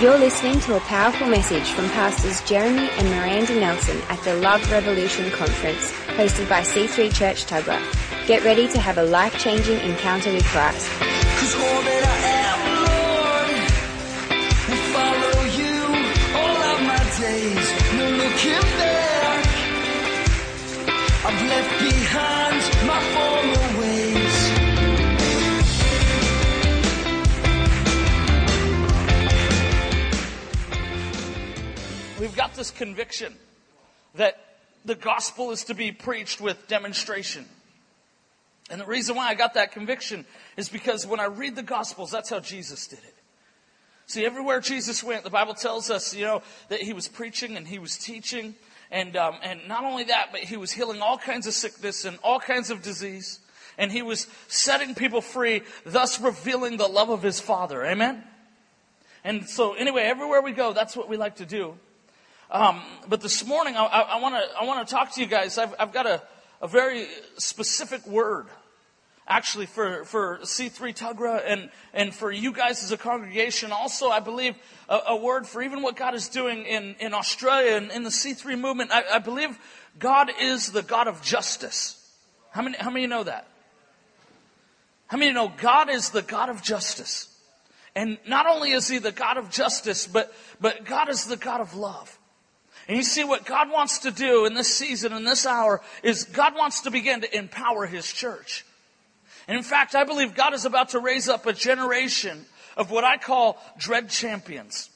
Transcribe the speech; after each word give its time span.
You're 0.00 0.16
listening 0.16 0.58
to 0.60 0.76
a 0.78 0.80
powerful 0.80 1.26
message 1.26 1.72
from 1.72 1.86
Pastors 1.90 2.40
Jerame 2.48 2.88
and 2.96 3.10
Miranda 3.10 3.54
Nelson 3.60 4.00
at 4.08 4.18
the 4.22 4.34
Love 4.36 4.62
Revolution 4.70 5.30
Conference, 5.30 5.92
hosted 6.16 6.48
by 6.48 6.62
C3 6.62 7.12
Church 7.14 7.44
Tuggerah. 7.44 8.26
Get 8.26 8.42
ready 8.42 8.66
to 8.68 8.80
have 8.80 8.96
a 8.96 9.02
life-changing 9.02 9.78
encounter 9.80 10.32
with 10.32 10.46
Christ. 10.46 10.88
Cause 10.88 11.54
all 11.54 11.82
that 11.82 12.04
I 12.06 12.30
This 32.56 32.70
conviction 32.70 33.34
that 34.16 34.36
the 34.84 34.94
gospel 34.94 35.50
is 35.50 35.64
to 35.64 35.74
be 35.74 35.92
preached 35.92 36.40
with 36.40 36.68
demonstration. 36.68 37.46
And 38.70 38.80
the 38.80 38.86
reason 38.86 39.16
why 39.16 39.28
I 39.28 39.34
got 39.34 39.54
that 39.54 39.72
conviction 39.72 40.26
is 40.56 40.68
because 40.68 41.06
when 41.06 41.20
I 41.20 41.24
read 41.24 41.56
the 41.56 41.62
gospels, 41.62 42.10
that's 42.10 42.28
how 42.28 42.40
Jesus 42.40 42.86
did 42.86 42.98
it. 42.98 43.14
See, 44.06 44.26
everywhere 44.26 44.60
Jesus 44.60 45.02
went, 45.02 45.24
the 45.24 45.30
Bible 45.30 45.54
tells 45.54 45.90
us, 45.90 46.14
you 46.14 46.24
know, 46.24 46.42
that 46.68 46.82
he 46.82 46.92
was 46.92 47.08
preaching 47.08 47.56
and 47.56 47.66
he 47.66 47.78
was 47.78 47.96
teaching. 47.96 48.54
And, 48.90 49.16
um, 49.16 49.36
and 49.42 49.66
not 49.68 49.84
only 49.84 50.04
that, 50.04 50.28
but 50.32 50.40
he 50.40 50.56
was 50.56 50.72
healing 50.72 51.00
all 51.00 51.16
kinds 51.16 51.46
of 51.46 51.54
sickness 51.54 52.04
and 52.04 52.18
all 52.22 52.40
kinds 52.40 52.70
of 52.70 52.82
disease. 52.82 53.38
And 53.78 53.90
he 53.90 54.02
was 54.02 54.26
setting 54.48 54.94
people 54.94 55.20
free, 55.20 55.62
thus 55.86 56.20
revealing 56.20 56.76
the 56.76 56.88
love 56.88 57.08
of 57.08 57.22
his 57.22 57.40
Father. 57.40 57.84
Amen? 57.86 58.24
And 59.24 59.48
so, 59.48 59.74
anyway, 59.74 60.02
everywhere 60.02 60.42
we 60.42 60.52
go, 60.52 60.72
that's 60.72 60.96
what 60.96 61.08
we 61.08 61.16
like 61.16 61.36
to 61.36 61.46
do. 61.46 61.78
Um, 62.50 62.82
but 63.06 63.20
this 63.20 63.46
morning, 63.46 63.76
I 63.76 64.18
want 64.20 64.34
to 64.34 64.58
I 64.58 64.64
want 64.64 64.86
to 64.86 64.92
talk 64.92 65.12
to 65.14 65.20
you 65.20 65.28
guys. 65.28 65.56
I've, 65.56 65.72
I've 65.78 65.92
got 65.92 66.06
a, 66.06 66.20
a 66.60 66.66
very 66.66 67.06
specific 67.38 68.04
word, 68.08 68.48
actually, 69.28 69.66
for 69.66 70.04
for 70.04 70.40
C3 70.42 70.92
Tuggerah 70.92 71.42
and 71.46 71.70
and 71.94 72.12
for 72.12 72.32
you 72.32 72.50
guys 72.50 72.82
as 72.82 72.90
a 72.90 72.96
congregation. 72.96 73.70
Also, 73.70 74.08
I 74.08 74.18
believe 74.18 74.56
a, 74.88 74.98
a 75.10 75.16
word 75.16 75.46
for 75.46 75.62
even 75.62 75.80
what 75.80 75.94
God 75.94 76.16
is 76.16 76.28
doing 76.28 76.64
in 76.64 76.96
in 76.98 77.14
Australia 77.14 77.76
and 77.76 77.92
in 77.92 78.02
the 78.02 78.10
C3 78.10 78.58
movement. 78.58 78.90
I, 78.90 79.04
I 79.12 79.18
believe 79.20 79.56
God 80.00 80.32
is 80.40 80.72
the 80.72 80.82
God 80.82 81.06
of 81.06 81.22
justice. 81.22 82.04
How 82.50 82.62
many 82.62 82.76
how 82.78 82.90
many 82.90 83.06
know 83.06 83.22
that? 83.22 83.46
How 85.06 85.18
many 85.18 85.32
know 85.32 85.52
God 85.56 85.88
is 85.88 86.10
the 86.10 86.22
God 86.22 86.48
of 86.48 86.62
justice? 86.62 87.28
And 87.94 88.18
not 88.26 88.46
only 88.46 88.72
is 88.72 88.88
He 88.88 88.98
the 88.98 89.12
God 89.12 89.36
of 89.36 89.50
justice, 89.50 90.08
but 90.08 90.34
but 90.60 90.84
God 90.84 91.08
is 91.08 91.26
the 91.26 91.36
God 91.36 91.60
of 91.60 91.76
love. 91.76 92.16
And 92.90 92.96
you 92.96 93.04
see 93.04 93.22
what 93.22 93.44
God 93.44 93.70
wants 93.70 94.00
to 94.00 94.10
do 94.10 94.46
in 94.46 94.54
this 94.54 94.74
season, 94.74 95.12
in 95.12 95.22
this 95.22 95.46
hour, 95.46 95.80
is 96.02 96.24
God 96.24 96.56
wants 96.56 96.80
to 96.80 96.90
begin 96.90 97.20
to 97.20 97.38
empower 97.38 97.86
His 97.86 98.12
church. 98.12 98.66
And 99.46 99.56
in 99.56 99.62
fact, 99.62 99.94
I 99.94 100.02
believe 100.02 100.34
God 100.34 100.54
is 100.54 100.64
about 100.64 100.88
to 100.88 100.98
raise 100.98 101.28
up 101.28 101.46
a 101.46 101.52
generation 101.52 102.44
of 102.76 102.90
what 102.90 103.04
I 103.04 103.16
call 103.16 103.62
dread 103.78 104.10
champions. 104.10 104.90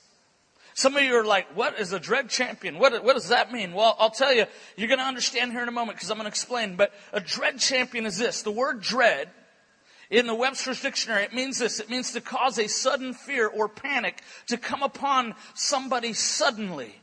Some 0.74 0.96
of 0.96 1.04
you 1.04 1.14
are 1.14 1.24
like, 1.24 1.56
what 1.56 1.78
is 1.78 1.92
a 1.92 2.00
dread 2.00 2.30
champion? 2.30 2.80
What, 2.80 3.04
what 3.04 3.14
does 3.14 3.28
that 3.28 3.52
mean? 3.52 3.74
Well, 3.74 3.94
I'll 4.00 4.10
tell 4.10 4.32
you, 4.34 4.46
you're 4.76 4.88
going 4.88 4.98
to 4.98 5.06
understand 5.06 5.52
here 5.52 5.62
in 5.62 5.68
a 5.68 5.70
moment 5.70 5.96
because 5.96 6.10
I'm 6.10 6.16
going 6.16 6.24
to 6.24 6.30
explain. 6.30 6.74
But 6.74 6.92
a 7.12 7.20
dread 7.20 7.60
champion 7.60 8.06
is 8.06 8.18
this. 8.18 8.42
The 8.42 8.50
word 8.50 8.80
dread 8.80 9.30
in 10.10 10.26
the 10.26 10.34
Webster's 10.34 10.82
dictionary, 10.82 11.22
it 11.22 11.32
means 11.32 11.60
this. 11.60 11.78
It 11.78 11.88
means 11.88 12.10
to 12.14 12.20
cause 12.20 12.58
a 12.58 12.66
sudden 12.66 13.14
fear 13.14 13.46
or 13.46 13.68
panic 13.68 14.20
to 14.48 14.56
come 14.56 14.82
upon 14.82 15.36
somebody 15.54 16.12
suddenly. 16.12 16.96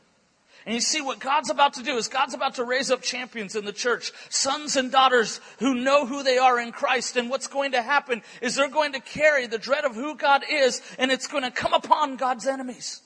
And 0.64 0.74
you 0.74 0.80
see 0.80 1.00
what 1.00 1.18
God's 1.18 1.50
about 1.50 1.74
to 1.74 1.82
do 1.82 1.96
is 1.96 2.08
God's 2.08 2.34
about 2.34 2.54
to 2.56 2.64
raise 2.64 2.90
up 2.90 3.02
champions 3.02 3.56
in 3.56 3.64
the 3.64 3.72
church, 3.72 4.12
sons 4.28 4.76
and 4.76 4.92
daughters 4.92 5.40
who 5.58 5.74
know 5.74 6.06
who 6.06 6.22
they 6.22 6.38
are 6.38 6.60
in 6.60 6.72
Christ. 6.72 7.16
And 7.16 7.28
what's 7.30 7.48
going 7.48 7.72
to 7.72 7.82
happen 7.82 8.22
is 8.40 8.54
they're 8.54 8.68
going 8.68 8.92
to 8.92 9.00
carry 9.00 9.46
the 9.46 9.58
dread 9.58 9.84
of 9.84 9.94
who 9.94 10.14
God 10.14 10.42
is 10.48 10.80
and 10.98 11.10
it's 11.10 11.26
going 11.26 11.42
to 11.44 11.50
come 11.50 11.72
upon 11.72 12.16
God's 12.16 12.46
enemies. 12.46 13.02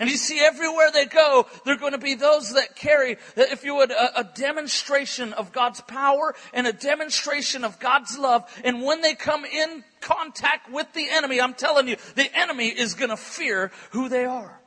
And 0.00 0.10
you 0.10 0.16
see 0.16 0.40
everywhere 0.40 0.90
they 0.90 1.06
go, 1.06 1.46
they're 1.64 1.76
going 1.76 1.92
to 1.92 1.98
be 1.98 2.14
those 2.14 2.54
that 2.54 2.76
carry, 2.76 3.18
if 3.36 3.62
you 3.62 3.76
would, 3.76 3.90
a, 3.90 4.20
a 4.20 4.24
demonstration 4.24 5.32
of 5.32 5.52
God's 5.52 5.80
power 5.82 6.34
and 6.52 6.66
a 6.66 6.72
demonstration 6.72 7.62
of 7.62 7.78
God's 7.78 8.18
love. 8.18 8.44
And 8.64 8.82
when 8.82 9.02
they 9.02 9.14
come 9.14 9.44
in 9.44 9.84
contact 10.00 10.72
with 10.72 10.92
the 10.94 11.08
enemy, 11.10 11.40
I'm 11.40 11.54
telling 11.54 11.88
you, 11.88 11.96
the 12.14 12.28
enemy 12.36 12.68
is 12.68 12.94
going 12.94 13.10
to 13.10 13.16
fear 13.16 13.70
who 13.90 14.08
they 14.08 14.24
are. 14.24 14.61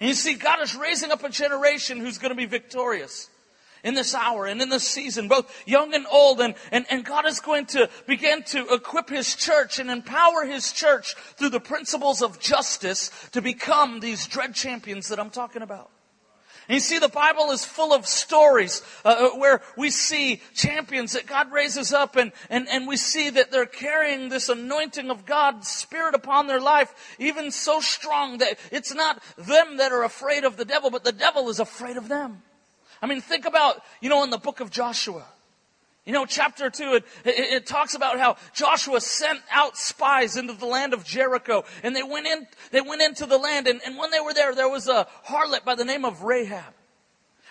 And 0.00 0.08
you 0.08 0.14
see, 0.14 0.34
God 0.34 0.62
is 0.62 0.74
raising 0.74 1.12
up 1.12 1.22
a 1.22 1.28
generation 1.28 1.98
who's 1.98 2.18
going 2.18 2.30
to 2.30 2.36
be 2.36 2.46
victorious 2.46 3.28
in 3.82 3.94
this 3.94 4.14
hour 4.14 4.46
and 4.46 4.60
in 4.60 4.68
this 4.68 4.86
season, 4.86 5.28
both 5.28 5.62
young 5.66 5.94
and 5.94 6.06
old. 6.10 6.40
And, 6.40 6.54
and, 6.72 6.86
and 6.90 7.04
God 7.04 7.26
is 7.26 7.40
going 7.40 7.66
to 7.66 7.88
begin 8.06 8.42
to 8.44 8.66
equip 8.72 9.08
His 9.08 9.34
church 9.34 9.78
and 9.78 9.90
empower 9.90 10.44
His 10.44 10.72
church 10.72 11.14
through 11.36 11.50
the 11.50 11.60
principles 11.60 12.22
of 12.22 12.40
justice 12.40 13.10
to 13.32 13.42
become 13.42 14.00
these 14.00 14.26
dread 14.26 14.54
champions 14.54 15.08
that 15.08 15.20
I'm 15.20 15.30
talking 15.30 15.62
about. 15.62 15.90
And 16.70 16.76
you 16.76 16.80
see, 16.80 17.00
the 17.00 17.08
Bible 17.08 17.50
is 17.50 17.64
full 17.64 17.92
of 17.92 18.06
stories 18.06 18.80
uh, 19.04 19.08
uh, 19.08 19.30
where 19.30 19.60
we 19.76 19.90
see 19.90 20.40
champions 20.54 21.14
that 21.14 21.26
God 21.26 21.50
raises 21.50 21.92
up 21.92 22.14
and, 22.14 22.30
and, 22.48 22.68
and 22.68 22.86
we 22.86 22.96
see 22.96 23.28
that 23.28 23.50
they're 23.50 23.66
carrying 23.66 24.28
this 24.28 24.48
anointing 24.48 25.10
of 25.10 25.26
God's 25.26 25.66
Spirit 25.66 26.14
upon 26.14 26.46
their 26.46 26.60
life, 26.60 27.16
even 27.18 27.50
so 27.50 27.80
strong 27.80 28.38
that 28.38 28.56
it's 28.70 28.94
not 28.94 29.20
them 29.36 29.78
that 29.78 29.90
are 29.90 30.04
afraid 30.04 30.44
of 30.44 30.56
the 30.56 30.64
devil, 30.64 30.90
but 30.90 31.02
the 31.02 31.10
devil 31.10 31.48
is 31.48 31.58
afraid 31.58 31.96
of 31.96 32.06
them. 32.06 32.40
I 33.02 33.08
mean, 33.08 33.20
think 33.20 33.46
about, 33.46 33.82
you 34.00 34.08
know, 34.08 34.22
in 34.22 34.30
the 34.30 34.38
book 34.38 34.60
of 34.60 34.70
Joshua. 34.70 35.24
You 36.10 36.14
know, 36.14 36.26
chapter 36.26 36.70
two, 36.70 36.94
it, 36.94 37.04
it, 37.24 37.38
it, 37.38 37.66
talks 37.66 37.94
about 37.94 38.18
how 38.18 38.34
Joshua 38.52 39.00
sent 39.00 39.38
out 39.48 39.76
spies 39.76 40.36
into 40.36 40.54
the 40.54 40.66
land 40.66 40.92
of 40.92 41.04
Jericho, 41.04 41.62
and 41.84 41.94
they 41.94 42.02
went 42.02 42.26
in, 42.26 42.48
they 42.72 42.80
went 42.80 43.00
into 43.00 43.26
the 43.26 43.38
land, 43.38 43.68
and, 43.68 43.80
and 43.86 43.96
when 43.96 44.10
they 44.10 44.18
were 44.18 44.34
there, 44.34 44.52
there 44.52 44.68
was 44.68 44.88
a 44.88 45.06
harlot 45.28 45.64
by 45.64 45.76
the 45.76 45.84
name 45.84 46.04
of 46.04 46.24
Rahab. 46.24 46.74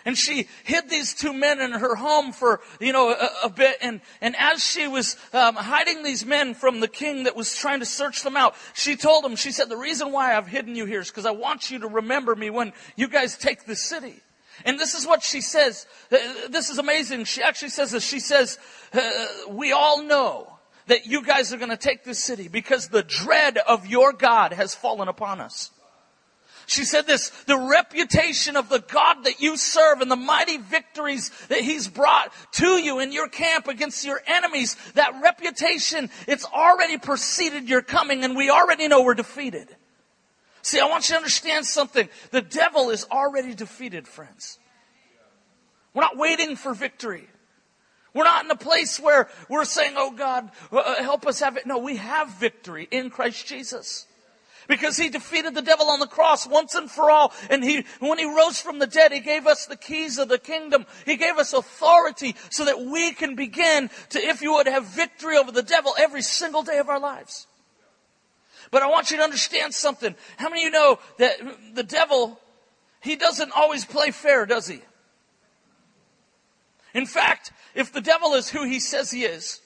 And 0.03 0.17
she 0.17 0.49
hid 0.65 0.89
these 0.89 1.13
two 1.13 1.31
men 1.31 1.61
in 1.61 1.71
her 1.71 1.95
home 1.95 2.33
for, 2.33 2.59
you 2.81 2.91
know, 2.91 3.11
a, 3.11 3.29
a 3.45 3.49
bit. 3.49 3.77
And, 3.81 4.01
and 4.19 4.35
as 4.37 4.61
she 4.61 4.89
was 4.89 5.15
um, 5.31 5.55
hiding 5.55 6.03
these 6.03 6.25
men 6.25 6.53
from 6.53 6.81
the 6.81 6.89
king 6.89 7.23
that 7.23 7.37
was 7.37 7.55
trying 7.55 7.79
to 7.79 7.85
search 7.85 8.23
them 8.23 8.35
out, 8.35 8.55
she 8.73 8.97
told 8.97 9.23
him, 9.23 9.37
she 9.37 9.53
said, 9.53 9.69
the 9.69 9.77
reason 9.77 10.11
why 10.11 10.35
I've 10.35 10.47
hidden 10.47 10.75
you 10.75 10.85
here 10.85 10.99
is 10.99 11.07
because 11.07 11.25
I 11.25 11.31
want 11.31 11.71
you 11.71 11.79
to 11.79 11.87
remember 11.87 12.35
me 12.35 12.49
when 12.49 12.73
you 12.97 13.07
guys 13.07 13.37
take 13.37 13.65
the 13.65 13.77
city. 13.77 14.21
And 14.65 14.79
this 14.79 14.93
is 14.93 15.07
what 15.07 15.23
she 15.23 15.41
says. 15.41 15.85
Uh, 16.11 16.17
this 16.49 16.69
is 16.69 16.77
amazing. 16.77 17.25
She 17.25 17.41
actually 17.41 17.69
says 17.69 17.91
this. 17.91 18.03
She 18.03 18.19
says, 18.19 18.57
uh, 18.93 19.25
we 19.49 19.71
all 19.71 20.03
know 20.03 20.59
that 20.87 21.05
you 21.05 21.23
guys 21.23 21.53
are 21.53 21.57
going 21.57 21.69
to 21.69 21.77
take 21.77 22.03
this 22.03 22.19
city 22.19 22.47
because 22.47 22.89
the 22.89 23.03
dread 23.03 23.57
of 23.57 23.87
your 23.87 24.11
God 24.11 24.53
has 24.53 24.75
fallen 24.75 25.07
upon 25.07 25.39
us. 25.39 25.71
She 26.69 26.85
said 26.85 27.07
this, 27.07 27.31
the 27.45 27.57
reputation 27.57 28.55
of 28.55 28.69
the 28.69 28.79
God 28.79 29.23
that 29.23 29.41
you 29.41 29.57
serve 29.57 30.01
and 30.01 30.11
the 30.11 30.15
mighty 30.15 30.57
victories 30.57 31.31
that 31.47 31.61
He's 31.61 31.87
brought 31.87 32.31
to 32.53 32.77
you 32.77 32.99
in 32.99 33.11
your 33.11 33.27
camp 33.27 33.67
against 33.67 34.05
your 34.05 34.21
enemies, 34.27 34.75
that 34.93 35.19
reputation, 35.23 36.11
it's 36.27 36.45
already 36.45 36.99
preceded 36.99 37.67
your 37.67 37.81
coming 37.81 38.23
and 38.23 38.35
we 38.35 38.51
already 38.51 38.87
know 38.87 39.01
we're 39.01 39.15
defeated. 39.15 39.75
See, 40.69 40.79
I 40.79 40.85
want 40.85 41.09
you 41.09 41.13
to 41.13 41.17
understand 41.17 41.65
something. 41.65 42.07
The 42.29 42.43
devil 42.43 42.91
is 42.91 43.03
already 43.11 43.55
defeated, 43.55 44.07
friends. 44.07 44.59
We're 45.95 46.03
not 46.03 46.15
waiting 46.15 46.55
for 46.55 46.75
victory. 46.75 47.27
We're 48.13 48.25
not 48.25 48.45
in 48.45 48.51
a 48.51 48.55
place 48.55 48.99
where 48.99 49.29
we're 49.49 49.65
saying, 49.65 49.95
oh 49.97 50.11
God, 50.11 50.51
uh, 50.71 51.01
help 51.01 51.25
us 51.25 51.39
have 51.39 51.57
it. 51.57 51.65
No, 51.65 51.79
we 51.79 51.95
have 51.95 52.29
victory 52.39 52.87
in 52.91 53.09
Christ 53.09 53.47
Jesus. 53.47 54.05
Because 54.67 54.95
he 54.95 55.09
defeated 55.09 55.55
the 55.55 55.63
devil 55.63 55.87
on 55.87 55.99
the 55.99 56.05
cross 56.05 56.45
once 56.45 56.75
and 56.75 56.91
for 56.91 57.09
all. 57.09 57.33
And 57.49 57.63
he, 57.63 57.83
when 57.99 58.19
he 58.19 58.25
rose 58.25 58.61
from 58.61 58.77
the 58.77 58.85
dead, 58.85 59.11
he 59.11 59.21
gave 59.21 59.47
us 59.47 59.65
the 59.65 59.75
keys 59.75 60.19
of 60.19 60.29
the 60.29 60.37
kingdom. 60.37 60.85
He 61.03 61.17
gave 61.17 61.39
us 61.39 61.51
authority 61.51 62.35
so 62.51 62.65
that 62.65 62.79
we 62.79 63.13
can 63.13 63.33
begin 63.35 63.89
to, 64.09 64.19
if 64.19 64.43
you 64.43 64.53
would, 64.53 64.67
have 64.67 64.85
victory 64.85 65.35
over 65.35 65.51
the 65.51 65.63
devil 65.63 65.95
every 65.97 66.21
single 66.21 66.61
day 66.61 66.77
of 66.77 66.89
our 66.89 66.99
lives. 66.99 67.47
But 68.71 68.83
I 68.83 68.87
want 68.87 69.11
you 69.11 69.17
to 69.17 69.23
understand 69.23 69.73
something. 69.73 70.15
How 70.37 70.49
many 70.49 70.61
of 70.61 70.65
you 70.65 70.71
know 70.71 70.99
that 71.17 71.75
the 71.75 71.83
devil, 71.83 72.39
he 73.01 73.15
doesn't 73.15 73.51
always 73.55 73.85
play 73.85 74.11
fair, 74.11 74.45
does 74.45 74.67
he? 74.67 74.81
In 76.93 77.05
fact, 77.05 77.51
if 77.75 77.91
the 77.93 78.01
devil 78.01 78.33
is 78.33 78.49
who 78.49 78.63
he 78.63 78.79
says 78.79 79.11
he 79.11 79.23
is, 79.23 79.61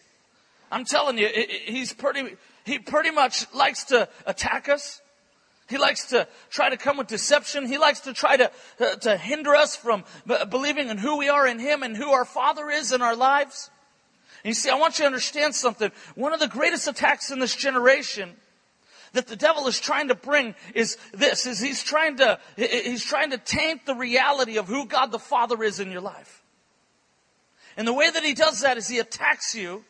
I'm 0.71 0.85
telling 0.85 1.17
you, 1.17 1.29
he's 1.65 1.93
pretty, 1.93 2.35
he 2.65 2.79
pretty 2.79 3.11
much 3.11 3.45
likes 3.53 3.85
to 3.85 4.09
attack 4.25 4.69
us. 4.69 5.01
He 5.69 5.77
likes 5.77 6.07
to 6.07 6.27
try 6.49 6.69
to 6.69 6.77
come 6.77 6.97
with 6.97 7.07
deception. 7.07 7.67
He 7.67 7.77
likes 7.77 8.01
to 8.01 8.13
try 8.13 8.37
to, 8.37 8.51
uh, 8.79 8.95
to 8.95 9.17
hinder 9.17 9.55
us 9.55 9.75
from 9.75 10.03
believing 10.49 10.89
in 10.89 10.97
who 10.97 11.17
we 11.17 11.29
are 11.29 11.47
in 11.47 11.59
Him 11.59 11.83
and 11.83 11.95
who 11.95 12.11
our 12.11 12.25
Father 12.25 12.69
is 12.69 12.91
in 12.91 13.01
our 13.01 13.15
lives. 13.15 13.69
And 14.43 14.49
you 14.49 14.55
see, 14.55 14.69
I 14.69 14.75
want 14.75 14.97
you 14.97 15.03
to 15.03 15.07
understand 15.07 15.55
something. 15.55 15.91
One 16.15 16.33
of 16.33 16.41
the 16.41 16.49
greatest 16.49 16.87
attacks 16.87 17.31
in 17.31 17.39
this 17.39 17.55
generation 17.55 18.35
that 19.13 19.27
the 19.27 19.35
devil 19.35 19.67
is 19.67 19.79
trying 19.79 20.09
to 20.09 20.15
bring 20.15 20.55
is 20.75 20.97
this, 21.13 21.45
is 21.45 21.59
he's 21.59 21.83
trying 21.83 22.17
to, 22.17 22.39
he's 22.55 23.03
trying 23.03 23.31
to 23.31 23.37
taint 23.37 23.85
the 23.85 23.95
reality 23.95 24.57
of 24.57 24.67
who 24.67 24.85
God 24.85 25.11
the 25.11 25.19
Father 25.19 25.63
is 25.63 25.79
in 25.79 25.91
your 25.91 26.01
life. 26.01 26.43
And 27.77 27.87
the 27.87 27.93
way 27.93 28.09
that 28.09 28.23
he 28.23 28.33
does 28.33 28.61
that 28.61 28.77
is 28.77 28.87
he 28.87 28.99
attacks 28.99 29.55
you 29.55 29.83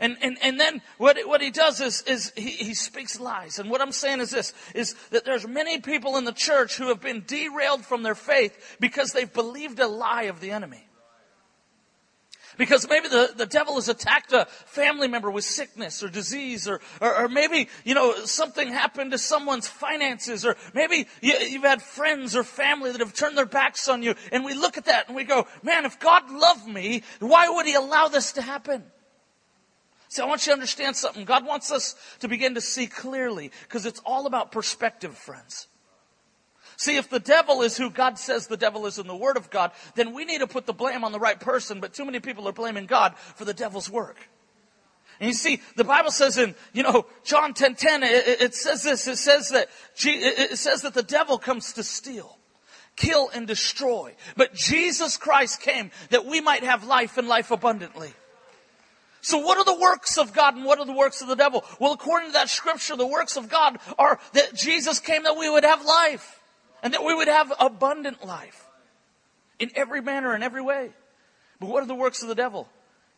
and, 0.00 0.16
and, 0.22 0.38
and 0.42 0.58
then 0.58 0.80
what, 0.96 1.18
what 1.26 1.42
he 1.42 1.50
does 1.50 1.78
is, 1.80 2.02
is 2.02 2.32
he, 2.34 2.50
he 2.50 2.74
speaks 2.74 3.20
lies. 3.20 3.58
And 3.58 3.68
what 3.68 3.82
I'm 3.82 3.92
saying 3.92 4.20
is 4.20 4.30
this, 4.30 4.54
is 4.74 4.94
that 5.10 5.26
there's 5.26 5.46
many 5.46 5.78
people 5.78 6.16
in 6.16 6.24
the 6.24 6.32
church 6.32 6.76
who 6.76 6.88
have 6.88 7.02
been 7.02 7.22
derailed 7.26 7.84
from 7.84 8.02
their 8.02 8.14
faith 8.14 8.78
because 8.80 9.12
they've 9.12 9.32
believed 9.32 9.78
a 9.78 9.86
lie 9.86 10.24
of 10.24 10.40
the 10.40 10.52
enemy. 10.52 10.86
Because 12.60 12.86
maybe 12.86 13.08
the, 13.08 13.32
the 13.34 13.46
devil 13.46 13.76
has 13.76 13.88
attacked 13.88 14.34
a 14.34 14.44
family 14.44 15.08
member 15.08 15.30
with 15.30 15.44
sickness 15.44 16.02
or 16.02 16.10
disease 16.10 16.68
or, 16.68 16.82
or, 17.00 17.22
or 17.22 17.26
maybe, 17.26 17.70
you 17.84 17.94
know, 17.94 18.14
something 18.26 18.68
happened 18.68 19.12
to 19.12 19.18
someone's 19.18 19.66
finances 19.66 20.44
or 20.44 20.58
maybe 20.74 21.06
you, 21.22 21.32
you've 21.38 21.62
had 21.62 21.80
friends 21.80 22.36
or 22.36 22.44
family 22.44 22.92
that 22.92 23.00
have 23.00 23.14
turned 23.14 23.38
their 23.38 23.46
backs 23.46 23.88
on 23.88 24.02
you 24.02 24.14
and 24.30 24.44
we 24.44 24.52
look 24.52 24.76
at 24.76 24.84
that 24.84 25.06
and 25.06 25.16
we 25.16 25.24
go, 25.24 25.46
man, 25.62 25.86
if 25.86 25.98
God 26.00 26.30
loved 26.30 26.66
me, 26.68 27.02
why 27.18 27.48
would 27.48 27.64
he 27.64 27.72
allow 27.72 28.08
this 28.08 28.32
to 28.32 28.42
happen? 28.42 28.84
See, 30.08 30.20
I 30.20 30.26
want 30.26 30.42
you 30.42 30.50
to 30.50 30.52
understand 30.52 30.96
something. 30.96 31.24
God 31.24 31.46
wants 31.46 31.72
us 31.72 31.94
to 32.18 32.28
begin 32.28 32.56
to 32.56 32.60
see 32.60 32.86
clearly 32.88 33.52
because 33.62 33.86
it's 33.86 34.02
all 34.04 34.26
about 34.26 34.52
perspective, 34.52 35.16
friends. 35.16 35.66
See, 36.80 36.96
if 36.96 37.10
the 37.10 37.20
devil 37.20 37.60
is 37.60 37.76
who 37.76 37.90
God 37.90 38.18
says 38.18 38.46
the 38.46 38.56
devil 38.56 38.86
is 38.86 38.98
in 38.98 39.06
the 39.06 39.14
Word 39.14 39.36
of 39.36 39.50
God, 39.50 39.72
then 39.96 40.14
we 40.14 40.24
need 40.24 40.38
to 40.38 40.46
put 40.46 40.64
the 40.64 40.72
blame 40.72 41.04
on 41.04 41.12
the 41.12 41.18
right 41.18 41.38
person, 41.38 41.78
but 41.78 41.92
too 41.92 42.06
many 42.06 42.20
people 42.20 42.48
are 42.48 42.54
blaming 42.54 42.86
God 42.86 43.18
for 43.18 43.44
the 43.44 43.52
devil's 43.52 43.90
work. 43.90 44.16
And 45.20 45.28
you 45.28 45.34
see, 45.34 45.60
the 45.76 45.84
Bible 45.84 46.10
says 46.10 46.38
in, 46.38 46.54
you 46.72 46.82
know, 46.82 47.04
John 47.22 47.52
10, 47.52 47.74
10, 47.74 48.02
it, 48.02 48.40
it 48.40 48.54
says 48.54 48.82
this, 48.82 49.06
it 49.06 49.18
says 49.18 49.50
that, 49.50 49.68
it 50.02 50.56
says 50.56 50.80
that 50.80 50.94
the 50.94 51.02
devil 51.02 51.36
comes 51.36 51.74
to 51.74 51.82
steal, 51.82 52.38
kill, 52.96 53.28
and 53.34 53.46
destroy. 53.46 54.14
But 54.38 54.54
Jesus 54.54 55.18
Christ 55.18 55.60
came 55.60 55.90
that 56.08 56.24
we 56.24 56.40
might 56.40 56.64
have 56.64 56.84
life 56.84 57.18
and 57.18 57.28
life 57.28 57.50
abundantly. 57.50 58.14
So 59.20 59.36
what 59.36 59.58
are 59.58 59.66
the 59.66 59.78
works 59.78 60.16
of 60.16 60.32
God 60.32 60.56
and 60.56 60.64
what 60.64 60.78
are 60.78 60.86
the 60.86 60.94
works 60.94 61.20
of 61.20 61.28
the 61.28 61.36
devil? 61.36 61.62
Well, 61.78 61.92
according 61.92 62.30
to 62.30 62.32
that 62.32 62.48
scripture, 62.48 62.96
the 62.96 63.06
works 63.06 63.36
of 63.36 63.50
God 63.50 63.78
are 63.98 64.18
that 64.32 64.54
Jesus 64.54 64.98
came 64.98 65.24
that 65.24 65.36
we 65.36 65.50
would 65.50 65.64
have 65.64 65.84
life 65.84 66.38
and 66.82 66.94
that 66.94 67.04
we 67.04 67.14
would 67.14 67.28
have 67.28 67.52
abundant 67.58 68.24
life 68.24 68.66
in 69.58 69.70
every 69.74 70.00
manner, 70.00 70.34
in 70.34 70.42
every 70.42 70.62
way. 70.62 70.90
But 71.60 71.68
what 71.68 71.82
are 71.82 71.86
the 71.86 71.94
works 71.94 72.22
of 72.22 72.28
the 72.28 72.34
devil? 72.34 72.68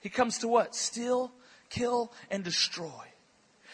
He 0.00 0.08
comes 0.08 0.38
to 0.38 0.48
what? 0.48 0.74
Steal, 0.74 1.32
kill, 1.70 2.12
and 2.30 2.42
destroy. 2.42 3.12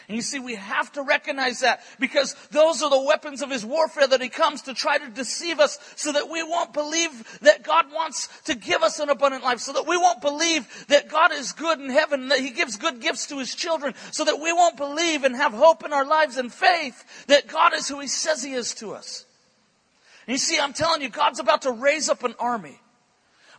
And 0.07 0.15
you 0.15 0.23
see, 0.23 0.39
we 0.39 0.55
have 0.55 0.91
to 0.93 1.03
recognize 1.03 1.59
that 1.59 1.83
because 1.99 2.35
those 2.49 2.81
are 2.81 2.89
the 2.89 2.99
weapons 2.99 3.43
of 3.43 3.51
his 3.51 3.63
warfare 3.63 4.07
that 4.07 4.21
he 4.21 4.29
comes 4.29 4.63
to 4.63 4.73
try 4.73 4.97
to 4.97 5.07
deceive 5.09 5.59
us 5.59 5.77
so 5.95 6.11
that 6.11 6.31
we 6.31 6.41
won't 6.41 6.73
believe 6.73 7.39
that 7.41 7.61
God 7.61 7.91
wants 7.93 8.27
to 8.45 8.55
give 8.55 8.81
us 8.81 8.99
an 8.99 9.09
abundant 9.09 9.43
life, 9.43 9.59
so 9.59 9.71
that 9.73 9.85
we 9.85 9.97
won't 9.97 10.19
believe 10.19 10.87
that 10.87 11.09
God 11.09 11.31
is 11.31 11.51
good 11.51 11.79
in 11.79 11.91
heaven, 11.91 12.29
that 12.29 12.39
he 12.39 12.49
gives 12.49 12.75
good 12.75 13.01
gifts 13.01 13.27
to 13.27 13.37
his 13.37 13.53
children, 13.53 13.93
so 14.09 14.25
that 14.25 14.39
we 14.39 14.51
won't 14.51 14.77
believe 14.77 15.23
and 15.25 15.35
have 15.35 15.53
hope 15.53 15.85
in 15.85 15.93
our 15.93 16.05
lives 16.05 16.37
and 16.37 16.51
faith 16.51 17.27
that 17.27 17.47
God 17.47 17.75
is 17.75 17.87
who 17.87 17.99
he 17.99 18.07
says 18.07 18.43
he 18.43 18.53
is 18.53 18.73
to 18.75 18.93
us. 18.93 19.25
And 20.29 20.35
you 20.35 20.37
see, 20.37 20.59
I'm 20.59 20.73
telling 20.73 21.01
you, 21.01 21.09
God's 21.09 21.39
about 21.39 21.63
to 21.63 21.71
raise 21.71 22.07
up 22.07 22.23
an 22.23 22.35
army 22.37 22.79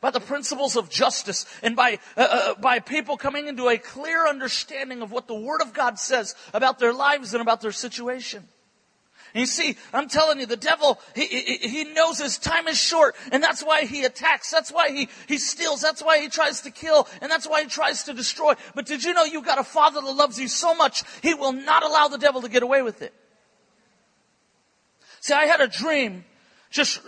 by 0.00 0.12
the 0.12 0.20
principles 0.20 0.76
of 0.76 0.88
justice 0.88 1.44
and 1.64 1.74
by, 1.74 1.98
uh, 2.16 2.28
uh, 2.30 2.54
by 2.60 2.78
people 2.78 3.16
coming 3.16 3.48
into 3.48 3.68
a 3.68 3.76
clear 3.76 4.24
understanding 4.28 5.02
of 5.02 5.10
what 5.10 5.26
the 5.26 5.34
Word 5.34 5.62
of 5.62 5.72
God 5.72 5.98
says 5.98 6.36
about 6.54 6.78
their 6.78 6.92
lives 6.92 7.34
and 7.34 7.42
about 7.42 7.60
their 7.60 7.72
situation. 7.72 8.44
And 9.34 9.40
you 9.40 9.46
see, 9.46 9.76
I'm 9.92 10.06
telling 10.06 10.38
you, 10.38 10.46
the 10.46 10.56
devil, 10.56 11.00
he, 11.16 11.26
he, 11.26 11.56
he, 11.56 11.84
knows 11.92 12.20
his 12.20 12.38
time 12.38 12.68
is 12.68 12.78
short, 12.78 13.16
and 13.32 13.42
that's 13.42 13.64
why 13.64 13.84
he 13.84 14.04
attacks, 14.04 14.48
that's 14.48 14.70
why 14.70 14.90
he, 14.90 15.08
he 15.26 15.38
steals, 15.38 15.80
that's 15.80 16.04
why 16.04 16.20
he 16.20 16.28
tries 16.28 16.60
to 16.60 16.70
kill, 16.70 17.08
and 17.20 17.32
that's 17.32 17.48
why 17.48 17.64
he 17.64 17.68
tries 17.68 18.04
to 18.04 18.14
destroy. 18.14 18.54
But 18.76 18.86
did 18.86 19.02
you 19.02 19.12
know 19.12 19.24
you've 19.24 19.44
got 19.44 19.58
a 19.58 19.64
father 19.64 20.00
that 20.00 20.12
loves 20.12 20.38
you 20.38 20.46
so 20.46 20.76
much, 20.76 21.02
he 21.20 21.34
will 21.34 21.52
not 21.52 21.82
allow 21.82 22.06
the 22.06 22.18
devil 22.18 22.42
to 22.42 22.48
get 22.48 22.62
away 22.62 22.82
with 22.82 23.02
it. 23.02 23.12
See, 25.18 25.34
I 25.34 25.46
had 25.46 25.60
a 25.60 25.66
dream 25.66 26.24
just 26.70 27.00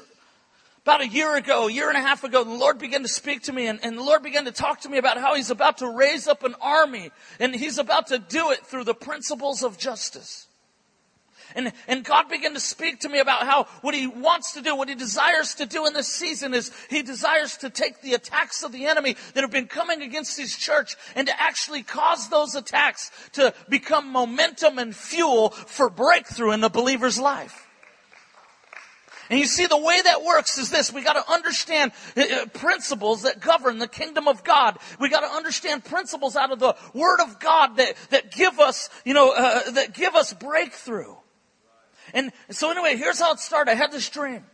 about 0.84 1.00
a 1.00 1.08
year 1.08 1.36
ago, 1.36 1.68
a 1.68 1.72
year 1.72 1.88
and 1.88 1.96
a 1.96 2.00
half 2.00 2.24
ago, 2.24 2.42
the 2.42 2.50
Lord 2.50 2.78
began 2.78 3.02
to 3.02 3.08
speak 3.08 3.44
to 3.44 3.52
me 3.52 3.68
and, 3.68 3.78
and, 3.84 3.96
the 3.96 4.02
Lord 4.02 4.22
began 4.22 4.46
to 4.46 4.52
talk 4.52 4.80
to 4.80 4.88
me 4.88 4.98
about 4.98 5.16
how 5.16 5.36
He's 5.36 5.50
about 5.50 5.78
to 5.78 5.88
raise 5.88 6.26
up 6.26 6.42
an 6.42 6.56
army 6.60 7.10
and 7.38 7.54
He's 7.54 7.78
about 7.78 8.08
to 8.08 8.18
do 8.18 8.50
it 8.50 8.66
through 8.66 8.84
the 8.84 8.94
principles 8.94 9.62
of 9.62 9.78
justice. 9.78 10.48
And, 11.54 11.72
and 11.86 12.02
God 12.02 12.28
began 12.28 12.54
to 12.54 12.60
speak 12.60 13.00
to 13.00 13.08
me 13.08 13.20
about 13.20 13.42
how 13.46 13.64
what 13.82 13.94
He 13.94 14.08
wants 14.08 14.54
to 14.54 14.62
do, 14.62 14.74
what 14.74 14.88
He 14.88 14.96
desires 14.96 15.54
to 15.56 15.66
do 15.66 15.86
in 15.86 15.92
this 15.92 16.08
season 16.08 16.52
is 16.52 16.72
He 16.90 17.02
desires 17.02 17.58
to 17.58 17.70
take 17.70 18.02
the 18.02 18.14
attacks 18.14 18.64
of 18.64 18.72
the 18.72 18.86
enemy 18.86 19.16
that 19.34 19.42
have 19.42 19.52
been 19.52 19.68
coming 19.68 20.02
against 20.02 20.36
His 20.38 20.56
church 20.56 20.96
and 21.14 21.28
to 21.28 21.40
actually 21.40 21.84
cause 21.84 22.28
those 22.28 22.56
attacks 22.56 23.12
to 23.34 23.54
become 23.68 24.10
momentum 24.10 24.78
and 24.78 24.96
fuel 24.96 25.50
for 25.50 25.88
breakthrough 25.88 26.50
in 26.50 26.60
the 26.60 26.70
believer's 26.70 27.20
life. 27.20 27.68
And 29.30 29.38
you 29.38 29.46
see, 29.46 29.66
the 29.66 29.78
way 29.78 30.00
that 30.02 30.22
works 30.22 30.58
is 30.58 30.70
this. 30.70 30.92
We 30.92 31.02
gotta 31.02 31.24
understand 31.30 31.92
uh, 32.16 32.20
uh, 32.20 32.46
principles 32.46 33.22
that 33.22 33.40
govern 33.40 33.78
the 33.78 33.88
kingdom 33.88 34.28
of 34.28 34.44
God. 34.44 34.78
We 35.00 35.08
gotta 35.08 35.28
understand 35.28 35.84
principles 35.84 36.36
out 36.36 36.52
of 36.52 36.58
the 36.58 36.76
Word 36.92 37.20
of 37.20 37.38
God 37.40 37.76
that, 37.76 37.94
that 38.10 38.32
give 38.32 38.58
us, 38.60 38.90
you 39.04 39.14
know, 39.14 39.32
uh, 39.32 39.70
that 39.72 39.94
give 39.94 40.14
us 40.14 40.32
breakthrough. 40.32 41.14
And 42.14 42.32
so 42.50 42.70
anyway, 42.70 42.96
here's 42.96 43.20
how 43.20 43.32
it 43.32 43.38
started. 43.38 43.70
I 43.70 43.74
had 43.74 43.92
this 43.92 44.08
dream. 44.08 44.44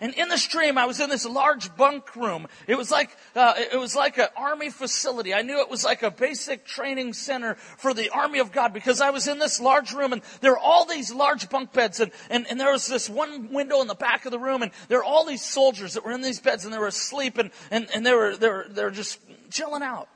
And 0.00 0.14
in 0.14 0.28
the 0.28 0.38
stream, 0.38 0.78
I 0.78 0.86
was 0.86 0.98
in 0.98 1.10
this 1.10 1.26
large 1.26 1.74
bunk 1.76 2.16
room. 2.16 2.46
It 2.66 2.76
was 2.76 2.90
like, 2.90 3.16
uh, 3.36 3.54
it 3.56 3.78
was 3.78 3.94
like 3.94 4.16
an 4.18 4.28
army 4.36 4.70
facility. 4.70 5.34
I 5.34 5.42
knew 5.42 5.60
it 5.60 5.68
was 5.68 5.84
like 5.84 6.02
a 6.02 6.10
basic 6.10 6.64
training 6.64 7.12
center 7.12 7.54
for 7.54 7.92
the 7.92 8.08
army 8.10 8.38
of 8.38 8.50
God 8.50 8.72
because 8.72 9.00
I 9.00 9.10
was 9.10 9.28
in 9.28 9.38
this 9.38 9.60
large 9.60 9.92
room 9.92 10.12
and 10.14 10.22
there 10.40 10.52
were 10.52 10.58
all 10.58 10.86
these 10.86 11.12
large 11.12 11.50
bunk 11.50 11.72
beds 11.72 12.00
and, 12.00 12.12
and, 12.30 12.46
and 12.48 12.58
there 12.58 12.72
was 12.72 12.86
this 12.86 13.10
one 13.10 13.52
window 13.52 13.82
in 13.82 13.88
the 13.88 13.94
back 13.94 14.24
of 14.24 14.32
the 14.32 14.38
room 14.38 14.62
and 14.62 14.72
there 14.88 14.98
were 14.98 15.04
all 15.04 15.26
these 15.26 15.44
soldiers 15.44 15.94
that 15.94 16.04
were 16.04 16.12
in 16.12 16.22
these 16.22 16.40
beds 16.40 16.64
and 16.64 16.72
they 16.72 16.78
were 16.78 16.86
asleep 16.86 17.36
and, 17.36 17.50
and, 17.70 17.88
and 17.94 18.06
they 18.06 18.14
were, 18.14 18.36
they 18.36 18.48
were, 18.48 18.66
they 18.70 18.84
were 18.84 18.90
just 18.90 19.20
chilling 19.50 19.82
out. 19.82 20.08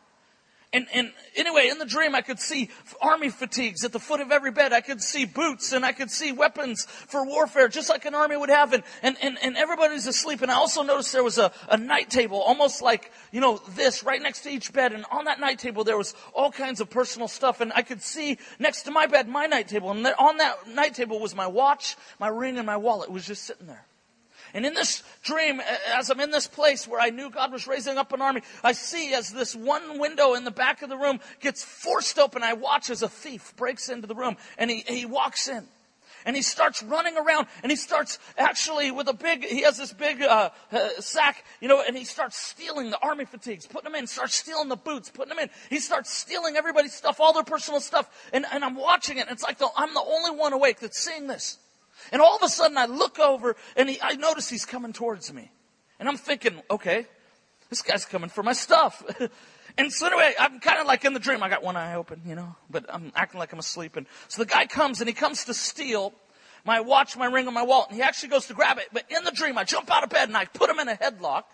And, 0.75 0.89
and 0.93 1.13
anyway, 1.37 1.69
in 1.69 1.79
the 1.79 1.87
dream, 1.87 2.17
I 2.17 2.21
could 2.21 2.41
see 2.41 2.69
army 3.01 3.31
fatigues 3.31 3.85
at 3.85 3.93
the 3.93 4.01
foot 4.01 4.21
of 4.21 4.33
every 4.33 4.51
bed. 4.51 4.73
I 4.73 4.81
could 4.81 5.01
see 5.01 5.25
boots 5.25 5.73
and 5.73 5.87
I 5.87 5.93
could 5.93 6.11
see 6.11 6.33
weapons 6.33 6.85
for 6.85 7.25
warfare, 7.25 7.69
just 7.69 7.89
like 7.89 8.05
an 8.07 8.15
army 8.17 8.37
would 8.37 8.51
have. 8.51 8.73
And, 8.73 8.83
and, 9.01 9.17
and, 9.23 9.39
and 9.41 9.57
everybody's 9.57 10.09
asleep. 10.09 10.43
And 10.43 10.51
I 10.51 10.55
also 10.55 10.83
noticed 10.83 11.13
there 11.13 11.23
was 11.23 11.39
a, 11.39 11.53
a 11.69 11.77
night 11.77 12.11
table, 12.11 12.41
almost 12.41 12.83
like, 12.83 13.13
you 13.31 13.41
know, 13.41 13.63
this, 13.77 14.03
right 14.03 14.21
next 14.21 14.41
to 14.41 14.51
each 14.51 14.73
bed. 14.73 14.93
And 14.93 15.05
on 15.13 15.27
that 15.27 15.39
night 15.39 15.61
table, 15.61 15.85
there 15.85 15.97
was 15.97 16.13
all 16.35 16.51
kinds 16.51 16.81
of 16.81 16.91
personal 16.91 17.29
stuff. 17.29 17.61
And 17.61 17.73
I 17.73 17.83
could 17.83 18.03
see 18.03 18.39
next 18.59 18.83
to 18.83 18.91
my 18.91 19.07
bed, 19.07 19.29
my 19.29 19.47
night 19.47 19.69
table. 19.69 19.93
And 19.93 20.05
on 20.05 20.39
that 20.39 20.67
night 20.67 20.95
table 20.95 21.21
was 21.21 21.37
my 21.37 21.47
watch, 21.47 21.97
my 22.19 22.27
ring, 22.27 22.59
and 22.59 22.67
my 22.67 22.79
wallet. 22.79 23.11
It 23.11 23.13
was 23.13 23.25
just 23.25 23.45
sitting 23.45 23.69
there. 23.69 23.87
And 24.55 24.65
in 24.65 24.73
this 24.73 25.03
dream, 25.25 25.61
as 25.93 26.11
I'm 26.11 26.21
in 26.21 26.31
this 26.31 26.47
place 26.47 26.87
where 26.87 27.01
I 27.01 27.11
knew 27.11 27.29
God 27.29 27.53
was 27.53 27.67
raising 27.67 27.99
up 27.99 28.13
an 28.13 28.23
army, 28.23 28.43
I 28.63 28.73
see 28.73 29.13
as 29.13 29.31
this 29.31 29.55
one 29.55 29.99
window 29.99 30.35
in 30.35 30.45
the 30.45 30.53
back 30.53 30.83
of 30.83 30.89
the 30.89 30.97
room 30.97 31.19
gets 31.41 31.65
forced 31.65 32.21
open, 32.21 32.45
I 32.45 32.53
watch 32.53 32.89
as 32.89 33.03
a 33.03 33.09
thief 33.09 33.53
breaks 33.57 33.89
into 33.89 34.07
the 34.07 34.15
room 34.15 34.37
and 34.57 34.71
he, 34.71 34.85
he 34.87 35.07
walks 35.07 35.49
in. 35.49 35.67
And 36.25 36.35
he 36.35 36.41
starts 36.41 36.83
running 36.83 37.19
around 37.19 37.49
and 37.63 37.71
he 37.71 37.77
starts 37.77 38.19
actually 38.39 38.91
with 38.93 39.09
a 39.09 39.13
big, 39.13 39.45
he 39.45 39.63
has 39.63 39.77
this 39.77 39.93
big 39.93 40.23
uh, 40.23 40.51
uh, 40.73 40.89
sack, 41.01 41.45
you 41.61 41.69
know, 41.69 41.83
and 41.87 41.99
he 41.99 42.05
starts 42.05 42.39
stealing 42.39 42.91
the 42.91 42.99
army 43.01 43.25
fatigues, 43.25 43.67
putting 43.67 43.93
them 43.93 44.01
in, 44.01 44.07
starts 44.07 44.37
stealing 44.37 44.69
the 44.69 44.77
boots, 44.77 45.11
putting 45.11 45.31
them 45.31 45.39
in. 45.39 45.51
He 45.69 45.81
starts 45.81 46.11
stealing 46.11 46.57
everybody's 46.57 46.95
stuff, 46.95 47.21
all 47.21 47.33
their 47.35 47.43
personal 47.43 47.81
stuff. 47.81 48.09
And, 48.33 48.47
and 48.53 48.65
I'm 48.65 48.77
watching 48.77 49.19
it 49.19 49.23
and 49.23 49.33
it's 49.33 49.43
like 49.43 49.59
the, 49.59 49.69
I'm 49.77 49.93
the 49.93 50.01
only 50.01 50.31
one 50.31 50.53
awake 50.53 50.79
that's 50.79 50.99
seeing 50.99 51.27
this. 51.27 51.59
And 52.13 52.21
all 52.21 52.37
of 52.37 52.43
a 52.43 52.49
sudden 52.49 52.77
I 52.77 52.87
look 52.87 53.19
over 53.19 53.57
and 53.77 53.89
he, 53.89 53.99
I 54.01 54.15
notice 54.15 54.49
he's 54.49 54.65
coming 54.65 54.93
towards 54.93 55.33
me. 55.33 55.51
And 55.99 56.09
I'm 56.09 56.17
thinking, 56.17 56.61
okay, 56.71 57.07
this 57.71 57.83
guy's 57.83 58.05
coming 58.05 58.31
for 58.31 58.43
my 58.43 58.53
stuff. 58.53 59.03
and 59.79 59.93
so 59.93 60.07
anyway, 60.07 60.35
I'm 60.39 60.61
kind 60.61 60.81
of 60.81 60.87
like 60.87 61.05
in 61.05 61.15
the 61.15 61.21
dream. 61.21 61.43
I 61.43 61.49
got 61.49 61.63
one 61.63 61.77
eye 61.77 61.95
open, 61.95 62.23
you 62.27 62.35
know, 62.35 62.57
but 62.71 62.87
I'm 62.93 63.13
acting 63.15 63.39
like 63.39 63.53
I'm 63.53 63.59
asleep. 63.59 63.97
And 63.97 64.07
so 64.29 64.43
the 64.43 64.49
guy 64.49 64.67
comes 64.67 65.01
and 65.01 65.09
he 65.09 65.15
comes 65.15 65.45
to 65.47 65.55
steal 65.55 66.13
my 66.65 66.81
watch, 66.81 67.17
my 67.17 67.27
ring, 67.27 67.47
and 67.47 67.55
my 67.55 67.63
wallet. 67.63 67.89
And 67.91 67.97
he 67.97 68.03
actually 68.03 68.31
goes 68.31 68.47
to 68.47 68.55
grab 68.55 68.79
it. 68.79 68.89
But 68.93 69.05
in 69.11 69.25
the 69.25 69.33
dream, 69.33 69.59
I 69.59 69.65
jump 69.65 69.91
out 69.91 70.03
of 70.03 70.11
bed 70.11 70.29
and 70.29 70.37
I 70.37 70.47
put 70.47 70.71
him 70.71 70.79
in 70.79 70.89
a 70.89 70.95
headlock. 70.95 71.45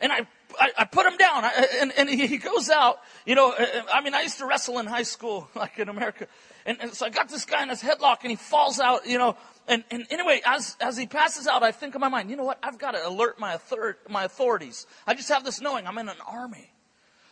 And 0.00 0.12
I, 0.12 0.26
I, 0.60 0.70
I 0.78 0.84
put 0.84 1.06
him 1.06 1.16
down. 1.16 1.44
I, 1.44 1.66
and, 1.80 1.92
and 1.96 2.10
he 2.10 2.36
goes 2.36 2.68
out. 2.68 2.98
You 3.24 3.34
know, 3.34 3.52
uh, 3.52 3.62
uh, 3.62 3.82
I 3.92 4.02
mean, 4.02 4.14
I 4.14 4.22
used 4.22 4.38
to 4.38 4.46
wrestle 4.46 4.78
in 4.80 4.86
high 4.86 5.04
school, 5.04 5.48
like 5.54 5.78
in 5.78 5.88
America. 5.88 6.26
And, 6.66 6.78
and 6.80 6.94
so 6.94 7.06
I 7.06 7.10
got 7.10 7.28
this 7.28 7.44
guy 7.44 7.62
in 7.62 7.68
his 7.68 7.82
headlock 7.82 8.18
and 8.22 8.30
he 8.30 8.36
falls 8.36 8.78
out, 8.78 9.06
you 9.06 9.18
know. 9.18 9.36
And, 9.68 9.84
and 9.90 10.06
anyway, 10.10 10.40
as, 10.44 10.76
as 10.80 10.96
he 10.96 11.06
passes 11.06 11.46
out, 11.46 11.62
I 11.62 11.72
think 11.72 11.94
in 11.94 12.00
my 12.00 12.08
mind, 12.08 12.30
you 12.30 12.36
know 12.36 12.44
what? 12.44 12.58
I've 12.62 12.78
got 12.78 12.92
to 12.92 13.06
alert 13.06 13.38
my, 13.38 13.54
author- 13.54 13.98
my 14.08 14.24
authorities. 14.24 14.86
I 15.06 15.14
just 15.14 15.28
have 15.28 15.44
this 15.44 15.60
knowing 15.60 15.86
I'm 15.86 15.98
in 15.98 16.08
an 16.08 16.16
army. 16.26 16.72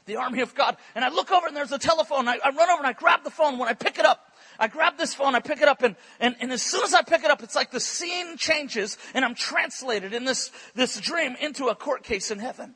The 0.06 0.16
army 0.16 0.40
of 0.40 0.54
God. 0.54 0.76
And 0.94 1.04
I 1.04 1.10
look 1.10 1.30
over 1.30 1.46
and 1.46 1.56
there's 1.56 1.72
a 1.72 1.78
telephone. 1.78 2.26
I, 2.26 2.38
I 2.44 2.50
run 2.50 2.70
over 2.70 2.78
and 2.78 2.87
I 2.87 2.92
grab 2.92 3.22
the 3.22 3.30
phone. 3.30 3.58
When 3.58 3.68
I 3.68 3.75
pick 3.75 3.99
it 3.99 4.04
up, 4.04 4.26
I 4.58 4.66
grab 4.66 4.99
this 4.99 5.14
phone, 5.14 5.34
I 5.34 5.40
pick 5.40 5.62
it 5.62 5.68
up, 5.68 5.82
and, 5.82 5.96
and, 6.18 6.37
and 6.38 6.52
as 6.52 6.60
soon 6.62 6.84
as 6.84 6.92
I 6.92 7.00
pick 7.00 7.25
it 7.25 7.30
up, 7.30 7.42
it's 7.42 7.54
like 7.54 7.70
the 7.70 7.80
scene 7.80 8.37
changes 8.37 8.99
and 9.14 9.25
I'm 9.25 9.34
translated 9.34 10.12
in 10.12 10.26
this, 10.26 10.50
this 10.75 11.00
dream 11.00 11.34
into 11.40 11.68
a 11.68 11.75
court 11.75 12.02
case 12.02 12.30
in 12.30 12.38
heaven. 12.38 12.75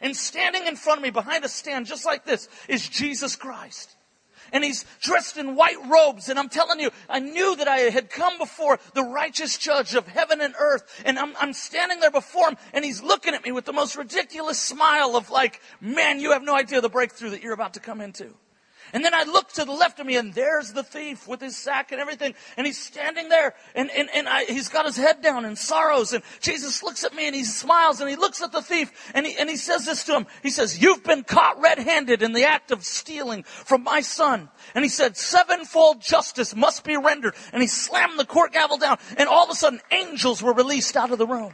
And 0.00 0.16
standing 0.16 0.66
in 0.68 0.76
front 0.76 0.98
of 0.98 1.02
me 1.02 1.10
behind 1.10 1.44
a 1.44 1.48
stand 1.48 1.86
just 1.86 2.06
like 2.06 2.24
this 2.24 2.48
is 2.68 2.88
Jesus 2.88 3.34
Christ 3.34 3.96
and 4.52 4.64
he's 4.64 4.84
dressed 5.00 5.36
in 5.36 5.54
white 5.54 5.78
robes. 5.88 6.28
And 6.28 6.38
I'm 6.38 6.48
telling 6.48 6.80
you, 6.80 6.90
I 7.08 7.20
knew 7.20 7.56
that 7.56 7.68
I 7.68 7.78
had 7.90 8.10
come 8.10 8.38
before 8.38 8.78
the 8.94 9.02
righteous 9.02 9.56
judge 9.58 9.94
of 9.94 10.06
heaven 10.06 10.40
and 10.40 10.54
earth. 10.58 11.02
And 11.04 11.18
I'm, 11.18 11.34
I'm 11.40 11.52
standing 11.52 12.00
there 12.00 12.10
before 12.10 12.48
him 12.48 12.56
and 12.72 12.84
he's 12.84 13.02
looking 13.02 13.34
at 13.34 13.44
me 13.44 13.52
with 13.52 13.64
the 13.64 13.72
most 13.72 13.96
ridiculous 13.96 14.60
smile 14.60 15.16
of 15.16 15.30
like, 15.30 15.60
man, 15.80 16.20
you 16.20 16.32
have 16.32 16.42
no 16.42 16.54
idea 16.54 16.80
the 16.80 16.88
breakthrough 16.88 17.30
that 17.30 17.42
you're 17.42 17.52
about 17.52 17.74
to 17.74 17.80
come 17.80 18.00
into. 18.00 18.34
And 18.92 19.04
then 19.04 19.14
I 19.14 19.24
look 19.24 19.52
to 19.52 19.64
the 19.64 19.72
left 19.72 20.00
of 20.00 20.06
me 20.06 20.16
and 20.16 20.32
there's 20.32 20.72
the 20.72 20.82
thief 20.82 21.28
with 21.28 21.40
his 21.40 21.56
sack 21.56 21.92
and 21.92 22.00
everything. 22.00 22.34
And 22.56 22.66
he's 22.66 22.78
standing 22.82 23.28
there 23.28 23.54
and, 23.74 23.90
and, 23.90 24.08
and 24.14 24.28
I, 24.28 24.44
he's 24.44 24.68
got 24.68 24.86
his 24.86 24.96
head 24.96 25.22
down 25.22 25.44
in 25.44 25.56
sorrows. 25.56 26.12
And 26.12 26.22
Jesus 26.40 26.82
looks 26.82 27.04
at 27.04 27.14
me 27.14 27.26
and 27.26 27.34
he 27.34 27.44
smiles 27.44 28.00
and 28.00 28.08
he 28.08 28.16
looks 28.16 28.42
at 28.42 28.52
the 28.52 28.62
thief 28.62 28.90
and 29.14 29.26
he, 29.26 29.36
and 29.36 29.48
he 29.48 29.56
says 29.56 29.84
this 29.84 30.04
to 30.04 30.16
him. 30.16 30.26
He 30.42 30.50
says, 30.50 30.80
you've 30.80 31.04
been 31.04 31.24
caught 31.24 31.60
red-handed 31.60 32.22
in 32.22 32.32
the 32.32 32.44
act 32.44 32.70
of 32.70 32.84
stealing 32.84 33.42
from 33.42 33.82
my 33.82 34.00
son. 34.00 34.48
And 34.74 34.84
he 34.84 34.88
said, 34.88 35.16
sevenfold 35.16 36.00
justice 36.00 36.54
must 36.54 36.84
be 36.84 36.96
rendered. 36.96 37.34
And 37.52 37.62
he 37.62 37.68
slammed 37.68 38.18
the 38.18 38.24
court 38.24 38.52
gavel 38.52 38.78
down 38.78 38.98
and 39.16 39.28
all 39.28 39.44
of 39.44 39.50
a 39.50 39.54
sudden 39.54 39.80
angels 39.90 40.42
were 40.42 40.52
released 40.52 40.96
out 40.96 41.10
of 41.10 41.18
the 41.18 41.26
room. 41.26 41.52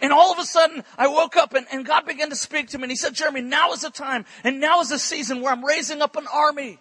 And 0.00 0.12
all 0.12 0.32
of 0.32 0.38
a 0.38 0.44
sudden, 0.44 0.84
I 0.96 1.08
woke 1.08 1.36
up 1.36 1.54
and, 1.54 1.66
and 1.72 1.84
God 1.84 2.06
began 2.06 2.30
to 2.30 2.36
speak 2.36 2.68
to 2.70 2.78
me. 2.78 2.84
And 2.84 2.92
He 2.92 2.96
said, 2.96 3.14
Jerame, 3.14 3.44
now 3.44 3.72
is 3.72 3.82
the 3.82 3.90
time 3.90 4.24
and 4.44 4.60
now 4.60 4.80
is 4.80 4.88
the 4.88 4.98
season 4.98 5.40
where 5.40 5.52
I'm 5.52 5.64
raising 5.64 6.02
up 6.02 6.16
an 6.16 6.26
army. 6.32 6.78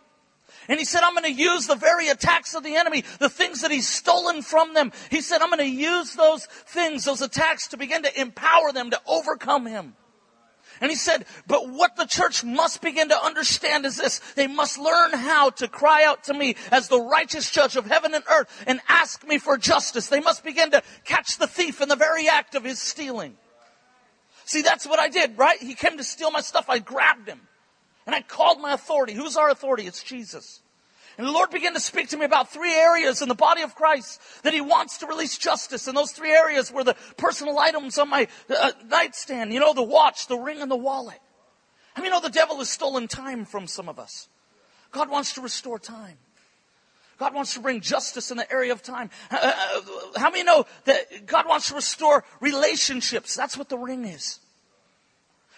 And 0.68 0.78
he 0.78 0.86
said, 0.86 1.02
I'm 1.02 1.16
going 1.16 1.24
to 1.24 1.42
use 1.42 1.66
the 1.66 1.76
very 1.76 2.10
attacks 2.10 2.54
of 2.54 2.64
the 2.64 2.76
enemy, 2.76 3.04
the 3.18 3.30
things 3.30 3.62
that 3.62 3.72
he's 3.72 3.88
stolen 3.88 4.44
from 4.44 4.76
them. 4.76 4.92
He 5.10 5.22
said, 5.22 5.42
I'm 5.42 5.50
going 5.50 5.60
to 5.60 5.66
use 5.66 6.14
those 6.14 6.46
things, 6.46 7.06
those 7.06 7.22
attacks 7.22 7.70
to 7.70 7.78
begin 7.78 8.04
to 8.04 8.22
empower 8.22 8.72
them 8.72 8.92
to 8.92 9.02
overcome 9.08 9.66
him. 9.66 9.96
And 10.82 10.90
he 10.90 10.96
said, 10.96 11.26
but 11.48 11.70
what 11.70 11.96
the 11.96 12.06
church 12.06 12.44
must 12.44 12.82
begin 12.82 13.10
to 13.10 13.24
understand 13.24 13.86
is 13.86 13.98
this. 13.98 14.20
They 14.36 14.48
must 14.48 14.78
learn 14.78 15.12
how 15.12 15.50
to 15.52 15.68
cry 15.68 16.06
out 16.06 16.24
to 16.26 16.34
me 16.34 16.56
as 16.72 16.88
the 16.88 17.02
righteous 17.02 17.52
judge 17.52 17.76
of 17.76 17.86
heaven 17.86 18.14
and 18.14 18.24
earth 18.30 18.64
and 18.66 18.80
ask 18.88 19.28
me 19.28 19.38
for 19.40 19.58
justice. 19.58 20.08
They 20.08 20.22
must 20.22 20.44
begin 20.44 20.72
to 20.72 20.82
catch 21.04 21.38
the 21.38 21.48
thief 21.48 21.82
in 21.82 21.90
the 21.90 21.96
very 21.96 22.30
act 22.30 22.56
of 22.56 22.64
his 22.64 22.82
stealing. 22.82 23.36
See, 24.46 24.62
that's 24.62 24.88
what 24.88 25.00
I 25.00 25.10
did, 25.10 25.38
right? 25.38 25.60
He 25.60 25.76
came 25.76 25.98
to 25.98 26.04
steal 26.04 26.32
my 26.32 26.42
stuff. 26.42 26.70
I 26.70 26.80
grabbed 26.80 27.28
him 27.28 27.42
and 28.06 28.16
I 28.16 28.22
called 28.22 28.60
my 28.60 28.74
authority. 28.74 29.14
Who's 29.14 29.36
our 29.36 29.50
authority? 29.50 29.86
It's 29.86 30.02
Jesus. 30.02 30.62
And 31.20 31.28
the 31.28 31.34
Lord 31.34 31.50
began 31.50 31.74
to 31.74 31.82
speak 31.82 32.08
to 32.10 32.18
me 32.18 32.24
about 32.24 32.50
three 32.50 32.74
areas 32.74 33.22
in 33.22 33.28
the 33.28 33.36
body 33.36 33.62
of 33.62 33.76
Christ 33.76 34.22
that 34.44 34.54
He 34.54 34.62
wants 34.62 35.00
to 35.00 35.06
release 35.06 35.38
justice. 35.38 35.86
And 35.86 35.98
those 35.98 36.14
three 36.14 36.32
areas 36.32 36.72
were 36.72 36.86
the 36.86 36.96
personal 37.18 37.60
items 37.60 37.98
on 37.98 38.10
my 38.10 38.30
uh, 38.50 38.72
nightstand, 38.88 39.52
you 39.52 39.60
know, 39.60 39.74
the 39.74 39.84
watch, 39.84 40.28
the 40.28 40.38
ring, 40.38 40.62
and 40.62 40.72
the 40.72 40.78
wallet. 40.78 41.20
I 41.94 42.00
mean, 42.00 42.06
you 42.06 42.12
know, 42.12 42.22
the 42.22 42.30
devil 42.30 42.60
has 42.60 42.70
stolen 42.70 43.10
time 43.10 43.44
from 43.44 43.68
some 43.68 43.90
of 43.90 44.00
us. 44.00 44.30
God 44.94 45.10
wants 45.10 45.34
to 45.34 45.42
restore 45.42 45.78
time. 45.78 46.20
God 47.18 47.34
wants 47.34 47.54
to 47.56 47.60
bring 47.60 47.82
justice 47.82 48.32
in 48.32 48.38
the 48.38 48.50
area 48.50 48.72
of 48.72 48.82
time. 48.82 49.10
Uh, 49.30 49.40
uh 49.42 49.82
how 50.18 50.30
many 50.30 50.44
know 50.44 50.66
that 50.86 51.26
God 51.26 51.50
wants 51.50 51.68
to 51.68 51.76
restore 51.76 52.24
relationships? 52.40 53.36
That's 53.36 53.58
what 53.58 53.68
the 53.68 53.78
ring 53.78 54.06
is 54.06 54.40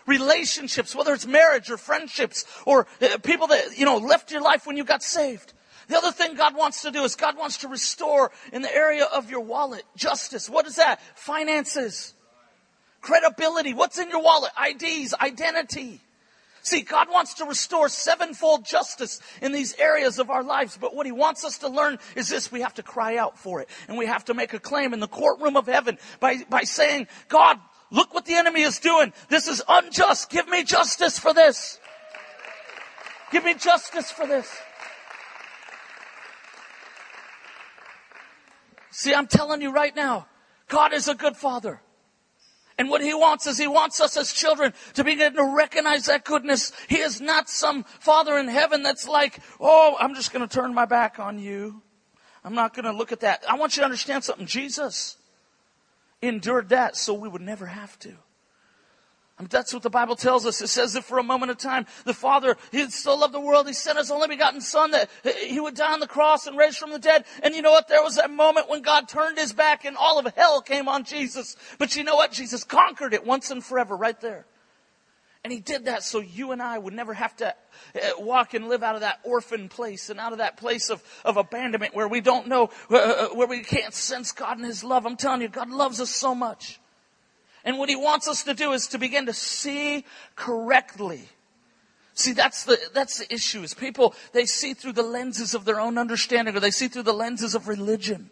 relationships, 0.05 0.96
whether 0.96 1.13
it's 1.13 1.27
marriage 1.27 1.70
or 1.70 1.77
friendships 1.77 2.46
or 2.65 2.88
uh, 3.01 3.17
people 3.20 3.48
that, 3.48 3.77
you 3.77 3.86
know, 3.86 3.98
left 3.98 4.31
your 4.31 4.41
life 4.41 4.65
when 4.65 4.77
you 4.77 4.84
got 4.84 5.03
saved. 5.03 5.53
The 5.88 5.98
other 5.98 6.12
thing 6.12 6.36
God 6.36 6.55
wants 6.55 6.84
to 6.84 6.91
do 6.91 7.03
is 7.03 7.15
God 7.15 7.38
wants 7.38 7.58
to 7.60 7.67
restore 7.67 8.31
in 8.53 8.62
the 8.62 8.74
area 8.74 9.05
of 9.05 9.29
your 9.29 9.41
wallet 9.41 9.84
justice. 9.96 10.50
What 10.50 10.65
is 10.65 10.77
that? 10.77 11.01
Finances, 11.15 12.13
credibility. 13.01 13.74
What's 13.74 14.00
in 14.00 14.10
your 14.10 14.22
wallet? 14.22 14.51
IDs, 14.58 15.13
identity. 15.15 16.00
See, 16.63 16.81
God 16.81 17.08
wants 17.10 17.36
to 17.36 17.46
restore 17.46 17.89
sevenfold 17.89 18.65
justice 18.65 19.20
in 19.41 19.51
these 19.51 19.74
areas 19.79 20.20
of 20.20 20.29
our 20.29 20.43
lives, 20.43 20.77
but 20.79 20.96
what 20.96 21.08
He 21.08 21.12
wants 21.12 21.43
us 21.43 21.58
to 21.60 21.67
learn 21.67 21.98
is 22.15 22.29
this, 22.29 22.51
we 22.51 22.62
have 22.62 22.75
to 22.75 22.84
cry 22.84 23.17
out 23.17 23.38
for 23.38 23.62
it. 23.62 23.70
And 23.88 23.98
we 23.98 24.05
have 24.05 24.25
to 24.25 24.36
make 24.36 24.53
a 24.53 24.60
claim 24.60 24.93
in 24.93 25.00
the 25.00 25.08
courtroom 25.08 25.58
of 25.58 25.65
heaven 25.65 25.98
by, 26.20 26.43
by 26.50 26.62
saying, 26.62 27.08
God, 27.29 27.60
Look 27.91 28.13
what 28.13 28.25
the 28.25 28.36
enemy 28.36 28.62
is 28.62 28.79
doing. 28.79 29.13
This 29.27 29.48
is 29.48 29.62
unjust. 29.67 30.29
Give 30.29 30.48
me 30.48 30.63
justice 30.63 31.19
for 31.19 31.33
this. 31.33 31.79
Give 33.31 33.43
me 33.43 33.53
justice 33.53 34.10
for 34.10 34.25
this. 34.25 34.50
See, 38.91 39.13
I'm 39.13 39.27
telling 39.27 39.62
you 39.62 39.71
right 39.71 39.95
now, 39.95 40.27
God 40.67 40.93
is 40.93 41.07
a 41.07 41.15
good 41.15 41.36
father. 41.36 41.81
And 42.77 42.89
what 42.89 43.01
he 43.01 43.13
wants 43.13 43.45
is 43.45 43.57
he 43.57 43.67
wants 43.67 44.01
us 44.01 44.17
as 44.17 44.31
children 44.33 44.74
to 44.93 45.03
begin 45.03 45.33
to 45.33 45.53
recognize 45.55 46.05
that 46.05 46.25
goodness. 46.25 46.71
He 46.88 47.00
is 47.00 47.21
not 47.21 47.50
some 47.50 47.83
father 47.83 48.38
in 48.38 48.48
heaven 48.48 48.83
that's 48.83 49.07
like, 49.07 49.39
oh, 49.60 49.95
I'm 50.00 50.15
just 50.15 50.33
going 50.33 50.48
to 50.48 50.53
turn 50.53 50.74
my 50.74 50.86
back 50.86 51.19
on 51.19 51.39
you. 51.39 51.81
I'm 52.43 52.55
not 52.55 52.74
going 52.74 52.86
to 52.86 52.93
look 52.93 53.12
at 53.12 53.19
that. 53.19 53.43
I 53.48 53.55
want 53.55 53.75
you 53.75 53.81
to 53.81 53.86
understand 53.86 54.24
something. 54.24 54.48
Jesus 54.48 55.17
endured 56.21 56.69
that 56.69 56.95
so 56.95 57.13
we 57.13 57.29
would 57.29 57.41
never 57.41 57.65
have 57.65 57.97
to. 57.99 58.13
I 59.37 59.43
mean, 59.43 59.49
that's 59.49 59.73
what 59.73 59.81
the 59.81 59.89
Bible 59.89 60.15
tells 60.15 60.45
us. 60.45 60.61
It 60.61 60.67
says 60.67 60.93
that 60.93 61.03
for 61.03 61.17
a 61.17 61.23
moment 61.23 61.49
of 61.49 61.57
time, 61.57 61.87
the 62.05 62.13
Father, 62.13 62.57
He 62.71 62.87
still 62.91 63.19
loved 63.19 63.33
the 63.33 63.39
world. 63.39 63.65
He 63.65 63.73
sent 63.73 63.97
His 63.97 64.11
only 64.11 64.27
begotten 64.27 64.61
Son 64.61 64.91
that 64.91 65.09
He 65.25 65.59
would 65.59 65.73
die 65.73 65.93
on 65.93 65.99
the 65.99 66.07
cross 66.07 66.45
and 66.45 66.55
raise 66.55 66.77
from 66.77 66.91
the 66.91 66.99
dead. 66.99 67.25
And 67.41 67.55
you 67.55 67.63
know 67.63 67.71
what? 67.71 67.87
There 67.87 68.03
was 68.03 68.17
that 68.17 68.29
moment 68.29 68.69
when 68.69 68.83
God 68.83 69.07
turned 69.07 69.39
His 69.39 69.51
back 69.51 69.83
and 69.83 69.97
all 69.97 70.19
of 70.19 70.31
hell 70.35 70.61
came 70.61 70.87
on 70.87 71.05
Jesus. 71.05 71.55
But 71.79 71.95
you 71.95 72.03
know 72.03 72.15
what? 72.15 72.31
Jesus 72.31 72.63
conquered 72.63 73.15
it 73.15 73.25
once 73.25 73.49
and 73.49 73.63
forever 73.63 73.97
right 73.97 74.19
there. 74.21 74.45
And 75.43 75.51
he 75.51 75.60
did 75.60 75.86
that 75.86 76.03
so 76.03 76.19
you 76.19 76.51
and 76.51 76.62
I 76.62 76.77
would 76.77 76.93
never 76.93 77.15
have 77.15 77.36
to 77.38 77.48
uh, 77.48 78.00
walk 78.19 78.53
and 78.53 78.69
live 78.69 78.83
out 78.83 78.93
of 78.93 79.01
that 79.01 79.19
orphan 79.24 79.69
place 79.69 80.12
and 80.12 80.19
out 80.19 80.33
of 80.33 80.38
that 80.38 80.57
place 80.57 80.91
of, 80.91 81.03
of 81.25 81.36
abandonment 81.38 81.95
where 81.95 82.07
we 82.07 82.21
don't 82.21 82.48
know, 82.48 82.69
uh, 82.91 82.95
uh, 82.95 83.27
where 83.29 83.48
we 83.48 83.63
can't 83.63 83.93
sense 83.93 84.31
God 84.31 84.57
and 84.57 84.65
His 84.65 84.83
love. 84.83 85.05
I'm 85.05 85.17
telling 85.17 85.41
you, 85.41 85.48
God 85.48 85.71
loves 85.71 86.00
us 86.00 86.12
so 86.12 86.36
much. 86.36 86.79
And 87.65 87.79
what 87.79 87.89
He 87.89 87.95
wants 87.95 88.27
us 88.27 88.43
to 88.43 88.53
do 88.53 88.71
is 88.74 88.88
to 88.88 89.00
begin 89.00 89.25
to 89.25 89.33
see 89.33 90.05
correctly. 90.36 91.27
See, 92.13 92.33
that's 92.33 92.65
the, 92.65 92.77
that's 92.93 93.17
the 93.17 93.33
issue 93.33 93.63
is 93.63 93.74
people, 93.74 94.13
they 94.33 94.45
see 94.45 94.75
through 94.75 94.93
the 94.93 95.03
lenses 95.03 95.55
of 95.55 95.65
their 95.65 95.79
own 95.79 95.98
understanding 95.98 96.55
or 96.55 96.60
they 96.60 96.69
see 96.69 96.88
through 96.88 97.03
the 97.03 97.13
lenses 97.13 97.55
of 97.55 97.67
religion. 97.67 98.29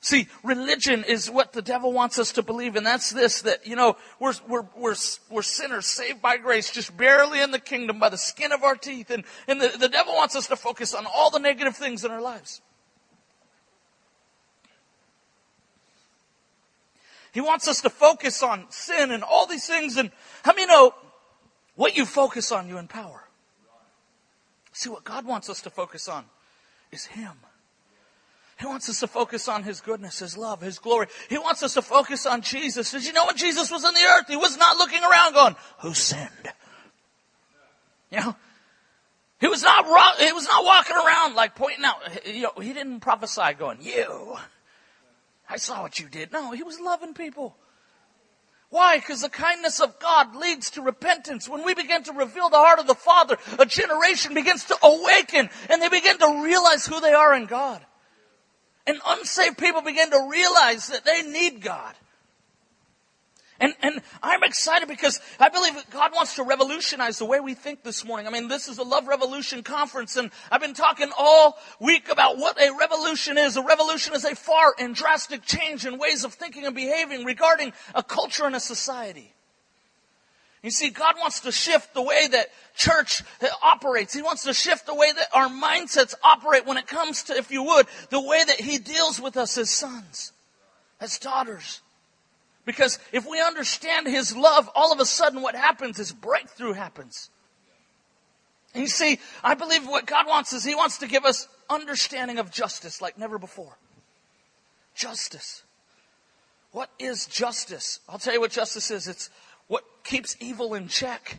See, 0.00 0.28
religion 0.44 1.02
is 1.02 1.28
what 1.28 1.52
the 1.52 1.62
devil 1.62 1.92
wants 1.92 2.20
us 2.20 2.32
to 2.32 2.42
believe, 2.42 2.76
and 2.76 2.86
that's 2.86 3.10
this, 3.10 3.42
that, 3.42 3.66
you 3.66 3.74
know, 3.74 3.96
we're, 4.20 4.34
we're, 4.46 4.66
we're, 4.76 4.94
we're 5.28 5.42
sinners 5.42 5.86
saved 5.86 6.22
by 6.22 6.36
grace, 6.36 6.70
just 6.70 6.96
barely 6.96 7.40
in 7.40 7.50
the 7.50 7.58
kingdom 7.58 7.98
by 7.98 8.08
the 8.08 8.16
skin 8.16 8.52
of 8.52 8.62
our 8.62 8.76
teeth, 8.76 9.10
and, 9.10 9.24
and 9.48 9.60
the, 9.60 9.76
the 9.76 9.88
devil 9.88 10.14
wants 10.14 10.36
us 10.36 10.46
to 10.48 10.56
focus 10.56 10.94
on 10.94 11.04
all 11.12 11.30
the 11.30 11.40
negative 11.40 11.76
things 11.76 12.04
in 12.04 12.12
our 12.12 12.20
lives. 12.20 12.60
He 17.32 17.40
wants 17.40 17.66
us 17.66 17.80
to 17.80 17.90
focus 17.90 18.42
on 18.42 18.66
sin 18.70 19.10
and 19.10 19.24
all 19.24 19.46
these 19.46 19.66
things, 19.66 19.96
and 19.96 20.12
how 20.44 20.54
many 20.54 20.66
know 20.66 20.94
what 21.74 21.96
you 21.96 22.06
focus 22.06 22.52
on, 22.52 22.68
you 22.68 22.78
empower? 22.78 23.24
See, 24.72 24.90
what 24.90 25.02
God 25.02 25.26
wants 25.26 25.50
us 25.50 25.60
to 25.62 25.70
focus 25.70 26.08
on 26.08 26.24
is 26.92 27.06
Him. 27.06 27.32
He 28.58 28.66
wants 28.66 28.88
us 28.88 29.00
to 29.00 29.06
focus 29.06 29.48
on 29.48 29.62
His 29.62 29.80
goodness, 29.80 30.18
His 30.18 30.36
love, 30.36 30.60
His 30.60 30.78
glory. 30.78 31.06
He 31.28 31.38
wants 31.38 31.62
us 31.62 31.74
to 31.74 31.82
focus 31.82 32.26
on 32.26 32.42
Jesus. 32.42 32.90
Did 32.90 33.06
you 33.06 33.12
know 33.12 33.26
when 33.26 33.36
Jesus 33.36 33.70
was 33.70 33.84
on 33.84 33.94
the 33.94 34.00
earth, 34.00 34.26
He 34.28 34.36
was 34.36 34.56
not 34.56 34.76
looking 34.76 35.02
around 35.02 35.34
going, 35.34 35.56
who 35.80 35.94
sinned? 35.94 36.28
You 38.10 38.20
know? 38.20 38.36
He 39.40 39.46
was 39.46 39.62
not, 39.62 39.84
he 40.18 40.32
was 40.32 40.46
not 40.46 40.64
walking 40.64 40.96
around 40.96 41.34
like 41.36 41.54
pointing 41.54 41.84
out, 41.84 42.26
you 42.26 42.42
know, 42.42 42.52
he 42.60 42.72
didn't 42.72 43.00
prophesy 43.00 43.54
going, 43.56 43.78
you, 43.80 44.36
I 45.48 45.58
saw 45.58 45.82
what 45.82 46.00
you 46.00 46.08
did. 46.08 46.32
No, 46.32 46.50
he 46.50 46.64
was 46.64 46.80
loving 46.80 47.14
people. 47.14 47.56
Why? 48.70 48.98
Because 48.98 49.22
the 49.22 49.30
kindness 49.30 49.80
of 49.80 49.98
God 49.98 50.34
leads 50.34 50.70
to 50.72 50.82
repentance. 50.82 51.48
When 51.48 51.64
we 51.64 51.74
begin 51.74 52.02
to 52.04 52.12
reveal 52.12 52.50
the 52.50 52.56
heart 52.56 52.80
of 52.80 52.86
the 52.86 52.94
Father, 52.94 53.38
a 53.58 53.64
generation 53.64 54.34
begins 54.34 54.64
to 54.64 54.76
awaken 54.82 55.48
and 55.70 55.80
they 55.80 55.88
begin 55.88 56.18
to 56.18 56.42
realize 56.42 56.86
who 56.86 57.00
they 57.00 57.12
are 57.12 57.34
in 57.34 57.46
God. 57.46 57.84
And 58.88 58.98
unsaved 59.06 59.58
people 59.58 59.82
begin 59.82 60.10
to 60.10 60.28
realize 60.30 60.88
that 60.88 61.04
they 61.04 61.20
need 61.22 61.60
God. 61.60 61.94
And, 63.60 63.74
and 63.82 64.00
I'm 64.22 64.42
excited 64.44 64.88
because 64.88 65.20
I 65.38 65.50
believe 65.50 65.74
God 65.90 66.12
wants 66.14 66.36
to 66.36 66.42
revolutionize 66.42 67.18
the 67.18 67.26
way 67.26 67.38
we 67.38 67.52
think 67.52 67.82
this 67.82 68.02
morning. 68.02 68.26
I 68.26 68.30
mean, 68.30 68.48
this 68.48 68.66
is 68.66 68.78
a 68.78 68.82
Love 68.82 69.06
Revolution 69.06 69.62
conference 69.62 70.16
and 70.16 70.30
I've 70.50 70.62
been 70.62 70.72
talking 70.72 71.10
all 71.18 71.58
week 71.80 72.08
about 72.08 72.38
what 72.38 72.58
a 72.58 72.74
revolution 72.78 73.36
is. 73.36 73.58
A 73.58 73.62
revolution 73.62 74.14
is 74.14 74.24
a 74.24 74.34
far 74.34 74.74
and 74.78 74.94
drastic 74.94 75.42
change 75.42 75.84
in 75.84 75.98
ways 75.98 76.24
of 76.24 76.32
thinking 76.32 76.64
and 76.64 76.74
behaving 76.74 77.26
regarding 77.26 77.74
a 77.94 78.02
culture 78.02 78.46
and 78.46 78.56
a 78.56 78.60
society. 78.60 79.34
You 80.62 80.70
see, 80.70 80.90
God 80.90 81.14
wants 81.18 81.40
to 81.40 81.52
shift 81.52 81.94
the 81.94 82.02
way 82.02 82.26
that 82.28 82.48
church 82.74 83.22
operates. 83.62 84.12
He 84.12 84.22
wants 84.22 84.42
to 84.44 84.52
shift 84.52 84.86
the 84.86 84.94
way 84.94 85.12
that 85.12 85.28
our 85.32 85.48
mindsets 85.48 86.14
operate 86.22 86.66
when 86.66 86.76
it 86.76 86.86
comes 86.86 87.24
to, 87.24 87.36
if 87.36 87.50
you 87.50 87.62
would, 87.62 87.86
the 88.10 88.20
way 88.20 88.42
that 88.44 88.60
He 88.60 88.78
deals 88.78 89.20
with 89.20 89.36
us 89.36 89.56
as 89.56 89.70
sons, 89.70 90.32
as 91.00 91.18
daughters. 91.18 91.80
Because 92.64 92.98
if 93.12 93.26
we 93.26 93.40
understand 93.40 94.08
His 94.08 94.36
love, 94.36 94.68
all 94.74 94.92
of 94.92 94.98
a 94.98 95.04
sudden 95.04 95.42
what 95.42 95.54
happens 95.54 95.98
is 96.00 96.12
breakthrough 96.12 96.72
happens. 96.72 97.30
And 98.74 98.82
you 98.82 98.88
see, 98.88 99.20
I 99.42 99.54
believe 99.54 99.86
what 99.86 100.06
God 100.06 100.26
wants 100.26 100.52
is 100.52 100.64
He 100.64 100.74
wants 100.74 100.98
to 100.98 101.06
give 101.06 101.24
us 101.24 101.46
understanding 101.70 102.38
of 102.38 102.50
justice 102.50 103.00
like 103.00 103.16
never 103.16 103.38
before. 103.38 103.78
Justice. 104.94 105.62
What 106.72 106.90
is 106.98 107.26
justice? 107.26 108.00
I'll 108.08 108.18
tell 108.18 108.34
you 108.34 108.40
what 108.40 108.50
justice 108.50 108.90
is. 108.90 109.08
It's 109.08 109.30
keeps 110.08 110.36
evil 110.40 110.74
in 110.74 110.88
check. 110.88 111.38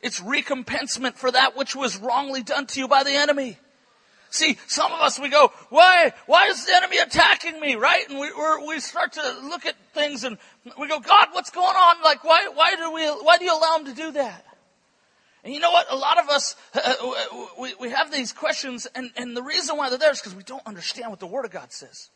It's 0.00 0.20
recompensement 0.20 1.16
for 1.16 1.30
that 1.30 1.56
which 1.56 1.76
was 1.76 1.96
wrongly 1.96 2.42
done 2.42 2.66
to 2.66 2.80
you 2.80 2.88
by 2.88 3.04
the 3.04 3.12
enemy. 3.12 3.58
See, 4.30 4.58
some 4.66 4.90
of 4.90 5.00
us, 5.00 5.20
we 5.20 5.28
go, 5.28 5.52
why, 5.68 6.14
why 6.24 6.46
is 6.46 6.64
the 6.64 6.74
enemy 6.74 6.96
attacking 6.98 7.60
me, 7.60 7.74
right? 7.74 8.08
And 8.08 8.18
we, 8.18 8.30
we 8.66 8.80
start 8.80 9.12
to 9.12 9.36
look 9.44 9.66
at 9.66 9.74
things 9.92 10.24
and 10.24 10.38
we 10.80 10.88
go, 10.88 10.98
God, 10.98 11.28
what's 11.32 11.50
going 11.50 11.76
on? 11.76 12.02
Like, 12.02 12.24
why, 12.24 12.48
why 12.54 12.74
do 12.74 12.90
we, 12.92 13.06
why 13.06 13.36
do 13.36 13.44
you 13.44 13.56
allow 13.56 13.76
him 13.76 13.84
to 13.84 13.94
do 13.94 14.12
that? 14.12 14.46
And 15.44 15.52
you 15.52 15.60
know 15.60 15.70
what? 15.70 15.86
A 15.90 15.96
lot 15.96 16.18
of 16.18 16.30
us, 16.30 16.56
uh, 16.74 16.94
we, 17.60 17.74
we 17.78 17.90
have 17.90 18.10
these 18.10 18.32
questions 18.32 18.86
and, 18.94 19.10
and 19.16 19.36
the 19.36 19.42
reason 19.42 19.76
why 19.76 19.90
they're 19.90 19.98
there 19.98 20.10
is 20.10 20.20
because 20.20 20.34
we 20.34 20.44
don't 20.44 20.66
understand 20.66 21.10
what 21.10 21.20
the 21.20 21.26
Word 21.26 21.44
of 21.44 21.50
God 21.50 21.70
says. 21.70 22.08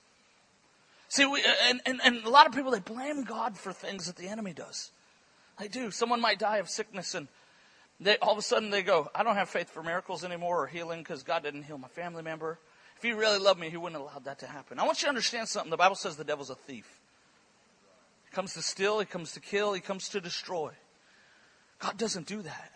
See, 1.08 1.26
we, 1.26 1.42
and, 1.68 1.82
and, 1.84 2.00
and 2.02 2.24
a 2.24 2.30
lot 2.30 2.46
of 2.46 2.52
people, 2.52 2.70
they 2.70 2.80
blame 2.80 3.24
God 3.24 3.58
for 3.58 3.72
things 3.74 4.06
that 4.06 4.16
the 4.16 4.28
enemy 4.28 4.54
does. 4.54 4.90
They 5.58 5.68
do. 5.68 5.90
Someone 5.90 6.20
might 6.20 6.38
die 6.38 6.58
of 6.58 6.68
sickness 6.68 7.14
and 7.14 7.28
they, 7.98 8.18
all 8.18 8.32
of 8.32 8.38
a 8.38 8.42
sudden 8.42 8.70
they 8.70 8.82
go, 8.82 9.08
I 9.14 9.22
don't 9.22 9.36
have 9.36 9.48
faith 9.48 9.70
for 9.70 9.82
miracles 9.82 10.24
anymore 10.24 10.62
or 10.62 10.66
healing 10.66 11.00
because 11.00 11.22
God 11.22 11.42
didn't 11.42 11.62
heal 11.62 11.78
my 11.78 11.88
family 11.88 12.22
member. 12.22 12.58
If 12.96 13.02
he 13.02 13.12
really 13.12 13.38
loved 13.38 13.60
me, 13.60 13.70
he 13.70 13.76
wouldn't 13.76 14.00
allowed 14.00 14.24
that 14.24 14.38
to 14.40 14.46
happen. 14.46 14.78
I 14.78 14.84
want 14.84 15.00
you 15.00 15.06
to 15.06 15.10
understand 15.10 15.48
something. 15.48 15.70
The 15.70 15.76
Bible 15.76 15.96
says 15.96 16.16
the 16.16 16.24
devil's 16.24 16.50
a 16.50 16.54
thief. 16.54 17.00
He 18.28 18.34
comes 18.34 18.54
to 18.54 18.62
steal, 18.62 18.98
he 19.00 19.06
comes 19.06 19.32
to 19.32 19.40
kill, 19.40 19.72
he 19.72 19.80
comes 19.80 20.08
to 20.10 20.20
destroy. 20.20 20.72
God 21.78 21.96
doesn't 21.96 22.26
do 22.26 22.42
that. 22.42 22.72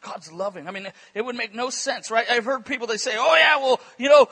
God's 0.00 0.32
loving. 0.32 0.66
I 0.66 0.72
mean, 0.72 0.88
it 1.14 1.22
would 1.22 1.36
make 1.36 1.54
no 1.54 1.70
sense, 1.70 2.10
right? 2.10 2.28
I've 2.28 2.44
heard 2.44 2.66
people, 2.66 2.86
they 2.86 2.96
say, 2.96 3.12
oh 3.16 3.36
yeah, 3.36 3.56
well, 3.58 3.80
you 3.98 4.08
know, 4.08 4.26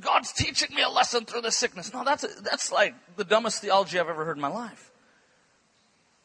God's 0.00 0.32
teaching 0.32 0.74
me 0.74 0.82
a 0.82 0.88
lesson 0.88 1.24
through 1.24 1.42
the 1.42 1.50
sickness. 1.50 1.92
No, 1.92 2.04
that's, 2.04 2.40
that's 2.42 2.70
like 2.70 2.94
the 3.16 3.24
dumbest 3.24 3.60
theology 3.60 3.98
I've 3.98 4.08
ever 4.08 4.24
heard 4.24 4.36
in 4.36 4.40
my 4.40 4.48
life. 4.48 4.89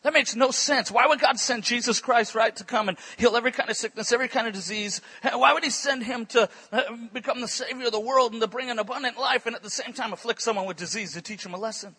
That 0.05 0.13
makes 0.13 0.35
no 0.35 0.51
sense. 0.51 0.91
Why 0.91 1.07
would 1.07 1.19
God 1.19 1.39
send 1.39 1.63
Jesus 1.63 1.99
Christ, 1.99 2.35
right, 2.35 2.55
to 2.57 2.63
come 2.63 2.89
and 2.89 2.97
heal 3.17 3.35
every 3.35 3.51
kind 3.51 3.71
of 3.71 3.75
sickness, 3.75 4.11
every 4.11 4.27
kind 4.27 4.45
of 4.45 4.53
disease? 4.53 5.01
Why 5.23 5.51
would 5.51 5.63
He 5.63 5.71
send 5.71 6.03
Him 6.03 6.27
to 6.27 6.47
uh, 6.71 6.81
become 7.11 7.41
the 7.41 7.47
Savior 7.47 7.87
of 7.87 7.91
the 7.91 7.99
world 7.99 8.31
and 8.31 8.39
to 8.39 8.47
bring 8.47 8.69
an 8.69 8.77
abundant 8.77 9.17
life 9.17 9.47
and 9.47 9.55
at 9.55 9.63
the 9.63 9.69
same 9.71 9.93
time 9.93 10.13
afflict 10.13 10.43
someone 10.43 10.67
with 10.67 10.77
disease 10.77 11.13
to 11.13 11.23
teach 11.23 11.43
him 11.43 11.55
a 11.55 11.57
lesson? 11.57 11.95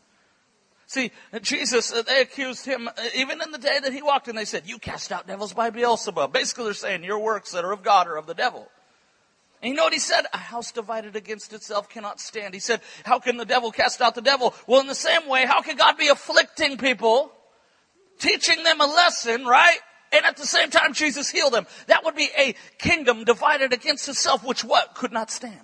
See, 0.86 1.10
Jesus, 1.42 1.92
uh, 1.92 2.02
they 2.02 2.20
accused 2.20 2.64
him, 2.64 2.86
uh, 2.86 2.92
even 3.16 3.42
in 3.42 3.50
the 3.50 3.58
day 3.58 3.80
that 3.82 3.92
he 3.92 4.02
walked 4.02 4.28
in, 4.28 4.36
they 4.36 4.44
said, 4.44 4.68
you 4.68 4.78
cast 4.78 5.10
out 5.10 5.26
devils 5.26 5.52
by 5.52 5.70
Beelzebub. 5.70 6.32
Basically, 6.32 6.62
they're 6.62 6.74
saying 6.74 7.02
your 7.02 7.18
works 7.18 7.50
that 7.50 7.64
are 7.64 7.72
of 7.72 7.82
God 7.82 8.06
are 8.06 8.16
of 8.16 8.28
the 8.28 8.34
devil. 8.34 8.68
And 9.62 9.70
you 9.70 9.74
know 9.74 9.82
what 9.82 9.92
he 9.92 9.98
said? 9.98 10.26
A 10.32 10.38
house 10.38 10.70
divided 10.70 11.16
against 11.16 11.52
itself 11.52 11.88
cannot 11.88 12.20
stand. 12.20 12.54
He 12.54 12.60
said, 12.60 12.82
how 13.02 13.18
can 13.18 13.36
the 13.36 13.44
devil 13.44 13.72
cast 13.72 14.00
out 14.00 14.14
the 14.14 14.22
devil? 14.22 14.54
Well, 14.68 14.80
in 14.80 14.86
the 14.86 14.94
same 14.94 15.26
way, 15.26 15.44
how 15.44 15.60
can 15.60 15.76
God 15.76 15.98
be 15.98 16.06
afflicting 16.06 16.78
people, 16.78 17.32
teaching 18.18 18.62
them 18.62 18.80
a 18.80 18.86
lesson, 18.86 19.44
right? 19.44 19.78
And 20.12 20.24
at 20.24 20.36
the 20.36 20.46
same 20.46 20.70
time, 20.70 20.92
Jesus 20.92 21.28
healed 21.28 21.52
them. 21.52 21.66
That 21.88 22.04
would 22.04 22.14
be 22.14 22.30
a 22.38 22.54
kingdom 22.78 23.24
divided 23.24 23.72
against 23.72 24.08
itself, 24.08 24.44
which 24.44 24.64
what? 24.64 24.94
Could 24.94 25.12
not 25.12 25.30
stand. 25.30 25.60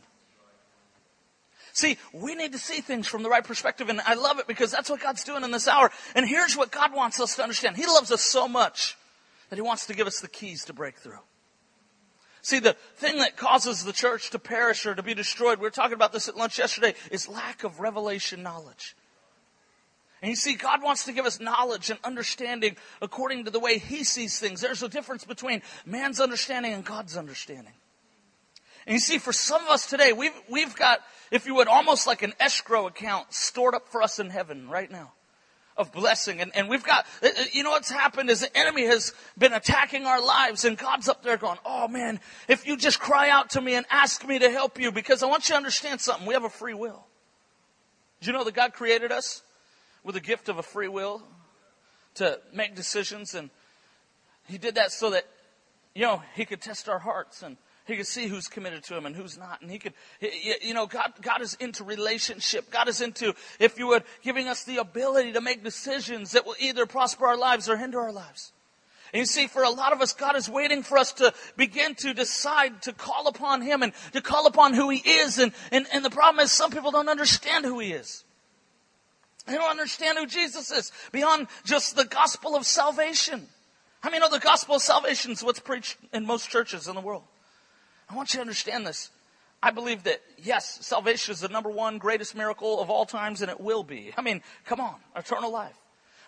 See, 1.73 1.97
we 2.13 2.35
need 2.35 2.53
to 2.53 2.59
see 2.59 2.83
things 2.83 3.09
from 3.09 3.23
the 3.23 3.31
right 3.31 3.45
perspective, 3.45 3.89
and 3.89 4.01
I 4.03 4.15
love 4.15 4.39
it 4.39 4.47
because 4.47 4.71
that's 4.71 4.91
what 4.91 5.01
God's 5.01 5.25
doing 5.25 5.43
in 5.43 5.51
this 5.53 5.67
hour. 5.67 5.91
And 6.15 6.29
here's 6.29 6.57
what 6.57 6.71
God 6.71 6.93
wants 6.93 7.19
us 7.19 7.37
to 7.37 7.43
understand. 7.43 7.77
He 7.77 7.87
loves 7.87 8.13
us 8.13 8.21
so 8.21 8.47
much 8.47 8.99
that 9.49 9.57
He 9.57 9.63
wants 9.63 9.87
to 9.87 9.95
give 9.95 10.07
us 10.07 10.21
the 10.21 10.29
keys 10.29 10.67
to 10.67 10.75
breakthrough. 10.75 11.19
See, 12.43 12.59
the 12.59 12.77
thing 12.97 13.19
that 13.19 13.37
causes 13.37 13.85
the 13.85 13.93
church 13.93 14.31
to 14.31 14.39
perish 14.39 14.85
or 14.85 14.95
to 14.95 15.03
be 15.03 15.15
destroyed, 15.15 15.59
we 15.59 15.63
were 15.63 15.71
talking 15.71 15.95
about 15.95 16.13
this 16.13 16.29
at 16.29 16.37
lunch 16.37 16.59
yesterday, 16.59 16.95
is 17.11 17.29
lack 17.29 17.65
of 17.65 17.81
revelation 17.81 18.43
knowledge. 18.43 18.97
And 20.23 20.31
you 20.31 20.37
see, 20.37 20.55
God 20.55 20.83
wants 20.83 21.05
to 21.07 21.13
give 21.13 21.27
us 21.27 21.41
knowledge 21.41 21.91
and 21.91 21.99
understanding 22.05 22.77
according 23.03 23.45
to 23.45 23.51
the 23.51 23.59
way 23.59 23.79
He 23.79 24.05
sees 24.05 24.39
things. 24.39 24.61
There's 24.61 24.83
a 24.83 24.89
difference 24.89 25.25
between 25.25 25.63
man's 25.85 26.21
understanding 26.21 26.73
and 26.73 26.85
God's 26.85 27.17
understanding. 27.17 27.73
And 28.87 28.95
you 28.95 29.01
see, 29.01 29.19
for 29.19 29.33
some 29.33 29.63
of 29.63 29.69
us 29.69 29.87
today, 29.87 30.13
we've, 30.13 30.33
we've 30.49 30.75
got, 30.77 31.01
if 31.33 31.47
you 31.47 31.57
would, 31.57 31.67
almost 31.67 32.07
like 32.07 32.23
an 32.23 32.35
escrow 32.39 32.87
account 32.87 33.33
stored 33.33 33.75
up 33.75 33.89
for 33.89 34.01
us 34.01 34.21
in 34.21 34.31
heaven 34.31 34.69
right 34.69 34.91
now 34.91 35.13
of 35.77 35.91
blessing. 35.93 36.41
And, 36.41 36.55
and 36.55 36.69
we've 36.69 36.85
got, 36.85 37.07
uh, 37.23 37.27
uh, 37.27 37.45
you 37.53 37.65
know 37.65 37.71
what's 37.71 37.91
happened 37.91 38.31
is 38.31 38.41
the 38.41 38.57
enemy 38.57 38.87
has 38.87 39.13
been 39.39 39.53
attacking 39.53 40.07
our 40.07 40.25
lives 40.25 40.65
and 40.65 40.77
God's 40.77 41.09
up 41.09 41.23
there 41.23 41.37
going, 41.37 41.59
oh 41.65 41.89
man, 41.89 42.21
if 42.47 42.67
you 42.67 42.77
just 42.77 43.01
cry 43.01 43.31
out 43.31 43.51
to 43.51 43.61
me 43.61 43.75
and 43.75 43.87
ask 43.91 44.27
me 44.27 44.39
to 44.39 44.51
help 44.51 44.79
you, 44.79 44.93
because 44.93 45.23
I 45.23 45.27
want 45.27 45.49
you 45.49 45.55
to 45.55 45.57
understand 45.57 46.01
something. 46.01 46.27
We 46.27 46.35
have 46.35 46.45
a 46.45 46.51
free 46.51 46.75
will. 46.75 47.07
Do 48.21 48.27
you 48.31 48.33
know 48.37 48.45
that 48.45 48.55
God 48.55 48.73
created 48.73 49.11
us 49.11 49.43
with 50.05 50.17
a 50.17 50.21
gift 50.21 50.49
of 50.49 50.59
a 50.59 50.63
free 50.63 50.89
will 50.89 51.23
to 52.15 52.39
make 52.53 52.75
decisions 52.75 53.35
and 53.35 53.51
he 54.49 54.59
did 54.59 54.75
that 54.75 54.93
so 54.93 55.11
that, 55.11 55.25
you 55.95 56.03
know, 56.03 56.23
he 56.35 56.45
could 56.45 56.61
test 56.61 56.89
our 56.89 56.99
hearts 56.99 57.43
and 57.43 57.57
he 57.87 57.97
could 57.97 58.07
see 58.07 58.27
who's 58.27 58.47
committed 58.47 58.85
to 58.85 58.97
him 58.97 59.07
and 59.07 59.17
who's 59.17 59.37
not. 59.37 59.61
And 59.61 59.71
he 59.71 59.79
could, 59.79 59.95
you 60.61 60.75
know, 60.75 60.87
God, 60.87 61.13
God 61.21 61.43
is 61.43 61.55
into 61.55 61.85
relationship. 61.85 62.71
God 62.71 62.89
is 62.89 63.01
into, 63.01 63.35
if 63.59 63.79
you 63.79 63.89
would, 63.89 64.05
giving 64.23 64.49
us 64.49 64.65
the 64.65 64.79
ability 64.79 65.33
to 65.33 65.41
make 65.41 65.65
decisions 65.65 66.33
that 66.33 66.47
will 66.47 66.57
either 66.59 66.87
prosper 66.87 67.27
our 67.27 67.37
lives 67.37 67.69
or 67.69 67.77
hinder 67.77 68.01
our 68.01 68.13
lives. 68.13 68.53
And 69.13 69.21
you 69.21 69.27
see, 69.27 69.47
for 69.47 69.63
a 69.63 69.71
lot 69.71 69.93
of 69.93 70.01
us, 70.01 70.15
God 70.15 70.37
is 70.37 70.49
waiting 70.49 70.83
for 70.83 70.97
us 70.97 71.13
to 71.15 71.35
begin 71.57 71.95
to 71.97 72.15
decide 72.15 72.83
to 72.83 72.93
call 72.93 73.27
upon 73.27 73.61
Him 73.61 73.83
and 73.83 73.93
to 74.13 74.23
call 74.23 74.47
upon 74.47 74.73
who 74.73 74.89
He 74.89 74.99
is. 74.99 75.39
And, 75.39 75.53
and, 75.71 75.87
and 75.93 76.05
the 76.05 76.11
problem 76.11 76.43
is 76.43 76.51
some 76.51 76.71
people 76.71 76.93
don't 76.93 77.11
understand 77.11 77.67
who 77.67 77.79
He 77.79 77.93
is. 77.93 78.25
They 79.47 79.55
don't 79.55 79.71
understand 79.71 80.19
who 80.19 80.27
Jesus 80.27 80.71
is 80.71 80.93
beyond 81.11 81.49
just 81.65 81.97
the 81.97 82.05
gospel 82.05 82.55
of 82.55 82.65
salvation. 82.65 83.49
I 84.03 84.11
mean, 84.11 84.21
know 84.21 84.29
the 84.29 84.39
gospel 84.39 84.77
of 84.77 84.83
salvation 84.83 85.33
is 85.33 85.43
what's 85.43 85.61
preached 85.61 85.97
in 86.13 86.27
most 86.27 86.49
churches 86.49 86.89
in 86.89 86.95
the 86.95 87.01
world. 87.01 87.23
I 88.09 88.15
want 88.15 88.33
you 88.33 88.39
to 88.39 88.43
understand 88.43 88.87
this. 88.87 89.11
I 89.63 89.71
believe 89.71 90.03
that, 90.05 90.21
yes, 90.43 90.85
salvation 90.85 91.33
is 91.33 91.41
the 91.41 91.49
number 91.49 91.71
one 91.71 91.99
greatest 91.99 92.35
miracle 92.35 92.81
of 92.81 92.91
all 92.91 93.07
times, 93.07 93.43
and 93.43 93.51
it 93.51 93.61
will 93.61 93.85
be. 93.85 94.13
I 94.17 94.23
mean, 94.23 94.43
come 94.65 94.81
on, 94.81 94.97
eternal 95.15 95.53
life. 95.53 95.77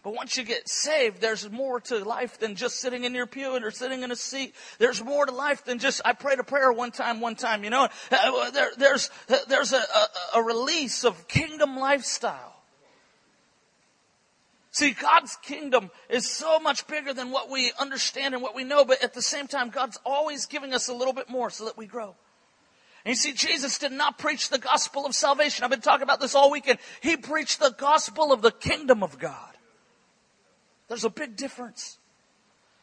But 0.04 0.14
once 0.14 0.36
you 0.36 0.44
get 0.44 0.68
saved, 0.68 1.20
there's 1.20 1.50
more 1.50 1.80
to 1.80 2.04
life 2.04 2.38
than 2.38 2.56
just 2.56 2.78
sitting 2.78 3.04
in 3.04 3.14
your 3.14 3.26
pew 3.26 3.56
or 3.56 3.70
sitting 3.70 4.02
in 4.02 4.12
a 4.12 4.16
seat. 4.16 4.54
There's 4.78 5.02
more 5.02 5.24
to 5.24 5.32
life 5.32 5.64
than 5.64 5.78
just, 5.78 6.02
I 6.04 6.12
prayed 6.12 6.38
a 6.38 6.44
prayer 6.44 6.70
one 6.70 6.90
time, 6.90 7.20
one 7.20 7.34
time, 7.36 7.64
you 7.64 7.70
know. 7.70 7.88
Uh, 8.10 8.50
there, 8.50 8.70
there's, 8.76 9.10
there's 9.48 9.72
a, 9.72 9.78
a, 9.78 10.08
a 10.34 10.42
release 10.42 11.04
of 11.04 11.26
kingdom 11.26 11.78
lifestyle. 11.78 12.53
See, 14.74 14.90
God's 14.90 15.36
kingdom 15.36 15.92
is 16.10 16.28
so 16.28 16.58
much 16.58 16.88
bigger 16.88 17.14
than 17.14 17.30
what 17.30 17.48
we 17.48 17.70
understand 17.78 18.34
and 18.34 18.42
what 18.42 18.56
we 18.56 18.64
know, 18.64 18.84
but 18.84 19.04
at 19.04 19.14
the 19.14 19.22
same 19.22 19.46
time, 19.46 19.70
God's 19.70 20.00
always 20.04 20.46
giving 20.46 20.74
us 20.74 20.88
a 20.88 20.92
little 20.92 21.12
bit 21.12 21.30
more 21.30 21.48
so 21.48 21.66
that 21.66 21.78
we 21.78 21.86
grow. 21.86 22.16
And 23.04 23.12
you 23.12 23.14
see, 23.14 23.34
Jesus 23.34 23.78
did 23.78 23.92
not 23.92 24.18
preach 24.18 24.48
the 24.48 24.58
gospel 24.58 25.06
of 25.06 25.14
salvation. 25.14 25.62
I've 25.62 25.70
been 25.70 25.80
talking 25.80 26.02
about 26.02 26.18
this 26.18 26.34
all 26.34 26.50
weekend. 26.50 26.80
He 27.00 27.16
preached 27.16 27.60
the 27.60 27.70
gospel 27.70 28.32
of 28.32 28.42
the 28.42 28.50
kingdom 28.50 29.04
of 29.04 29.16
God. 29.16 29.54
There's 30.88 31.04
a 31.04 31.10
big 31.10 31.36
difference. 31.36 31.96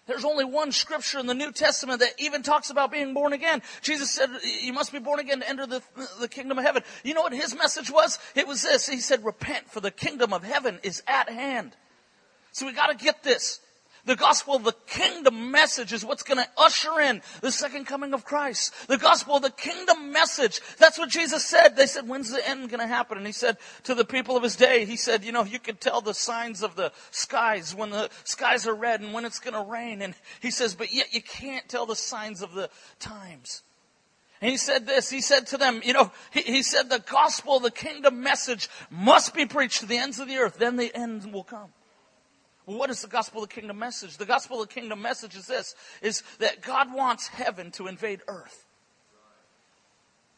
There's 0.08 0.26
only 0.26 0.46
one 0.46 0.72
scripture 0.72 1.20
in 1.20 1.28
the 1.28 1.34
New 1.34 1.52
Testament 1.52 2.00
that 2.00 2.14
even 2.18 2.42
talks 2.42 2.70
about 2.70 2.92
being 2.92 3.14
born 3.14 3.34
again. 3.34 3.62
Jesus 3.82 4.12
said, 4.12 4.30
you 4.62 4.74
must 4.74 4.92
be 4.92 5.00
born 5.00 5.20
again 5.20 5.42
to 5.42 5.50
enter 5.50 5.68
the, 5.68 5.82
the 6.20 6.28
kingdom 6.28 6.58
of 6.58 6.66
heaven. 6.66 6.84
You 7.04 7.14
know 7.14 7.22
what 7.22 7.34
his 7.34 7.56
message 7.56 7.92
was? 7.92 8.18
It 8.36 8.48
was 8.48 8.64
this. 8.64 8.90
He 8.90 8.98
said, 8.98 9.24
repent 9.24 9.70
for 9.70 9.80
the 9.80 9.92
kingdom 9.92 10.34
of 10.34 10.44
heaven 10.44 10.80
is 10.84 11.04
at 11.08 11.30
hand. 11.30 11.76
So 12.52 12.66
we 12.66 12.74
gotta 12.74 12.96
get 12.96 13.24
this. 13.24 13.60
The 14.06 14.16
gospel 14.16 14.56
of 14.56 14.64
the 14.64 14.76
kingdom 14.88 15.52
message 15.52 15.94
is 15.94 16.04
what's 16.04 16.24
going 16.24 16.40
to 16.40 16.50
usher 16.58 17.00
in 17.00 17.22
the 17.42 17.52
second 17.52 17.86
coming 17.86 18.14
of 18.14 18.26
Christ. 18.26 18.88
The 18.88 18.98
gospel 18.98 19.36
of 19.36 19.44
the 19.44 19.52
kingdom 19.52 20.12
message. 20.12 20.60
That's 20.80 20.98
what 20.98 21.10
Jesus 21.10 21.46
said. 21.46 21.76
They 21.76 21.86
said, 21.86 22.08
when's 22.08 22.32
the 22.32 22.48
end 22.48 22.70
going 22.70 22.80
to 22.80 22.88
happen? 22.88 23.18
And 23.18 23.28
he 23.28 23.34
said 23.34 23.58
to 23.84 23.94
the 23.94 24.06
people 24.06 24.36
of 24.36 24.44
his 24.44 24.56
day, 24.56 24.86
he 24.86 24.96
said, 24.96 25.24
you 25.24 25.32
know, 25.32 25.44
you 25.44 25.60
could 25.60 25.80
tell 25.80 26.02
the 26.02 26.16
signs 26.16 26.64
of 26.64 26.76
the 26.76 26.92
skies 27.12 27.76
when 27.76 27.92
the 27.92 28.10
skies 28.24 28.68
are 28.68 28.74
red 28.74 29.02
and 29.02 29.14
when 29.14 29.26
it's 29.26 29.40
going 29.40 29.54
to 29.54 29.72
rain. 29.72 30.02
And 30.02 30.16
he 30.42 30.50
says, 30.50 30.74
but 30.74 30.92
yet 30.94 31.14
you 31.14 31.22
can't 31.22 31.70
tell 31.70 31.86
the 31.86 31.96
signs 31.96 32.42
of 32.42 32.54
the 32.54 32.70
times. 33.00 33.62
And 34.42 34.50
he 34.50 34.58
said 34.58 34.88
this, 34.88 35.12
he 35.12 35.22
said 35.22 35.46
to 35.48 35.58
them, 35.58 35.82
you 35.84 35.94
know, 35.94 36.12
he, 36.32 36.42
he 36.42 36.64
said 36.64 36.90
the 36.90 37.04
gospel, 37.08 37.60
the 37.60 37.70
kingdom 37.70 38.24
message 38.24 38.68
must 38.90 39.36
be 39.36 39.46
preached 39.46 39.82
to 39.82 39.86
the 39.86 39.98
ends 39.98 40.20
of 40.20 40.28
the 40.28 40.38
earth, 40.38 40.58
then 40.58 40.78
the 40.78 40.92
end 40.96 41.32
will 41.32 41.44
come. 41.44 41.70
What 42.78 42.90
is 42.90 43.02
the 43.02 43.08
gospel 43.08 43.44
of 43.44 43.50
the 43.50 43.56
kingdom 43.56 43.80
message? 43.80 44.18
The 44.18 44.26
gospel 44.26 44.62
of 44.62 44.70
the 44.70 44.74
kingdom 44.74 45.02
message 45.02 45.36
is 45.36 45.48
this, 45.48 45.76
is 46.02 46.24
that 46.40 46.62
God 46.62 46.94
wants 46.94 47.28
heaven 47.28 47.72
to 47.72 47.88
invade 47.88 48.22
earth. 48.28 48.66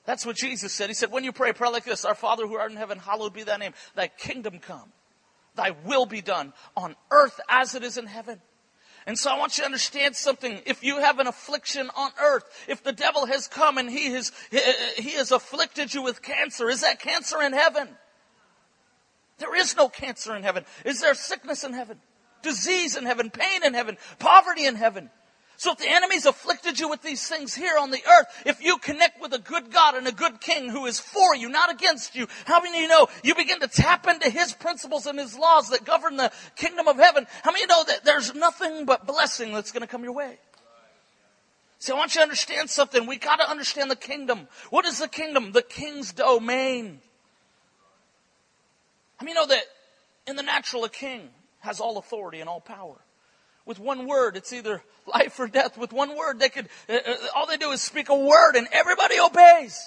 That's 0.06 0.26
what 0.26 0.36
Jesus 0.36 0.74
said. 0.74 0.90
He 0.90 0.94
said, 0.94 1.12
when 1.12 1.24
you 1.24 1.32
pray, 1.32 1.54
pray 1.54 1.70
like 1.70 1.86
this, 1.86 2.04
Our 2.04 2.16
Father 2.16 2.46
who 2.46 2.56
art 2.56 2.72
in 2.72 2.78
heaven, 2.78 3.00
hallowed 3.00 3.34
be 3.34 3.44
thy 3.44 3.58
name. 3.58 3.74
Thy 3.96 4.08
kingdom 4.08 4.60
come. 4.60 4.92
Thy 5.56 5.72
will 5.86 6.06
be 6.06 6.22
done 6.22 6.52
on 6.76 6.96
earth 7.12 7.40
as 7.48 7.76
it 7.76 7.84
is 7.84 7.98
in 7.98 8.08
heaven. 8.08 8.42
And 9.06 9.18
so 9.18 9.32
I 9.32 9.38
want 9.38 9.58
you 9.58 9.62
to 9.62 9.66
understand 9.66 10.16
something. 10.16 10.62
If 10.66 10.84
you 10.84 11.00
have 11.00 11.20
an 11.20 11.28
affliction 11.28 11.90
on 11.96 12.12
earth, 12.22 12.44
if 12.68 12.84
the 12.84 12.94
devil 12.94 13.26
has 13.26 13.48
come 13.48 13.78
and 13.78 13.90
he 13.90 14.12
has, 14.12 14.32
he 14.98 15.12
has 15.12 15.32
afflicted 15.32 15.94
you 15.94 16.02
with 16.02 16.22
cancer, 16.22 16.70
is 16.70 16.82
that 16.82 17.00
cancer 17.00 17.42
in 17.42 17.54
heaven? 17.54 17.90
There 19.40 19.56
is 19.56 19.76
no 19.76 19.90
cancer 19.90 20.36
in 20.36 20.44
heaven. 20.44 20.66
Is 20.86 21.02
there 21.02 21.14
sickness 21.14 21.64
in 21.64 21.74
heaven? 21.74 22.00
Disease 22.44 22.96
in 22.96 23.06
heaven? 23.06 23.32
Pain 23.32 23.64
in 23.64 23.74
heaven? 23.74 23.98
Poverty 24.20 24.66
in 24.66 24.76
heaven? 24.76 25.10
So 25.58 25.72
if 25.72 25.78
the 25.78 25.90
enemy's 25.90 26.26
afflicted 26.26 26.80
you 26.80 26.90
with 26.90 27.02
these 27.02 27.26
things 27.28 27.54
here 27.54 27.78
on 27.80 27.90
the 27.90 28.04
earth, 28.06 28.28
if 28.46 28.62
you 28.62 28.78
connect 28.80 29.22
with 29.22 29.34
a 29.34 29.40
good 29.40 29.72
God 29.72 29.96
and 29.96 30.06
a 30.08 30.12
good 30.12 30.42
king 30.42 30.70
who 30.70 30.86
is 30.88 31.00
for 31.00 31.36
you, 31.36 31.48
not 31.48 31.72
against 31.72 32.16
you, 32.16 32.28
how 32.46 32.62
many 32.62 32.80
of 32.80 32.82
you 32.82 32.88
know 32.90 33.08
you 33.24 33.34
begin 33.34 33.60
to 33.62 33.68
tap 33.68 34.08
into 34.08 34.30
his 34.30 34.52
principles 34.52 35.06
and 35.06 35.18
his 35.18 35.38
laws 35.38 35.70
that 35.70 35.86
govern 35.86 36.18
the 36.18 36.32
kingdom 36.56 36.88
of 36.88 36.98
heaven? 36.98 37.26
How 37.44 37.52
many 37.52 37.64
of 37.64 37.70
you 37.70 37.76
know 37.76 37.84
that 37.86 38.04
there's 38.04 38.36
nothing 38.36 38.86
but 38.86 39.08
blessing 39.08 39.54
that's 39.54 39.72
going 39.72 39.82
to 39.82 39.88
come 39.88 40.04
your 40.04 40.14
way? 40.14 40.38
See, 41.80 41.92
I 41.92 41.96
want 41.96 42.16
you 42.16 42.20
to 42.20 42.24
understand 42.24 42.70
something. 42.70 43.06
We 43.06 43.18
got 43.18 43.38
to 43.38 43.50
understand 43.50 43.92
the 43.92 43.96
kingdom. 43.96 44.48
What 44.70 44.86
is 44.86 45.00
the 45.00 45.08
kingdom? 45.08 45.52
The 45.52 45.62
king's 45.62 46.14
domain. 46.14 47.00
How 49.18 49.26
many 49.26 49.36
know 49.36 49.46
that 49.46 49.64
in 50.28 50.36
the 50.36 50.44
natural, 50.44 50.84
a 50.84 50.90
king 50.90 51.30
has 51.64 51.80
all 51.80 51.98
authority 51.98 52.40
and 52.40 52.48
all 52.48 52.62
power? 52.62 53.04
with 53.66 53.80
one 53.80 54.08
word. 54.08 54.36
It's 54.36 54.54
either 54.54 54.84
life 55.08 55.40
or 55.40 55.48
death. 55.48 55.78
With 55.78 55.94
one 55.94 56.18
word, 56.18 56.40
they 56.40 56.50
could, 56.50 56.68
uh, 56.90 56.94
uh, 56.94 57.16
all 57.36 57.48
they 57.48 57.58
do 57.58 57.72
is 57.72 57.82
speak 57.82 58.10
a 58.10 58.16
word 58.16 58.56
and 58.56 58.68
everybody 58.72 59.16
obeys. 59.20 59.80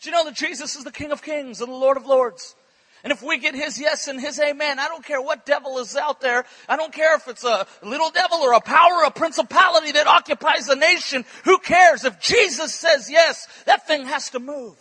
Do 0.00 0.08
you 0.08 0.16
know 0.16 0.24
that 0.24 0.34
Jesus 0.34 0.76
is 0.76 0.84
the 0.84 0.92
King 0.92 1.12
of 1.12 1.22
Kings 1.22 1.60
and 1.60 1.70
the 1.70 1.76
Lord 1.76 1.96
of 1.96 2.06
Lords? 2.06 2.54
And 3.02 3.12
if 3.12 3.22
we 3.22 3.38
get 3.38 3.54
his 3.54 3.80
yes 3.80 4.08
and 4.08 4.20
his 4.20 4.38
amen, 4.38 4.78
I 4.78 4.86
don't 4.86 5.04
care 5.04 5.22
what 5.22 5.46
devil 5.46 5.78
is 5.78 5.96
out 5.96 6.20
there. 6.20 6.44
I 6.68 6.76
don't 6.76 6.92
care 6.92 7.16
if 7.16 7.28
it's 7.28 7.44
a 7.44 7.66
little 7.82 8.10
devil 8.10 8.38
or 8.38 8.52
a 8.52 8.60
power, 8.60 9.04
a 9.06 9.10
principality 9.10 9.92
that 9.92 10.06
occupies 10.06 10.68
a 10.68 10.76
nation. 10.76 11.24
Who 11.44 11.58
cares? 11.58 12.04
If 12.04 12.20
Jesus 12.20 12.74
says 12.74 13.10
yes, 13.10 13.46
that 13.64 13.86
thing 13.86 14.06
has 14.06 14.30
to 14.30 14.38
move. 14.38 14.76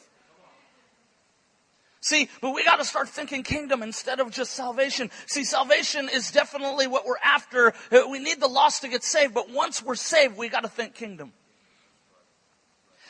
See, 2.10 2.28
but 2.42 2.56
we 2.56 2.64
got 2.64 2.78
to 2.78 2.86
start 2.86 3.08
thinking 3.08 3.44
kingdom 3.44 3.84
instead 3.84 4.20
of 4.20 4.32
just 4.32 4.54
salvation. 4.54 5.12
See, 5.28 5.44
salvation 5.44 6.10
is 6.12 6.32
definitely 6.32 6.88
what 6.88 7.06
we're 7.06 7.20
after. 7.24 7.72
Uh, 7.92 8.10
we 8.10 8.18
need 8.18 8.42
the 8.42 8.48
lost 8.48 8.82
to 8.82 8.88
get 8.88 9.04
saved, 9.04 9.36
but 9.36 9.52
once 9.52 9.84
we're 9.84 9.94
saved, 9.94 10.36
we 10.36 10.50
got 10.50 10.64
to 10.64 10.70
think 10.70 10.96
kingdom. 10.96 11.34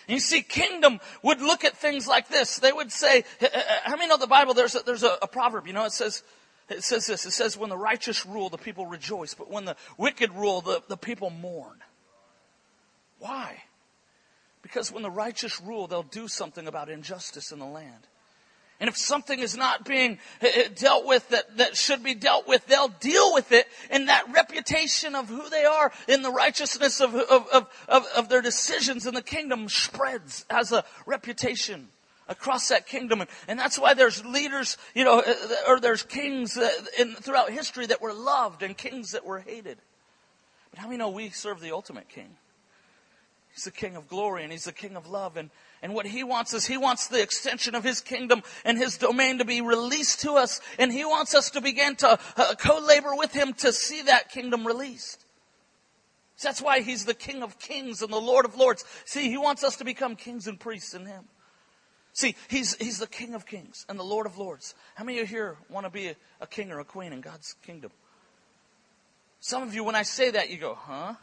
You 0.09 0.19
see, 0.19 0.41
kingdom 0.41 0.99
would 1.23 1.39
look 1.39 1.63
at 1.63 1.77
things 1.77 2.07
like 2.07 2.27
this. 2.27 2.59
They 2.59 2.73
would 2.73 2.91
say, 2.91 3.23
how 3.85 3.95
many 3.95 4.09
know 4.09 4.17
the 4.17 4.27
Bible? 4.27 4.53
There's 4.53 4.75
a, 4.75 4.79
there's 4.79 5.03
a, 5.03 5.17
a 5.21 5.27
proverb, 5.27 5.65
you 5.65 5.71
know, 5.71 5.85
it 5.85 5.93
says, 5.93 6.21
it 6.67 6.83
says 6.83 7.07
this. 7.07 7.25
It 7.25 7.31
says, 7.31 7.55
when 7.55 7.69
the 7.69 7.77
righteous 7.77 8.25
rule, 8.25 8.49
the 8.49 8.57
people 8.57 8.85
rejoice, 8.85 9.33
but 9.33 9.49
when 9.49 9.63
the 9.63 9.77
wicked 9.97 10.33
rule, 10.33 10.59
the, 10.59 10.83
the 10.89 10.97
people 10.97 11.29
mourn. 11.29 11.77
Why? 13.19 13.63
Because 14.61 14.91
when 14.91 15.03
the 15.03 15.09
righteous 15.09 15.61
rule, 15.61 15.87
they'll 15.87 16.03
do 16.03 16.27
something 16.27 16.67
about 16.67 16.89
injustice 16.89 17.53
in 17.53 17.59
the 17.59 17.65
land. 17.65 18.07
And 18.79 18.87
if 18.87 18.95
something 18.95 19.39
is 19.39 19.57
not 19.57 19.83
being 19.83 20.19
eh, 20.41 20.51
eh, 20.55 20.67
dealt 20.73 21.05
with 21.05 21.27
that, 21.29 21.57
that 21.57 21.75
should 21.75 22.01
be 22.01 22.13
dealt 22.15 22.47
with, 22.47 22.65
they'll 22.67 22.87
deal 22.87 23.33
with 23.33 23.51
it. 23.51 23.67
And 23.89 24.07
that 24.07 24.31
reputation 24.31 25.15
of 25.15 25.27
who 25.27 25.49
they 25.49 25.65
are 25.65 25.91
in 26.07 26.21
the 26.21 26.31
righteousness 26.31 27.01
of, 27.01 27.13
of, 27.13 27.47
of, 27.51 27.67
of, 27.89 28.05
of 28.15 28.29
their 28.29 28.41
decisions 28.41 29.05
in 29.05 29.13
the 29.13 29.21
kingdom 29.21 29.67
spreads 29.67 30.45
as 30.49 30.71
a 30.71 30.85
reputation 31.05 31.89
across 32.29 32.69
that 32.69 32.87
kingdom. 32.87 33.19
And, 33.19 33.29
and 33.49 33.59
that's 33.59 33.77
why 33.77 33.95
there's 33.95 34.23
leaders, 34.23 34.77
you 34.95 35.03
know, 35.03 35.19
eh, 35.19 35.35
or 35.67 35.81
there's 35.81 36.03
kings 36.03 36.57
in, 36.97 37.15
throughout 37.15 37.51
history 37.51 37.87
that 37.87 38.01
were 38.01 38.13
loved 38.13 38.63
and 38.63 38.77
kings 38.77 39.11
that 39.11 39.25
were 39.25 39.39
hated. 39.39 39.77
But 40.69 40.79
how 40.79 40.85
many 40.85 40.97
know 40.97 41.09
we 41.09 41.31
serve 41.31 41.59
the 41.59 41.73
ultimate 41.73 42.07
king? 42.07 42.37
He's 43.51 43.65
the 43.65 43.71
king 43.71 43.97
of 43.97 44.07
glory 44.07 44.43
and 44.43 44.53
he's 44.53 44.63
the 44.63 44.71
king 44.71 44.95
of 44.95 45.09
love. 45.09 45.35
And, 45.35 45.49
and 45.81 45.93
what 45.93 46.05
he 46.05 46.23
wants 46.23 46.53
is 46.53 46.65
he 46.65 46.77
wants 46.77 47.07
the 47.07 47.21
extension 47.21 47.73
of 47.73 47.83
his 47.83 48.01
kingdom 48.01 48.43
and 48.65 48.77
his 48.77 48.97
domain 48.97 49.37
to 49.37 49.45
be 49.45 49.61
released 49.61 50.21
to 50.21 50.33
us. 50.33 50.59
And 50.77 50.91
he 50.91 51.05
wants 51.05 51.33
us 51.33 51.51
to 51.51 51.61
begin 51.61 51.95
to 51.97 52.19
uh, 52.35 52.55
co-labor 52.55 53.15
with 53.15 53.31
him 53.31 53.53
to 53.55 53.71
see 53.71 54.01
that 54.03 54.29
kingdom 54.29 54.67
released. 54.67 55.25
So 56.35 56.47
That's 56.47 56.61
why 56.61 56.81
he's 56.81 57.05
the 57.05 57.13
King 57.13 57.43
of 57.43 57.59
kings 57.59 58.01
and 58.01 58.11
the 58.11 58.17
Lord 58.17 58.45
of 58.45 58.57
lords. 58.57 58.83
See, 59.05 59.29
he 59.29 59.37
wants 59.37 59.63
us 59.63 59.77
to 59.77 59.85
become 59.85 60.15
kings 60.15 60.47
and 60.47 60.59
priests 60.59 60.93
in 60.93 61.05
him. 61.05 61.25
See, 62.13 62.35
he's, 62.49 62.75
he's 62.75 62.99
the 62.99 63.07
King 63.07 63.33
of 63.33 63.45
kings 63.45 63.85
and 63.87 63.97
the 63.97 64.03
Lord 64.03 64.25
of 64.25 64.37
lords. 64.37 64.75
How 64.95 65.03
many 65.03 65.19
of 65.19 65.29
you 65.29 65.35
here 65.35 65.57
want 65.69 65.85
to 65.85 65.89
be 65.89 66.07
a, 66.07 66.15
a 66.41 66.47
king 66.47 66.71
or 66.71 66.79
a 66.79 66.85
queen 66.85 67.13
in 67.13 67.21
God's 67.21 67.55
kingdom? 67.65 67.91
Some 69.39 69.63
of 69.63 69.73
you, 69.73 69.85
when 69.85 69.95
I 69.95 70.03
say 70.03 70.31
that, 70.31 70.49
you 70.49 70.57
go, 70.57 70.75
huh? 70.75 71.15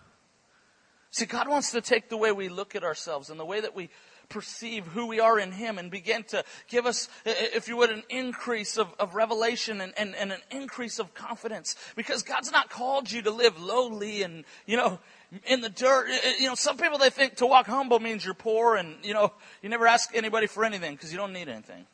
See, 1.11 1.25
God 1.25 1.49
wants 1.49 1.71
to 1.73 1.81
take 1.81 2.11
the 2.11 2.17
way 2.19 2.31
we 2.33 2.51
look 2.51 2.75
at 2.75 2.85
ourselves 2.85 3.31
and 3.31 3.41
the 3.41 3.45
way 3.45 3.61
that 3.61 3.75
we 3.75 3.89
perceive 4.29 4.87
who 4.87 5.07
we 5.07 5.21
are 5.21 5.39
in 5.39 5.53
Him 5.53 5.79
and 5.79 5.91
begin 5.91 6.25
to 6.25 6.45
give 6.69 6.87
us, 6.87 7.09
if 7.25 7.69
you 7.69 7.77
would, 7.77 7.91
an 7.91 8.03
increase 8.09 8.77
of, 8.77 8.93
of 8.99 9.15
revelation 9.15 9.81
and, 9.81 9.93
and, 9.97 10.15
and 10.15 10.33
an 10.33 10.41
increase 10.51 10.99
of 10.99 11.15
confidence. 11.15 11.77
Because 11.95 12.23
God's 12.23 12.51
not 12.53 12.71
called 12.71 13.11
you 13.11 13.23
to 13.23 13.31
live 13.31 13.61
lowly 13.61 14.23
and, 14.23 14.45
you 14.67 14.77
know, 14.77 14.99
in 15.47 15.61
the 15.61 15.69
dirt. 15.69 16.09
You 16.39 16.49
know, 16.49 16.55
some 16.55 16.77
people 16.77 16.99
they 16.99 17.11
think 17.11 17.37
to 17.37 17.47
walk 17.47 17.67
humble 17.67 18.01
means 18.01 18.25
you're 18.25 18.35
poor 18.35 18.77
and, 18.77 18.97
you 19.03 19.15
know, 19.15 19.33
you 19.63 19.69
never 19.69 19.87
ask 19.87 20.15
anybody 20.15 20.47
for 20.47 20.65
anything 20.65 20.95
because 20.95 21.13
you 21.13 21.19
don't 21.19 21.33
need 21.33 21.49
anything. 21.49 21.87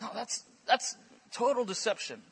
No, 0.00 0.10
that's, 0.14 0.44
that's 0.66 0.96
total 1.32 1.64
deception. 1.64 2.22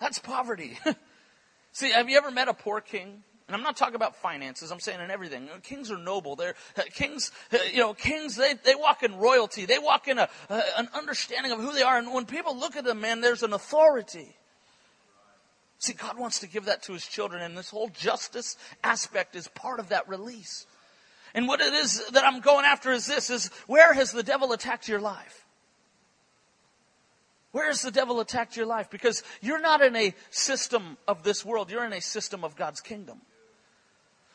That's 0.00 0.18
poverty. 0.18 0.78
See, 1.72 1.90
have 1.90 2.08
you 2.08 2.16
ever 2.16 2.30
met 2.30 2.48
a 2.48 2.54
poor 2.54 2.80
king? 2.80 3.22
And 3.48 3.56
I'm 3.56 3.62
not 3.62 3.78
talking 3.78 3.94
about 3.94 4.14
finances. 4.16 4.70
I'm 4.70 4.78
saying 4.78 5.00
in 5.00 5.10
everything. 5.10 5.48
Kings 5.62 5.90
are 5.90 5.96
noble. 5.96 6.36
They're 6.36 6.54
uh, 6.76 6.82
kings. 6.92 7.32
Uh, 7.50 7.56
you 7.72 7.78
know, 7.78 7.94
kings. 7.94 8.36
They 8.36 8.52
they 8.62 8.74
walk 8.74 9.02
in 9.02 9.16
royalty. 9.16 9.64
They 9.64 9.78
walk 9.78 10.06
in 10.06 10.18
a, 10.18 10.28
a 10.50 10.62
an 10.76 10.88
understanding 10.94 11.52
of 11.52 11.58
who 11.58 11.72
they 11.72 11.82
are. 11.82 11.96
And 11.96 12.12
when 12.12 12.26
people 12.26 12.54
look 12.54 12.76
at 12.76 12.84
them, 12.84 13.00
man, 13.00 13.22
there's 13.22 13.42
an 13.42 13.54
authority. 13.54 14.36
See, 15.78 15.94
God 15.94 16.18
wants 16.18 16.40
to 16.40 16.46
give 16.46 16.66
that 16.66 16.82
to 16.84 16.92
His 16.92 17.06
children, 17.06 17.40
and 17.40 17.56
this 17.56 17.70
whole 17.70 17.88
justice 17.88 18.56
aspect 18.84 19.34
is 19.34 19.48
part 19.48 19.80
of 19.80 19.88
that 19.88 20.06
release. 20.08 20.66
And 21.34 21.48
what 21.48 21.60
it 21.60 21.72
is 21.72 22.06
that 22.10 22.24
I'm 22.24 22.40
going 22.40 22.66
after 22.66 22.92
is 22.92 23.06
this: 23.06 23.30
is 23.30 23.46
where 23.66 23.94
has 23.94 24.12
the 24.12 24.22
devil 24.22 24.52
attacked 24.52 24.88
your 24.88 25.00
life? 25.00 25.46
Where 27.52 27.68
has 27.68 27.80
the 27.80 27.90
devil 27.90 28.20
attacked 28.20 28.58
your 28.58 28.66
life? 28.66 28.90
Because 28.90 29.22
you're 29.40 29.60
not 29.60 29.80
in 29.80 29.96
a 29.96 30.14
system 30.28 30.98
of 31.06 31.22
this 31.22 31.46
world. 31.46 31.70
You're 31.70 31.86
in 31.86 31.94
a 31.94 32.02
system 32.02 32.44
of 32.44 32.54
God's 32.54 32.82
kingdom. 32.82 33.22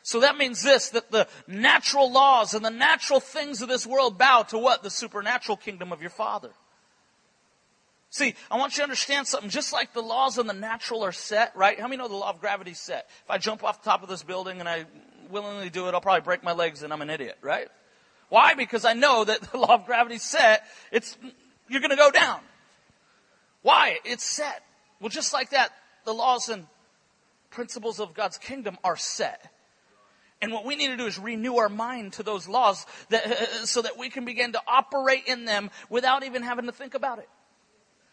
So 0.04 0.20
that 0.20 0.38
means 0.38 0.62
this, 0.62 0.90
that 0.90 1.12
the 1.12 1.28
natural 1.48 2.12
laws 2.12 2.54
and 2.54 2.64
the 2.64 2.70
natural 2.70 3.22
things 3.22 3.62
of 3.62 3.70
this 3.70 3.88
world 3.88 4.18
bow 4.18 4.44
to 4.50 4.58
what? 4.58 4.84
The 4.84 4.90
supernatural 4.90 5.56
kingdom 5.56 5.94
of 5.94 6.02
your 6.02 6.10
Father. 6.10 6.52
See, 8.10 8.36
I 8.52 8.58
want 8.58 8.74
you 8.74 8.78
to 8.78 8.84
understand 8.84 9.28
something. 9.28 9.50
Just 9.50 9.72
like 9.72 9.94
the 9.94 10.02
laws 10.02 10.38
of 10.38 10.46
the 10.46 10.54
natural 10.54 11.04
are 11.04 11.14
set, 11.14 11.56
right? 11.56 11.80
How 11.80 11.88
many 11.88 11.98
know 11.98 12.10
the 12.10 12.16
law 12.16 12.30
of 12.30 12.42
gravity 12.42 12.72
is 12.72 12.80
set? 12.80 13.10
If 13.24 13.32
I 13.32 13.38
jump 13.38 13.64
off 13.64 13.82
the 13.82 13.90
top 13.90 14.04
of 14.04 14.10
this 14.10 14.24
building 14.24 14.60
and 14.60 14.68
I 14.68 14.86
willingly 15.32 15.70
do 15.70 15.88
it, 15.88 15.94
I'll 15.94 16.02
probably 16.02 16.22
break 16.22 16.44
my 16.44 16.52
legs 16.52 16.84
and 16.84 16.92
I'm 16.92 17.02
an 17.02 17.10
idiot, 17.10 17.38
right? 17.42 17.70
Why? 18.28 18.56
Because 18.56 18.84
I 18.84 18.94
know 18.94 19.24
that 19.24 19.42
the 19.52 19.58
law 19.58 19.74
of 19.74 19.86
gravity 19.86 20.16
is 20.16 20.22
set. 20.22 20.64
It's, 20.92 21.18
you're 21.70 21.82
gonna 21.82 21.96
go 21.96 22.12
down. 22.12 22.42
Why? 23.62 24.00
It's 24.04 24.26
set. 24.26 24.64
Well, 25.00 25.10
just 25.10 25.32
like 25.32 25.52
that, 25.52 25.72
the 26.04 26.14
laws 26.14 26.50
and 26.50 26.68
principles 27.52 28.02
of 28.02 28.14
God's 28.14 28.38
kingdom 28.38 28.78
are 28.84 28.98
set. 28.98 29.50
And 30.44 30.52
what 30.52 30.66
we 30.66 30.76
need 30.76 30.88
to 30.88 30.98
do 30.98 31.06
is 31.06 31.18
renew 31.18 31.56
our 31.56 31.70
mind 31.70 32.14
to 32.14 32.24
those 32.24 32.50
laws 32.50 32.86
that, 33.08 33.26
so 33.64 33.82
that 33.82 33.98
we 33.98 34.10
can 34.10 34.26
begin 34.26 34.52
to 34.52 34.62
operate 34.68 35.24
in 35.26 35.46
them 35.46 35.72
without 35.90 36.24
even 36.24 36.44
having 36.44 36.66
to 36.66 36.74
think 36.74 36.96
about 36.96 37.20
it. 37.20 37.30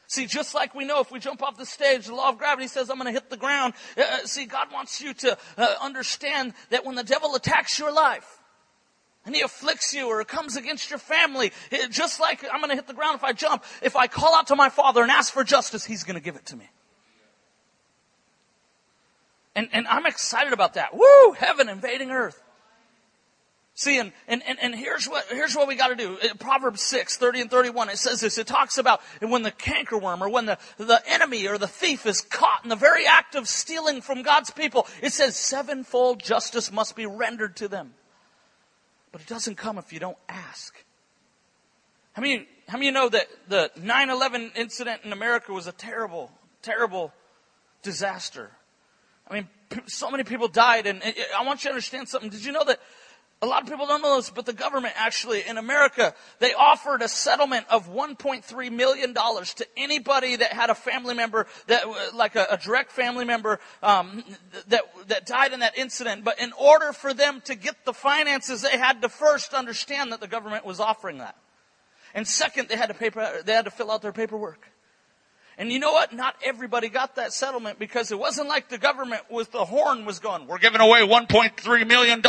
See, 0.07 0.27
just 0.27 0.55
like 0.55 0.73
we 0.73 0.85
know 0.85 1.01
if 1.01 1.11
we 1.11 1.19
jump 1.19 1.43
off 1.43 1.57
the 1.57 1.67
stage, 1.67 2.07
the 2.07 2.15
law 2.15 2.29
of 2.29 2.39
gravity 2.39 2.69
says 2.69 2.89
I'm 2.89 2.99
going 2.99 3.07
to 3.07 3.13
hit 3.13 3.31
the 3.31 3.37
ground. 3.37 3.75
Uh, 3.99 4.03
uh, 4.03 4.27
see, 4.27 4.47
God 4.47 4.69
wants 4.73 5.01
you 5.01 5.13
to 5.13 5.37
uh, 5.59 5.75
understand 5.83 6.55
that 6.71 6.87
when 6.87 6.95
the 6.95 7.03
devil 7.03 7.35
attacks 7.35 7.81
your 7.81 7.93
life, 7.93 8.39
and 9.27 9.35
he 9.35 9.43
afflicts 9.43 9.93
you 9.93 10.07
or 10.07 10.23
comes 10.25 10.57
against 10.57 10.89
your 10.89 11.01
family, 11.01 11.53
it, 11.73 11.91
just 11.91 12.21
like 12.21 12.45
I'm 12.45 12.61
going 12.61 12.71
to 12.71 12.77
hit 12.77 12.87
the 12.87 12.95
ground 12.95 13.17
if 13.17 13.25
I 13.25 13.33
jump, 13.33 13.65
if 13.83 13.97
I 13.97 14.07
call 14.07 14.37
out 14.37 14.47
to 14.49 14.57
my 14.57 14.69
father 14.69 15.03
and 15.03 15.11
ask 15.11 15.33
for 15.33 15.43
justice, 15.43 15.85
he's 15.85 16.05
going 16.05 16.15
to 16.15 16.23
give 16.23 16.37
it 16.37 16.47
to 16.47 16.57
me. 16.57 16.69
And, 19.55 19.69
and 19.73 19.87
I'm 19.89 20.07
excited 20.07 20.53
about 20.53 20.75
that. 20.75 20.97
Woo! 20.97 21.33
Heaven 21.33 21.69
invading 21.69 22.11
earth. 22.11 22.41
See, 23.75 23.99
and, 23.99 24.13
and, 24.29 24.43
and, 24.47 24.75
here's 24.75 25.09
what, 25.09 25.25
here's 25.31 25.57
what 25.57 25.67
we 25.67 25.75
gotta 25.75 25.95
do. 25.95 26.19
Uh, 26.23 26.35
Proverbs 26.39 26.83
6, 26.83 27.17
30 27.17 27.41
and 27.41 27.51
31, 27.51 27.89
it 27.89 27.97
says 27.97 28.21
this. 28.21 28.37
It 28.37 28.47
talks 28.47 28.77
about 28.77 29.01
when 29.21 29.43
the 29.43 29.53
cankerworm 29.53 30.21
or 30.21 30.29
when 30.29 30.45
the, 30.45 30.59
the 30.77 31.03
enemy 31.09 31.49
or 31.49 31.57
the 31.57 31.67
thief 31.67 32.05
is 32.05 32.21
caught 32.21 32.61
in 32.63 32.69
the 32.69 32.77
very 32.77 33.07
act 33.07 33.37
of 33.37 33.49
stealing 33.49 34.03
from 34.03 34.23
God's 34.23 34.51
people, 34.51 34.87
it 35.01 35.15
says 35.15 35.35
sevenfold 35.35 36.23
justice 36.23 36.71
must 36.71 36.95
be 36.95 37.07
rendered 37.07 37.57
to 37.57 37.69
them. 37.69 37.95
But 39.13 39.23
it 39.23 39.27
doesn't 39.27 39.57
come 39.57 39.79
if 39.79 39.95
you 39.95 39.99
don't 39.99 40.19
ask. 40.29 40.85
How 42.13 42.21
many, 42.21 42.47
how 42.69 42.77
many 42.77 42.91
know 42.91 43.09
that 43.09 43.29
the 43.49 43.71
9-11 43.79 44.57
incident 44.57 45.03
in 45.05 45.13
America 45.13 45.55
was 45.55 45.67
a 45.67 45.73
terrible, 45.73 46.31
terrible 46.61 47.15
disaster? 47.83 48.51
I 49.31 49.35
mean, 49.35 49.49
so 49.87 50.11
many 50.11 50.25
people 50.25 50.49
died 50.49 50.87
and 50.87 51.03
I 51.37 51.45
want 51.45 51.65
you 51.65 51.69
to 51.69 51.75
understand 51.75 52.09
something. 52.09 52.31
Did 52.31 52.45
you 52.45 52.53
know 52.53 52.65
that 52.65 52.81
a 53.43 53.47
lot 53.47 53.63
of 53.63 53.69
people 53.69 53.87
don't 53.87 54.03
know 54.03 54.17
this, 54.17 54.29
but 54.29 54.45
the 54.45 54.53
government 54.53 54.93
actually 54.99 55.43
in 55.47 55.57
America, 55.57 56.15
they 56.41 56.53
offered 56.53 57.01
a 57.01 57.09
settlement 57.09 57.65
of 57.71 57.91
$1.3 57.91 58.73
million 58.73 59.15
to 59.15 59.67
anybody 59.79 60.37
that 60.37 60.53
had 60.53 60.69
a 60.69 60.75
family 60.75 61.15
member 61.15 61.47
that, 61.67 61.85
like 62.15 62.37
a, 62.37 62.47
a 62.51 62.59
direct 62.59 62.93
family 62.93 63.25
member, 63.25 63.59
um, 63.83 64.25
that, 64.69 64.83
that 65.09 65.25
died 65.25 65.55
in 65.55 65.61
that 65.61 65.79
incident. 65.79 66.23
But 66.23 66.39
in 66.39 66.53
order 66.53 66.93
for 66.93 67.15
them 67.15 67.41
to 67.47 67.55
get 67.55 67.87
the 67.87 67.95
finances, 67.95 68.61
they 68.61 68.77
had 68.77 69.01
to 69.01 69.09
first 69.09 69.55
understand 69.55 70.13
that 70.13 70.21
the 70.21 70.29
government 70.29 70.67
was 70.67 70.79
offering 70.79 71.19
that. 71.19 71.37
And 72.13 72.29
second, 72.29 72.69
they 72.69 72.77
had 72.77 72.89
to 72.89 72.95
paper, 72.95 73.41
they 73.47 73.55
had 73.55 73.65
to 73.65 73.71
fill 73.71 73.91
out 73.91 74.03
their 74.03 74.13
paperwork. 74.13 74.70
And 75.61 75.71
you 75.71 75.79
know 75.79 75.93
what? 75.93 76.15
Not 76.15 76.37
everybody 76.43 76.89
got 76.89 77.17
that 77.17 77.35
settlement 77.35 77.79
because 77.79 78.11
it 78.11 78.19
wasn't 78.19 78.49
like 78.49 78.71
the 78.71 78.79
government 78.79 79.25
with 79.29 79.53
the 79.53 79.67
horn 79.67 80.07
was 80.07 80.19
going, 80.19 80.47
we're 80.47 80.57
giving 80.57 80.81
away 80.81 81.01
$1.3 81.01 81.87
million. 81.87 82.23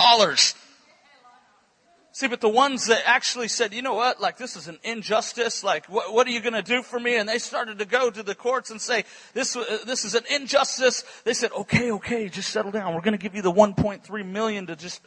See, 2.12 2.28
but 2.28 2.42
the 2.42 2.50
ones 2.50 2.88
that 2.88 3.02
actually 3.06 3.48
said, 3.48 3.74
you 3.74 3.82
know 3.82 3.94
what, 3.94 4.20
like 4.20 4.38
this 4.38 4.58
is 4.58 4.68
an 4.68 4.80
injustice, 4.84 5.64
like 5.64 5.86
what, 5.86 6.14
what 6.14 6.28
are 6.28 6.30
you 6.30 6.42
going 6.42 6.56
to 6.56 6.62
do 6.62 6.84
for 6.84 7.00
me? 7.00 7.16
And 7.16 7.30
they 7.30 7.38
started 7.38 7.80
to 7.80 7.86
go 7.86 8.12
to 8.12 8.22
the 8.22 8.36
courts 8.36 8.70
and 8.70 8.82
say, 8.82 9.06
this, 9.34 9.56
uh, 9.56 9.78
this 9.86 10.04
is 10.04 10.14
an 10.14 10.24
injustice. 10.30 11.06
They 11.24 11.34
said, 11.34 11.54
okay, 11.54 11.90
okay, 11.94 12.28
just 12.28 12.50
settle 12.50 12.72
down. 12.72 12.94
We're 12.94 13.00
going 13.00 13.18
to 13.18 13.24
give 13.24 13.34
you 13.34 13.42
the 13.42 13.54
1.3 13.54 14.26
million 14.26 14.68
to 14.68 14.76
just, 14.76 15.00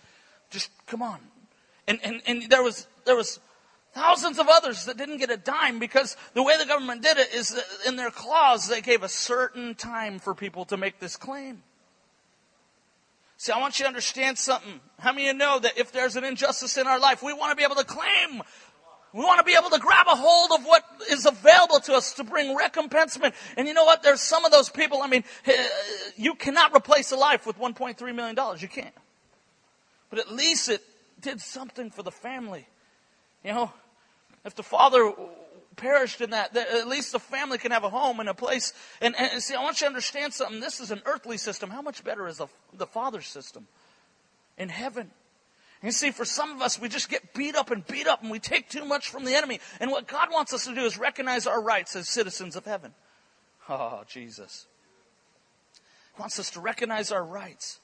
just 0.48 0.70
come 0.86 1.02
on. 1.02 1.20
And, 1.86 2.00
and, 2.02 2.22
and 2.26 2.48
there 2.48 2.62
was, 2.62 2.86
there 3.04 3.16
was 3.16 3.38
thousands 3.94 4.38
of 4.38 4.48
others 4.48 4.84
that 4.86 4.96
didn't 4.96 5.18
get 5.18 5.30
a 5.30 5.36
dime 5.36 5.78
because 5.78 6.16
the 6.34 6.42
way 6.42 6.58
the 6.58 6.66
government 6.66 7.02
did 7.02 7.16
it 7.16 7.32
is 7.32 7.58
in 7.86 7.96
their 7.96 8.10
clause, 8.10 8.68
they 8.68 8.80
gave 8.80 9.02
a 9.02 9.08
certain 9.08 9.74
time 9.74 10.18
for 10.18 10.34
people 10.34 10.64
to 10.66 10.76
make 10.76 10.98
this 11.00 11.16
claim. 11.16 11.62
See, 13.36 13.52
I 13.52 13.58
want 13.60 13.78
you 13.78 13.84
to 13.84 13.88
understand 13.88 14.38
something. 14.38 14.80
How 14.98 15.12
many 15.12 15.28
of 15.28 15.34
you 15.34 15.38
know 15.38 15.58
that 15.58 15.78
if 15.78 15.92
there's 15.92 16.16
an 16.16 16.24
injustice 16.24 16.76
in 16.76 16.86
our 16.86 16.98
life, 16.98 17.22
we 17.22 17.32
want 17.32 17.50
to 17.50 17.56
be 17.56 17.64
able 17.64 17.76
to 17.76 17.84
claim 17.84 18.42
we 19.14 19.20
want 19.20 19.38
to 19.38 19.44
be 19.44 19.54
able 19.56 19.70
to 19.70 19.78
grab 19.78 20.08
a 20.08 20.16
hold 20.16 20.50
of 20.58 20.66
what 20.66 20.82
is 21.08 21.24
available 21.24 21.78
to 21.78 21.94
us 21.94 22.14
to 22.14 22.24
bring 22.24 22.56
recompensement. 22.56 23.32
And 23.56 23.68
you 23.68 23.72
know 23.72 23.84
what? 23.84 24.02
There's 24.02 24.20
some 24.20 24.44
of 24.44 24.50
those 24.50 24.68
people, 24.68 25.02
I 25.02 25.06
mean, 25.06 25.22
eh, 25.46 25.66
you 26.16 26.34
cannot 26.34 26.74
replace 26.74 27.12
a 27.12 27.16
life 27.16 27.46
with 27.46 27.56
$1.3 27.56 28.14
million. 28.14 28.36
You 28.58 28.66
can't. 28.66 28.94
But 30.10 30.18
at 30.18 30.32
least 30.32 30.68
it 30.68 30.82
did 31.20 31.40
something 31.40 31.90
for 31.92 32.02
the 32.02 32.10
family. 32.10 32.66
You 33.44 33.52
know, 33.52 33.72
if 34.44 34.54
the 34.54 34.62
father 34.62 35.12
perished 35.76 36.20
in 36.20 36.30
that, 36.30 36.56
at 36.56 36.86
least 36.86 37.12
the 37.12 37.18
family 37.18 37.58
can 37.58 37.72
have 37.72 37.84
a 37.84 37.90
home 37.90 38.20
and 38.20 38.28
a 38.28 38.34
place. 38.34 38.72
And, 39.00 39.14
and 39.16 39.42
see, 39.42 39.54
I 39.54 39.62
want 39.62 39.80
you 39.80 39.86
to 39.86 39.88
understand 39.88 40.32
something. 40.32 40.60
This 40.60 40.80
is 40.80 40.90
an 40.90 41.02
earthly 41.04 41.36
system. 41.36 41.70
How 41.70 41.82
much 41.82 42.04
better 42.04 42.26
is 42.28 42.38
the, 42.38 42.46
the 42.72 42.86
Father's 42.86 43.26
system 43.26 43.66
in 44.56 44.68
heaven? 44.68 45.10
You 45.82 45.92
see, 45.92 46.12
for 46.12 46.24
some 46.24 46.50
of 46.52 46.62
us, 46.62 46.80
we 46.80 46.88
just 46.88 47.10
get 47.10 47.34
beat 47.34 47.54
up 47.54 47.70
and 47.70 47.86
beat 47.86 48.06
up 48.06 48.22
and 48.22 48.30
we 48.30 48.38
take 48.38 48.70
too 48.70 48.86
much 48.86 49.08
from 49.10 49.24
the 49.24 49.34
enemy. 49.34 49.60
And 49.80 49.90
what 49.90 50.06
God 50.06 50.28
wants 50.32 50.54
us 50.54 50.64
to 50.64 50.74
do 50.74 50.82
is 50.82 50.96
recognize 50.96 51.46
our 51.46 51.62
rights 51.62 51.94
as 51.94 52.08
citizens 52.08 52.56
of 52.56 52.64
heaven. 52.64 52.94
Oh, 53.68 54.02
Jesus. 54.08 54.66
He 56.16 56.20
wants 56.20 56.38
us 56.38 56.50
to 56.52 56.60
recognize 56.60 57.12
our 57.12 57.24
rights. 57.24 57.80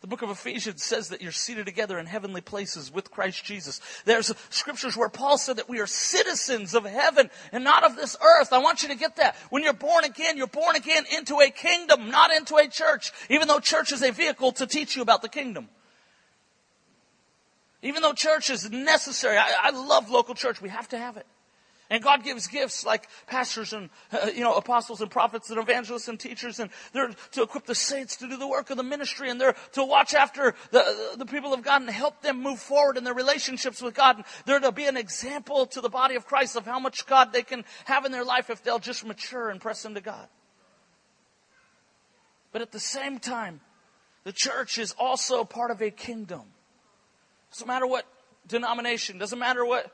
The 0.00 0.06
book 0.06 0.22
of 0.22 0.30
Ephesians 0.30 0.84
says 0.84 1.08
that 1.08 1.22
you're 1.22 1.32
seated 1.32 1.66
together 1.66 1.98
in 1.98 2.06
heavenly 2.06 2.40
places 2.40 2.92
with 2.92 3.10
Christ 3.10 3.44
Jesus. 3.44 3.80
There's 4.04 4.32
scriptures 4.48 4.96
where 4.96 5.08
Paul 5.08 5.38
said 5.38 5.56
that 5.56 5.68
we 5.68 5.80
are 5.80 5.88
citizens 5.88 6.72
of 6.74 6.84
heaven 6.84 7.30
and 7.50 7.64
not 7.64 7.82
of 7.82 7.96
this 7.96 8.16
earth. 8.22 8.52
I 8.52 8.58
want 8.58 8.84
you 8.84 8.90
to 8.90 8.94
get 8.94 9.16
that. 9.16 9.34
When 9.50 9.64
you're 9.64 9.72
born 9.72 10.04
again, 10.04 10.36
you're 10.36 10.46
born 10.46 10.76
again 10.76 11.04
into 11.16 11.40
a 11.40 11.50
kingdom, 11.50 12.10
not 12.10 12.32
into 12.32 12.56
a 12.56 12.68
church, 12.68 13.10
even 13.28 13.48
though 13.48 13.58
church 13.58 13.90
is 13.90 14.02
a 14.02 14.12
vehicle 14.12 14.52
to 14.52 14.68
teach 14.68 14.94
you 14.94 15.02
about 15.02 15.20
the 15.20 15.28
kingdom. 15.28 15.68
Even 17.82 18.02
though 18.02 18.12
church 18.12 18.50
is 18.50 18.70
necessary, 18.70 19.36
I, 19.36 19.52
I 19.64 19.70
love 19.70 20.10
local 20.10 20.34
church. 20.34 20.62
We 20.62 20.68
have 20.68 20.88
to 20.90 20.98
have 20.98 21.16
it. 21.16 21.26
And 21.90 22.02
God 22.02 22.22
gives 22.22 22.48
gifts 22.48 22.84
like 22.84 23.08
pastors 23.26 23.72
and, 23.72 23.88
uh, 24.12 24.26
you 24.34 24.42
know, 24.42 24.54
apostles 24.54 25.00
and 25.00 25.10
prophets 25.10 25.48
and 25.48 25.58
evangelists 25.58 26.08
and 26.08 26.20
teachers 26.20 26.60
and 26.60 26.70
they're 26.92 27.10
to 27.32 27.42
equip 27.42 27.64
the 27.64 27.74
saints 27.74 28.16
to 28.16 28.28
do 28.28 28.36
the 28.36 28.46
work 28.46 28.68
of 28.68 28.76
the 28.76 28.82
ministry 28.82 29.30
and 29.30 29.40
they're 29.40 29.56
to 29.72 29.84
watch 29.84 30.12
after 30.12 30.54
the, 30.70 31.14
the 31.16 31.24
people 31.24 31.54
of 31.54 31.62
God 31.62 31.80
and 31.80 31.90
help 31.90 32.20
them 32.20 32.42
move 32.42 32.58
forward 32.58 32.98
in 32.98 33.04
their 33.04 33.14
relationships 33.14 33.80
with 33.80 33.94
God. 33.94 34.16
And 34.16 34.24
they're 34.44 34.60
to 34.60 34.70
be 34.70 34.84
an 34.84 34.98
example 34.98 35.64
to 35.66 35.80
the 35.80 35.88
body 35.88 36.14
of 36.16 36.26
Christ 36.26 36.56
of 36.56 36.66
how 36.66 36.78
much 36.78 37.06
God 37.06 37.32
they 37.32 37.42
can 37.42 37.64
have 37.86 38.04
in 38.04 38.12
their 38.12 38.24
life 38.24 38.50
if 38.50 38.62
they'll 38.62 38.78
just 38.78 39.06
mature 39.06 39.48
and 39.48 39.58
press 39.58 39.86
into 39.86 40.02
God. 40.02 40.28
But 42.52 42.60
at 42.60 42.72
the 42.72 42.80
same 42.80 43.18
time, 43.18 43.60
the 44.24 44.32
church 44.32 44.76
is 44.76 44.94
also 44.98 45.42
part 45.44 45.70
of 45.70 45.80
a 45.80 45.90
kingdom. 45.90 46.42
Doesn't 47.50 47.66
matter 47.66 47.86
what 47.86 48.04
denomination, 48.46 49.16
doesn't 49.16 49.38
matter 49.38 49.64
what 49.64 49.90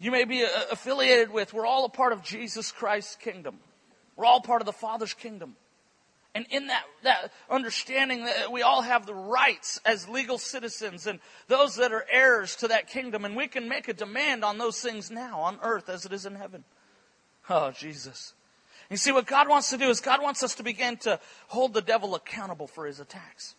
you 0.00 0.10
may 0.10 0.24
be 0.24 0.42
uh, 0.42 0.48
affiliated 0.72 1.30
with. 1.30 1.52
We're 1.52 1.66
all 1.66 1.84
a 1.84 1.90
part 1.90 2.12
of 2.12 2.24
Jesus 2.24 2.72
Christ's 2.72 3.16
kingdom. 3.16 3.58
We're 4.16 4.24
all 4.24 4.40
part 4.40 4.62
of 4.62 4.66
the 4.66 4.72
Father's 4.72 5.14
kingdom. 5.14 5.56
And 6.34 6.46
in 6.50 6.68
that, 6.68 6.84
that 7.02 7.32
understanding 7.50 8.24
that 8.24 8.52
we 8.52 8.62
all 8.62 8.82
have 8.82 9.04
the 9.04 9.14
rights 9.14 9.80
as 9.84 10.08
legal 10.08 10.38
citizens 10.38 11.06
and 11.06 11.18
those 11.48 11.76
that 11.76 11.92
are 11.92 12.06
heirs 12.10 12.56
to 12.56 12.68
that 12.68 12.88
kingdom, 12.88 13.24
and 13.24 13.36
we 13.36 13.48
can 13.48 13.68
make 13.68 13.88
a 13.88 13.92
demand 13.92 14.44
on 14.44 14.56
those 14.56 14.80
things 14.80 15.10
now 15.10 15.40
on 15.40 15.58
earth 15.62 15.88
as 15.88 16.06
it 16.06 16.12
is 16.12 16.26
in 16.26 16.36
heaven. 16.36 16.64
Oh, 17.48 17.72
Jesus. 17.72 18.34
You 18.90 18.96
see, 18.96 19.12
what 19.12 19.26
God 19.26 19.48
wants 19.48 19.70
to 19.70 19.76
do 19.76 19.88
is 19.88 20.00
God 20.00 20.22
wants 20.22 20.42
us 20.42 20.54
to 20.56 20.62
begin 20.62 20.96
to 20.98 21.18
hold 21.48 21.74
the 21.74 21.82
devil 21.82 22.14
accountable 22.14 22.68
for 22.68 22.86
his 22.86 23.00
attacks. 23.00 23.54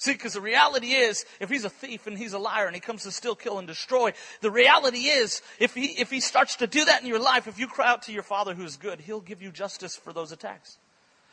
See, 0.00 0.12
because 0.12 0.34
the 0.34 0.40
reality 0.40 0.92
is, 0.92 1.26
if 1.40 1.50
he's 1.50 1.64
a 1.64 1.70
thief 1.70 2.06
and 2.06 2.16
he's 2.16 2.32
a 2.32 2.38
liar 2.38 2.66
and 2.66 2.74
he 2.74 2.80
comes 2.80 3.02
to 3.02 3.10
steal, 3.10 3.34
kill, 3.34 3.58
and 3.58 3.66
destroy, 3.66 4.12
the 4.40 4.50
reality 4.50 5.08
is, 5.08 5.42
if 5.58 5.74
he, 5.74 5.86
if 6.00 6.08
he 6.08 6.20
starts 6.20 6.54
to 6.56 6.68
do 6.68 6.84
that 6.84 7.02
in 7.02 7.08
your 7.08 7.18
life, 7.18 7.48
if 7.48 7.58
you 7.58 7.66
cry 7.66 7.88
out 7.88 8.02
to 8.02 8.12
your 8.12 8.22
Father 8.22 8.54
who 8.54 8.62
is 8.62 8.76
good, 8.76 9.00
he'll 9.00 9.20
give 9.20 9.42
you 9.42 9.50
justice 9.50 9.96
for 9.96 10.12
those 10.12 10.30
attacks. 10.30 10.78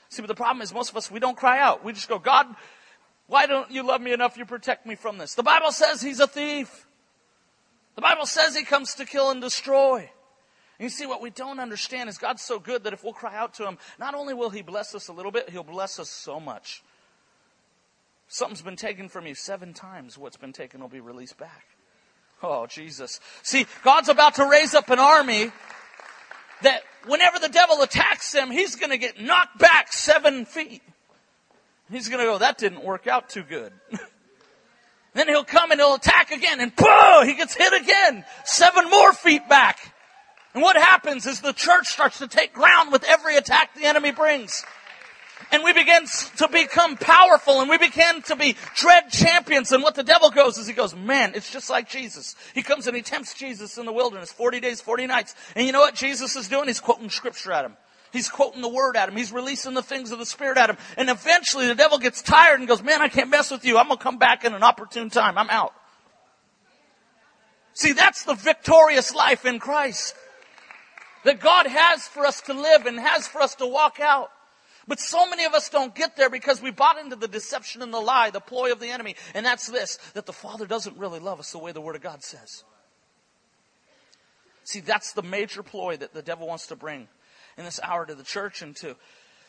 See, 0.09 0.23
but 0.23 0.27
the 0.27 0.35
problem 0.35 0.63
is 0.63 0.73
most 0.73 0.89
of 0.89 0.97
us, 0.97 1.11
we 1.11 1.19
don't 1.19 1.37
cry 1.37 1.59
out. 1.59 1.85
We 1.85 1.93
just 1.93 2.09
go, 2.09 2.17
God, 2.17 2.47
why 3.27 3.45
don't 3.45 3.69
you 3.69 3.83
love 3.83 4.01
me 4.01 4.13
enough 4.13 4.35
you 4.35 4.45
protect 4.45 4.87
me 4.87 4.95
from 4.95 5.19
this? 5.19 5.35
The 5.35 5.43
Bible 5.43 5.71
says 5.71 6.01
he's 6.01 6.19
a 6.19 6.27
thief. 6.27 6.87
The 7.93 8.01
Bible 8.01 8.25
says 8.25 8.55
he 8.55 8.63
comes 8.63 8.95
to 8.95 9.05
kill 9.05 9.29
and 9.29 9.41
destroy. 9.41 10.09
And 10.79 10.83
you 10.83 10.89
see, 10.89 11.05
what 11.05 11.21
we 11.21 11.29
don't 11.29 11.59
understand 11.59 12.09
is 12.09 12.17
God's 12.17 12.41
so 12.41 12.57
good 12.57 12.83
that 12.83 12.93
if 12.93 13.03
we'll 13.03 13.13
cry 13.13 13.37
out 13.37 13.53
to 13.55 13.67
him, 13.67 13.77
not 13.99 14.15
only 14.15 14.33
will 14.33 14.49
he 14.49 14.63
bless 14.63 14.95
us 14.95 15.07
a 15.07 15.13
little 15.13 15.31
bit, 15.31 15.51
he'll 15.51 15.63
bless 15.63 15.99
us 15.99 16.09
so 16.09 16.39
much. 16.39 16.83
Something's 18.27 18.61
been 18.61 18.75
taken 18.75 19.07
from 19.07 19.27
you 19.27 19.35
seven 19.35 19.73
times. 19.73 20.17
What's 20.17 20.37
been 20.37 20.53
taken 20.53 20.81
will 20.81 20.87
be 20.87 20.99
released 20.99 21.37
back. 21.37 21.65
Oh, 22.41 22.65
Jesus. 22.67 23.19
See, 23.43 23.65
God's 23.83 24.09
about 24.09 24.35
to 24.35 24.45
raise 24.45 24.73
up 24.73 24.89
an 24.89 24.99
army 24.99 25.51
that 26.63 26.81
whenever 27.05 27.39
the 27.39 27.49
devil 27.49 27.81
attacks 27.81 28.31
them, 28.31 28.51
he's 28.51 28.75
going 28.75 28.89
to 28.89 28.97
get 28.97 29.21
knocked 29.21 29.59
back 29.59 29.93
seven 29.93 30.45
feet. 30.45 30.81
He's 31.91 32.09
going 32.09 32.19
to 32.19 32.25
go, 32.25 32.39
that 32.39 32.57
didn't 32.57 32.83
work 32.83 33.07
out 33.07 33.29
too 33.29 33.43
good. 33.43 33.71
then 35.13 35.27
he'll 35.27 35.43
come 35.43 35.71
and 35.71 35.79
he'll 35.79 35.93
attack 35.93 36.31
again 36.31 36.59
and 36.59 36.75
boom, 36.75 37.25
he 37.25 37.35
gets 37.35 37.53
hit 37.53 37.73
again. 37.79 38.25
Seven 38.43 38.89
more 38.89 39.13
feet 39.13 39.47
back. 39.47 39.93
And 40.53 40.63
what 40.63 40.77
happens 40.77 41.25
is 41.25 41.41
the 41.41 41.53
church 41.53 41.87
starts 41.87 42.19
to 42.19 42.27
take 42.27 42.53
ground 42.53 42.91
with 42.91 43.03
every 43.03 43.37
attack 43.37 43.75
the 43.75 43.85
enemy 43.85 44.11
brings 44.11 44.65
and 45.51 45.63
we 45.63 45.73
begin 45.73 46.05
to 46.37 46.47
become 46.47 46.97
powerful 46.97 47.61
and 47.61 47.69
we 47.69 47.77
begin 47.77 48.21
to 48.23 48.35
be 48.35 48.55
dread 48.75 49.09
champions. 49.09 49.71
And 49.71 49.83
what 49.83 49.95
the 49.95 50.03
devil 50.03 50.29
goes 50.29 50.57
is 50.57 50.67
he 50.67 50.73
goes, 50.73 50.95
man, 50.95 51.33
it's 51.35 51.51
just 51.51 51.69
like 51.69 51.89
Jesus. 51.89 52.35
He 52.53 52.61
comes 52.61 52.87
and 52.87 52.95
he 52.95 53.01
tempts 53.01 53.33
Jesus 53.33 53.77
in 53.77 53.85
the 53.85 53.93
wilderness, 53.93 54.31
40 54.31 54.59
days, 54.59 54.81
40 54.81 55.07
nights. 55.07 55.35
And 55.55 55.65
you 55.65 55.71
know 55.71 55.81
what 55.81 55.95
Jesus 55.95 56.35
is 56.35 56.47
doing? 56.47 56.67
He's 56.67 56.79
quoting 56.79 57.09
scripture 57.09 57.51
at 57.51 57.65
him. 57.65 57.77
He's 58.11 58.29
quoting 58.29 58.61
the 58.61 58.69
word 58.69 58.95
at 58.95 59.09
him. 59.09 59.17
He's 59.17 59.31
releasing 59.31 59.73
the 59.73 59.83
things 59.83 60.11
of 60.11 60.19
the 60.19 60.25
spirit 60.25 60.57
at 60.57 60.69
him. 60.69 60.77
And 60.97 61.09
eventually 61.09 61.67
the 61.67 61.75
devil 61.75 61.97
gets 61.99 62.21
tired 62.21 62.59
and 62.59 62.67
goes, 62.67 62.81
man, 62.81 63.01
I 63.01 63.09
can't 63.09 63.29
mess 63.29 63.51
with 63.51 63.65
you. 63.65 63.77
I'm 63.77 63.87
going 63.87 63.97
to 63.97 64.03
come 64.03 64.17
back 64.17 64.45
in 64.45 64.53
an 64.53 64.63
opportune 64.63 65.09
time. 65.09 65.37
I'm 65.37 65.49
out. 65.49 65.73
See, 67.73 67.91
that's 67.91 68.23
the 68.23 68.35
victorious 68.35 69.13
life 69.13 69.45
in 69.45 69.59
Christ 69.59 70.15
that 71.25 71.41
God 71.41 71.67
has 71.67 72.07
for 72.07 72.25
us 72.25 72.39
to 72.41 72.53
live 72.53 72.85
and 72.85 72.97
has 72.97 73.27
for 73.27 73.41
us 73.41 73.55
to 73.55 73.67
walk 73.67 73.99
out. 73.99 74.31
But 74.87 74.99
so 74.99 75.27
many 75.27 75.45
of 75.45 75.53
us 75.53 75.69
don't 75.69 75.95
get 75.95 76.15
there 76.15 76.29
because 76.29 76.61
we 76.61 76.71
bought 76.71 76.99
into 76.99 77.15
the 77.15 77.27
deception 77.27 77.81
and 77.81 77.93
the 77.93 77.99
lie, 77.99 78.29
the 78.29 78.39
ploy 78.39 78.71
of 78.71 78.79
the 78.79 78.89
enemy. 78.89 79.15
And 79.33 79.45
that's 79.45 79.67
this, 79.67 79.97
that 80.13 80.25
the 80.27 80.33
Father 80.33 80.67
doesn't 80.67 80.97
really 80.97 81.19
love 81.19 81.39
us 81.39 81.51
the 81.51 81.57
way 81.57 81.71
the 81.71 81.81
Word 81.81 81.95
of 81.95 82.01
God 82.01 82.23
says. 82.23 82.63
See, 84.63 84.79
that's 84.79 85.13
the 85.13 85.23
major 85.23 85.63
ploy 85.63 85.97
that 85.97 86.13
the 86.13 86.21
devil 86.21 86.47
wants 86.47 86.67
to 86.67 86.75
bring 86.75 87.07
in 87.57 87.65
this 87.65 87.79
hour 87.83 88.05
to 88.05 88.15
the 88.15 88.23
church 88.23 88.61
and 88.61 88.75
to, 88.77 88.95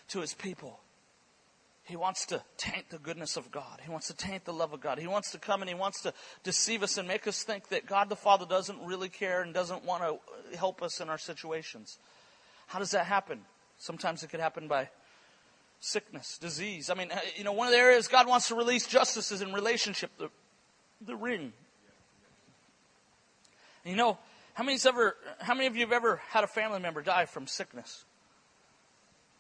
to 0.09 0.21
his 0.21 0.35
people. 0.35 0.81
He 1.85 1.97
wants 1.97 2.27
to 2.27 2.43
taint 2.57 2.91
the 2.91 2.99
goodness 2.99 3.37
of 3.37 3.51
God. 3.51 3.81
He 3.83 3.91
wants 3.91 4.09
to 4.09 4.15
taint 4.15 4.45
the 4.45 4.53
love 4.53 4.73
of 4.73 4.81
God. 4.81 4.99
He 4.99 5.07
wants 5.07 5.31
to 5.33 5.39
come 5.39 5.63
and 5.63 5.69
he 5.69 5.75
wants 5.75 6.03
to 6.03 6.13
deceive 6.43 6.83
us 6.83 6.99
and 6.99 7.07
make 7.07 7.27
us 7.27 7.45
think 7.45 7.69
that 7.69 7.87
God 7.87 8.09
the 8.09 8.17
Father 8.17 8.45
doesn't 8.45 8.85
really 8.85 9.09
care 9.09 9.41
and 9.43 9.55
doesn't 9.55 9.85
want 9.85 10.03
to 10.03 10.57
help 10.57 10.83
us 10.83 11.01
in 11.01 11.09
our 11.09 11.19
situations. 11.19 11.99
How 12.67 12.81
does 12.81 12.91
that 12.91 13.07
happen? 13.07 13.43
Sometimes 13.79 14.23
it 14.23 14.31
could 14.31 14.41
happen 14.41 14.67
by 14.67 14.89
sickness, 15.81 16.39
disease. 16.39 16.91
I 16.91 16.95
mean, 16.95 17.11
uh, 17.13 17.19
you 17.37 17.45
know, 17.45 17.53
one 17.53 17.67
of 17.67 17.73
the 17.73 17.79
areas 17.79 18.09
God 18.09 18.27
wants 18.27 18.49
to 18.49 18.55
release 18.55 18.87
justice 18.87 19.31
is 19.33 19.43
in 19.43 19.53
relationship, 19.53 20.11
the, 20.19 20.31
the 21.01 21.17
ring. 21.17 21.53
And 23.85 23.91
you 23.91 23.97
know, 23.97 24.19
how 24.55 24.65
many's 24.65 24.87
ever, 24.87 25.17
how 25.41 25.55
many 25.55 25.67
of 25.67 25.77
you 25.77 25.83
have 25.83 25.93
ever 25.93 26.21
had 26.31 26.45
a 26.45 26.49
family 26.49 26.81
member 26.81 27.03
die 27.03 27.27
from 27.27 27.47
sickness? 27.47 28.05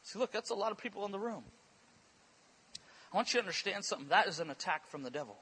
See, 0.03 0.18
look, 0.18 0.31
that's 0.31 0.51
a 0.51 0.55
lot 0.55 0.70
of 0.70 0.79
people 0.79 1.05
in 1.05 1.12
the 1.12 1.18
room. 1.18 1.42
I 3.12 3.16
want 3.16 3.33
you 3.33 3.40
to 3.40 3.44
understand 3.44 3.85
something. 3.85 4.09
That 4.09 4.29
is 4.29 4.40
an 4.40 4.51
attack 4.51 4.87
from 4.87 5.03
the 5.03 5.11
devil. 5.11 5.37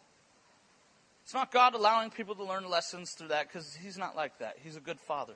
It's 1.25 1.35
not 1.35 1.51
God 1.51 1.75
allowing 1.75 2.11
people 2.11 2.35
to 2.35 2.45
learn 2.45 2.69
lessons 2.69 3.13
through 3.13 3.29
that 3.29 3.49
because 3.49 3.75
He's 3.75 3.99
not 3.99 4.15
like 4.15 4.39
that. 4.39 4.57
He's 4.63 4.77
a 4.77 4.81
good 4.81 5.01
Father. 5.01 5.35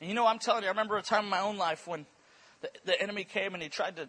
And 0.00 0.08
you 0.08 0.14
know, 0.14 0.26
I'm 0.26 0.38
telling 0.38 0.62
you, 0.62 0.68
I 0.68 0.70
remember 0.70 0.96
a 0.96 1.02
time 1.02 1.24
in 1.24 1.30
my 1.30 1.40
own 1.40 1.56
life 1.56 1.86
when 1.86 2.06
the, 2.60 2.70
the 2.84 3.00
enemy 3.00 3.24
came 3.24 3.54
and 3.54 3.62
he 3.62 3.68
tried 3.68 3.96
to 3.96 4.08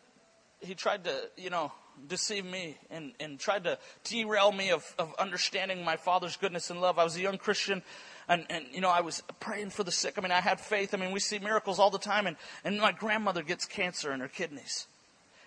he 0.62 0.76
tried 0.76 1.04
to, 1.06 1.30
you 1.38 1.50
know, 1.50 1.72
deceive 2.08 2.46
me 2.46 2.78
and, 2.90 3.14
and 3.20 3.40
tried 3.40 3.64
to 3.64 3.78
derail 4.04 4.52
me 4.52 4.70
of, 4.70 4.96
of 5.00 5.14
understanding 5.18 5.84
my 5.84 5.96
father's 5.96 6.38
goodness 6.38 6.70
and 6.70 6.82
love. 6.82 7.00
I 7.00 7.04
was 7.04 7.16
a 7.16 7.22
young 7.22 7.38
Christian 7.38 7.82
and, 8.28 8.46
and, 8.50 8.66
you 8.72 8.82
know, 8.82 8.90
I 8.90 9.02
was 9.02 9.24
praying 9.40 9.70
for 9.70 9.84
the 9.84 9.92
sick. 9.92 10.16
I 10.18 10.22
mean, 10.22 10.32
I 10.32 10.42
had 10.42 10.60
faith. 10.60 10.94
I 10.94 10.98
mean, 10.98 11.12
we 11.12 11.20
see 11.20 11.40
miracles 11.40 11.80
all 11.80 11.90
the 11.90 11.98
time 11.98 12.28
and, 12.28 12.36
and 12.64 12.80
my 12.80 12.92
grandmother 12.92 13.42
gets 13.42 13.66
cancer 13.66 14.12
in 14.12 14.20
her 14.20 14.28
kidneys. 14.28 14.88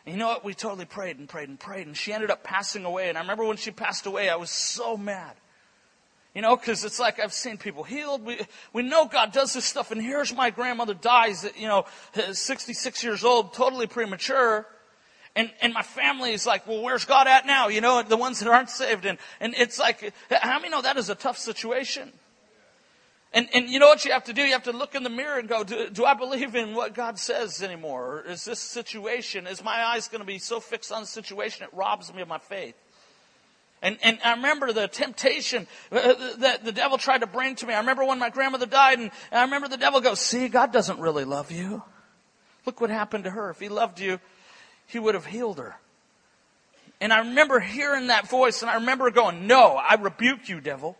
And 0.06 0.14
you 0.14 0.18
know 0.18 0.28
what? 0.28 0.44
We 0.44 0.54
totally 0.54 0.86
prayed 0.86 1.18
and 1.18 1.28
prayed 1.28 1.48
and 1.48 1.60
prayed 1.60 1.86
and 1.86 1.96
she 1.96 2.12
ended 2.12 2.30
up 2.30 2.42
passing 2.42 2.84
away. 2.84 3.08
And 3.08 3.18
I 3.18 3.20
remember 3.20 3.44
when 3.44 3.56
she 3.56 3.70
passed 3.70 4.06
away, 4.06 4.28
I 4.28 4.36
was 4.36 4.50
so 4.50 4.96
mad. 4.96 5.34
You 6.34 6.42
know, 6.42 6.56
because 6.56 6.84
it's 6.84 7.00
like 7.00 7.18
I've 7.18 7.32
seen 7.32 7.58
people 7.58 7.82
healed. 7.82 8.24
We, 8.24 8.40
we 8.72 8.82
know 8.82 9.06
God 9.06 9.32
does 9.32 9.52
this 9.52 9.64
stuff. 9.64 9.90
And 9.90 10.00
here's 10.00 10.32
my 10.32 10.50
grandmother 10.50 10.94
dies 10.94 11.44
at, 11.44 11.58
you 11.58 11.66
know, 11.66 11.86
66 12.14 13.02
years 13.02 13.24
old, 13.24 13.52
totally 13.52 13.88
premature. 13.88 14.64
And, 15.36 15.50
and 15.62 15.72
my 15.72 15.82
family 15.82 16.32
is 16.32 16.44
like, 16.44 16.66
well, 16.66 16.82
where's 16.82 17.04
God 17.04 17.28
at 17.28 17.46
now? 17.46 17.68
You 17.68 17.80
know, 17.80 18.02
the 18.02 18.16
ones 18.16 18.40
that 18.40 18.48
aren't 18.48 18.70
saved. 18.70 19.06
And, 19.06 19.18
and 19.38 19.54
it's 19.56 19.78
like, 19.78 20.12
how 20.30 20.58
many 20.58 20.70
know 20.70 20.82
that 20.82 20.96
is 20.96 21.08
a 21.08 21.14
tough 21.14 21.38
situation? 21.38 22.12
And, 23.32 23.48
and 23.54 23.70
you 23.70 23.78
know 23.78 23.86
what 23.86 24.04
you 24.04 24.10
have 24.10 24.24
to 24.24 24.32
do? 24.32 24.42
You 24.42 24.52
have 24.52 24.64
to 24.64 24.72
look 24.72 24.96
in 24.96 25.04
the 25.04 25.10
mirror 25.10 25.38
and 25.38 25.48
go, 25.48 25.62
do, 25.62 25.88
do 25.88 26.04
I 26.04 26.14
believe 26.14 26.56
in 26.56 26.74
what 26.74 26.94
God 26.94 27.16
says 27.16 27.62
anymore? 27.62 28.16
Or 28.16 28.22
is 28.22 28.44
this 28.44 28.58
situation, 28.58 29.46
is 29.46 29.62
my 29.62 29.84
eyes 29.84 30.08
going 30.08 30.20
to 30.20 30.26
be 30.26 30.38
so 30.38 30.58
fixed 30.58 30.90
on 30.90 31.02
the 31.02 31.06
situation 31.06 31.62
it 31.62 31.72
robs 31.72 32.12
me 32.12 32.22
of 32.22 32.28
my 32.28 32.38
faith? 32.38 32.74
And, 33.82 33.98
and 34.02 34.18
I 34.24 34.32
remember 34.32 34.72
the 34.72 34.88
temptation 34.88 35.66
uh, 35.92 35.96
uh, 35.96 36.36
that 36.38 36.64
the 36.64 36.72
devil 36.72 36.98
tried 36.98 37.18
to 37.18 37.26
bring 37.26 37.54
to 37.56 37.66
me. 37.66 37.72
I 37.72 37.78
remember 37.78 38.04
when 38.04 38.18
my 38.18 38.30
grandmother 38.30 38.66
died 38.66 38.98
and 38.98 39.10
I 39.32 39.42
remember 39.42 39.68
the 39.68 39.78
devil 39.78 40.00
goes, 40.00 40.20
see, 40.20 40.48
God 40.48 40.72
doesn't 40.72 40.98
really 40.98 41.24
love 41.24 41.50
you. 41.50 41.82
Look 42.66 42.80
what 42.80 42.90
happened 42.90 43.24
to 43.24 43.30
her. 43.30 43.48
If 43.48 43.60
he 43.60 43.68
loved 43.70 44.00
you, 44.00 44.20
he 44.90 44.98
would 44.98 45.14
have 45.14 45.26
healed 45.26 45.58
her. 45.58 45.76
And 47.00 47.12
I 47.12 47.20
remember 47.20 47.60
hearing 47.60 48.08
that 48.08 48.28
voice 48.28 48.60
and 48.62 48.70
I 48.70 48.74
remember 48.74 49.10
going, 49.10 49.46
no, 49.46 49.76
I 49.76 49.94
rebuke 49.94 50.48
you, 50.48 50.60
devil. 50.60 50.96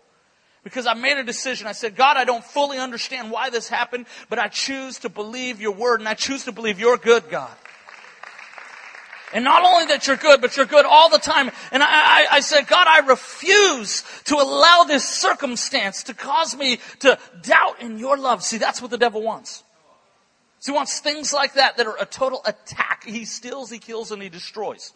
Because 0.65 0.87
I 0.87 0.95
made 0.95 1.19
a 1.19 1.25
decision. 1.25 1.67
I 1.67 1.73
said, 1.73 1.97
God, 1.97 2.17
I 2.17 2.25
don't 2.25 2.45
fully 2.45 2.79
understand 2.79 3.31
why 3.31 3.51
this 3.51 3.69
happened, 3.69 4.07
but 4.29 4.39
I 4.39 4.49
choose 4.49 4.99
to 5.01 5.09
believe 5.09 5.61
your 5.61 5.73
word 5.73 6.01
and 6.01 6.09
I 6.09 6.15
choose 6.15 6.45
to 6.45 6.53
believe 6.53 6.79
you're 6.79 6.97
good, 6.97 7.29
God. 7.31 7.51
And 9.33 9.45
not 9.45 9.65
only 9.65 9.87
that 9.87 10.07
you're 10.07 10.17
good, 10.17 10.41
but 10.41 10.57
you're 10.57 10.67
good 10.67 10.85
all 10.85 11.09
the 11.09 11.19
time. 11.19 11.51
And 11.71 11.83
I, 11.83 11.87
I, 11.87 12.27
I, 12.33 12.41
said, 12.41 12.67
God, 12.67 12.87
I 12.89 13.07
refuse 13.07 14.03
to 14.25 14.35
allow 14.35 14.85
this 14.85 15.09
circumstance 15.09 16.05
to 16.05 16.15
cause 16.15 16.57
me 16.57 16.81
to 17.01 17.19
doubt 17.43 17.81
in 17.81 17.99
your 17.99 18.17
love. 18.17 18.43
See, 18.43 18.59
that's 18.59 18.83
what 18.83 18.91
the 18.91 18.99
devil 18.99 19.23
wants. 19.23 19.63
So 20.61 20.73
he 20.73 20.77
wants 20.77 21.01
things 21.01 21.33
like 21.33 21.55
that 21.55 21.79
that 21.79 21.87
are 21.87 21.97
a 21.99 22.05
total 22.05 22.43
attack. 22.45 23.05
He 23.05 23.25
steals, 23.25 23.71
he 23.71 23.79
kills, 23.79 24.13
and 24.13 24.23
he 24.23 24.29
destroys. 24.29 24.93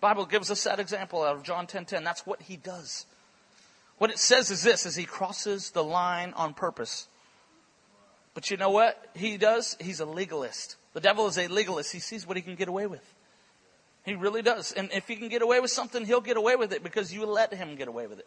Bible 0.00 0.26
gives 0.26 0.50
us 0.50 0.64
that 0.64 0.80
example 0.80 1.22
out 1.22 1.36
of 1.36 1.42
John 1.42 1.66
10:10. 1.66 1.70
10, 1.70 1.84
10. 1.84 2.04
That's 2.04 2.26
what 2.26 2.42
he 2.42 2.56
does. 2.56 3.06
What 3.98 4.10
it 4.10 4.18
says 4.18 4.50
is 4.50 4.62
this: 4.62 4.86
is 4.86 4.96
he 4.96 5.04
crosses 5.04 5.70
the 5.70 5.84
line 5.84 6.32
on 6.34 6.54
purpose. 6.54 7.08
But 8.32 8.50
you 8.50 8.56
know 8.56 8.70
what 8.70 9.10
he 9.14 9.36
does? 9.38 9.76
He's 9.80 10.00
a 10.00 10.06
legalist. 10.06 10.76
The 10.92 11.00
devil 11.00 11.26
is 11.26 11.38
a 11.38 11.48
legalist. 11.48 11.92
He 11.92 12.00
sees 12.00 12.26
what 12.26 12.36
he 12.36 12.42
can 12.42 12.54
get 12.54 12.68
away 12.68 12.86
with. 12.86 13.14
He 14.04 14.14
really 14.14 14.42
does. 14.42 14.72
And 14.72 14.90
if 14.92 15.08
he 15.08 15.16
can 15.16 15.28
get 15.28 15.42
away 15.42 15.60
with 15.60 15.70
something, 15.70 16.04
he'll 16.04 16.20
get 16.20 16.36
away 16.36 16.56
with 16.56 16.72
it 16.72 16.82
because 16.82 17.12
you 17.12 17.26
let 17.26 17.52
him 17.52 17.76
get 17.76 17.88
away 17.88 18.06
with 18.06 18.18
it. 18.18 18.26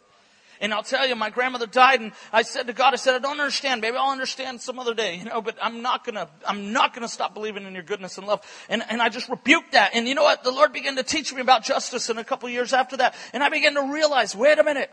And 0.60 0.74
I'll 0.74 0.82
tell 0.82 1.06
you, 1.06 1.16
my 1.16 1.30
grandmother 1.30 1.66
died 1.66 2.00
and 2.00 2.12
I 2.32 2.42
said 2.42 2.66
to 2.66 2.74
God, 2.74 2.92
I 2.92 2.96
said, 2.96 3.14
I 3.14 3.18
don't 3.18 3.40
understand, 3.40 3.80
baby. 3.80 3.96
I'll 3.96 4.10
understand 4.10 4.60
some 4.60 4.78
other 4.78 4.92
day, 4.92 5.16
you 5.16 5.24
know, 5.24 5.40
but 5.40 5.56
I'm 5.62 5.80
not 5.80 6.04
gonna, 6.04 6.28
I'm 6.46 6.72
not 6.72 6.92
gonna 6.92 7.08
stop 7.08 7.32
believing 7.32 7.64
in 7.64 7.72
your 7.72 7.82
goodness 7.82 8.18
and 8.18 8.26
love. 8.26 8.44
And, 8.68 8.82
and 8.90 9.00
I 9.00 9.08
just 9.08 9.28
rebuked 9.28 9.72
that. 9.72 9.92
And 9.94 10.06
you 10.06 10.14
know 10.14 10.22
what? 10.22 10.44
The 10.44 10.50
Lord 10.50 10.72
began 10.72 10.96
to 10.96 11.02
teach 11.02 11.32
me 11.32 11.40
about 11.40 11.64
justice 11.64 12.10
in 12.10 12.18
a 12.18 12.24
couple 12.24 12.48
years 12.50 12.72
after 12.74 12.98
that. 12.98 13.14
And 13.32 13.42
I 13.42 13.48
began 13.48 13.74
to 13.74 13.92
realize, 13.92 14.36
wait 14.36 14.58
a 14.58 14.64
minute. 14.64 14.90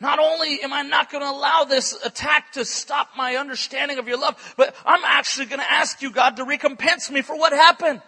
Not 0.00 0.20
only 0.20 0.62
am 0.62 0.72
I 0.72 0.82
not 0.82 1.10
going 1.10 1.24
to 1.24 1.30
allow 1.30 1.64
this 1.64 1.92
attack 2.04 2.52
to 2.52 2.64
stop 2.64 3.10
my 3.16 3.34
understanding 3.34 3.98
of 3.98 4.06
your 4.06 4.18
love, 4.18 4.54
but 4.56 4.74
I'm 4.86 5.04
actually 5.04 5.46
going 5.46 5.58
to 5.58 5.70
ask 5.70 6.00
you, 6.02 6.12
God, 6.12 6.36
to 6.36 6.44
recompense 6.44 7.10
me 7.10 7.20
for 7.20 7.36
what 7.36 7.52
happened. 7.52 8.00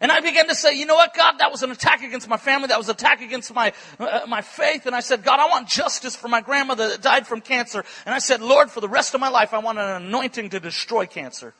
And 0.00 0.10
I 0.10 0.20
began 0.20 0.48
to 0.48 0.54
say, 0.54 0.76
you 0.76 0.86
know 0.86 0.96
what, 0.96 1.14
God, 1.14 1.38
that 1.38 1.50
was 1.50 1.62
an 1.62 1.70
attack 1.70 2.02
against 2.02 2.28
my 2.28 2.36
family. 2.36 2.68
That 2.68 2.78
was 2.78 2.88
an 2.88 2.96
attack 2.96 3.22
against 3.22 3.54
my, 3.54 3.72
uh, 3.98 4.22
my 4.28 4.42
faith. 4.42 4.86
And 4.86 4.94
I 4.94 5.00
said, 5.00 5.22
God, 5.22 5.38
I 5.38 5.46
want 5.46 5.68
justice 5.68 6.16
for 6.16 6.28
my 6.28 6.40
grandmother 6.40 6.88
that 6.88 7.00
died 7.00 7.26
from 7.26 7.40
cancer. 7.40 7.84
And 8.04 8.14
I 8.14 8.18
said, 8.18 8.40
Lord, 8.40 8.70
for 8.70 8.80
the 8.80 8.88
rest 8.88 9.14
of 9.14 9.20
my 9.20 9.28
life, 9.28 9.54
I 9.54 9.58
want 9.58 9.78
an 9.78 10.02
anointing 10.02 10.50
to 10.50 10.60
destroy 10.60 11.06
cancer. 11.06 11.54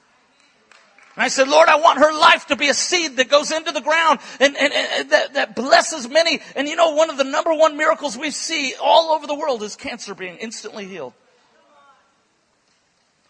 And 1.17 1.23
I 1.23 1.29
said, 1.29 1.47
Lord, 1.47 1.69
I 1.69 1.77
want 1.77 2.01
her 2.01 2.13
life 2.13 2.47
to 2.47 2.57
be 2.57 2.69
a 2.69 2.75
seed 2.75 3.19
that 3.19 3.29
goes 3.29 3.53
into 3.53 3.71
the 3.71 3.81
ground 3.81 4.19
and, 4.41 4.57
and, 4.57 4.73
and 4.73 5.11
that, 5.11 5.35
that 5.35 5.55
blesses 5.55 6.09
many. 6.09 6.41
And 6.57 6.67
you 6.67 6.75
know, 6.75 6.91
one 6.91 7.09
of 7.09 7.17
the 7.17 7.25
number 7.25 7.55
one 7.55 7.77
miracles 7.77 8.19
we 8.19 8.33
see 8.33 8.75
all 8.83 9.13
over 9.13 9.27
the 9.27 9.35
world 9.35 9.63
is 9.63 9.77
cancer 9.77 10.15
being 10.15 10.39
instantly 10.39 10.87
healed. 10.87 11.13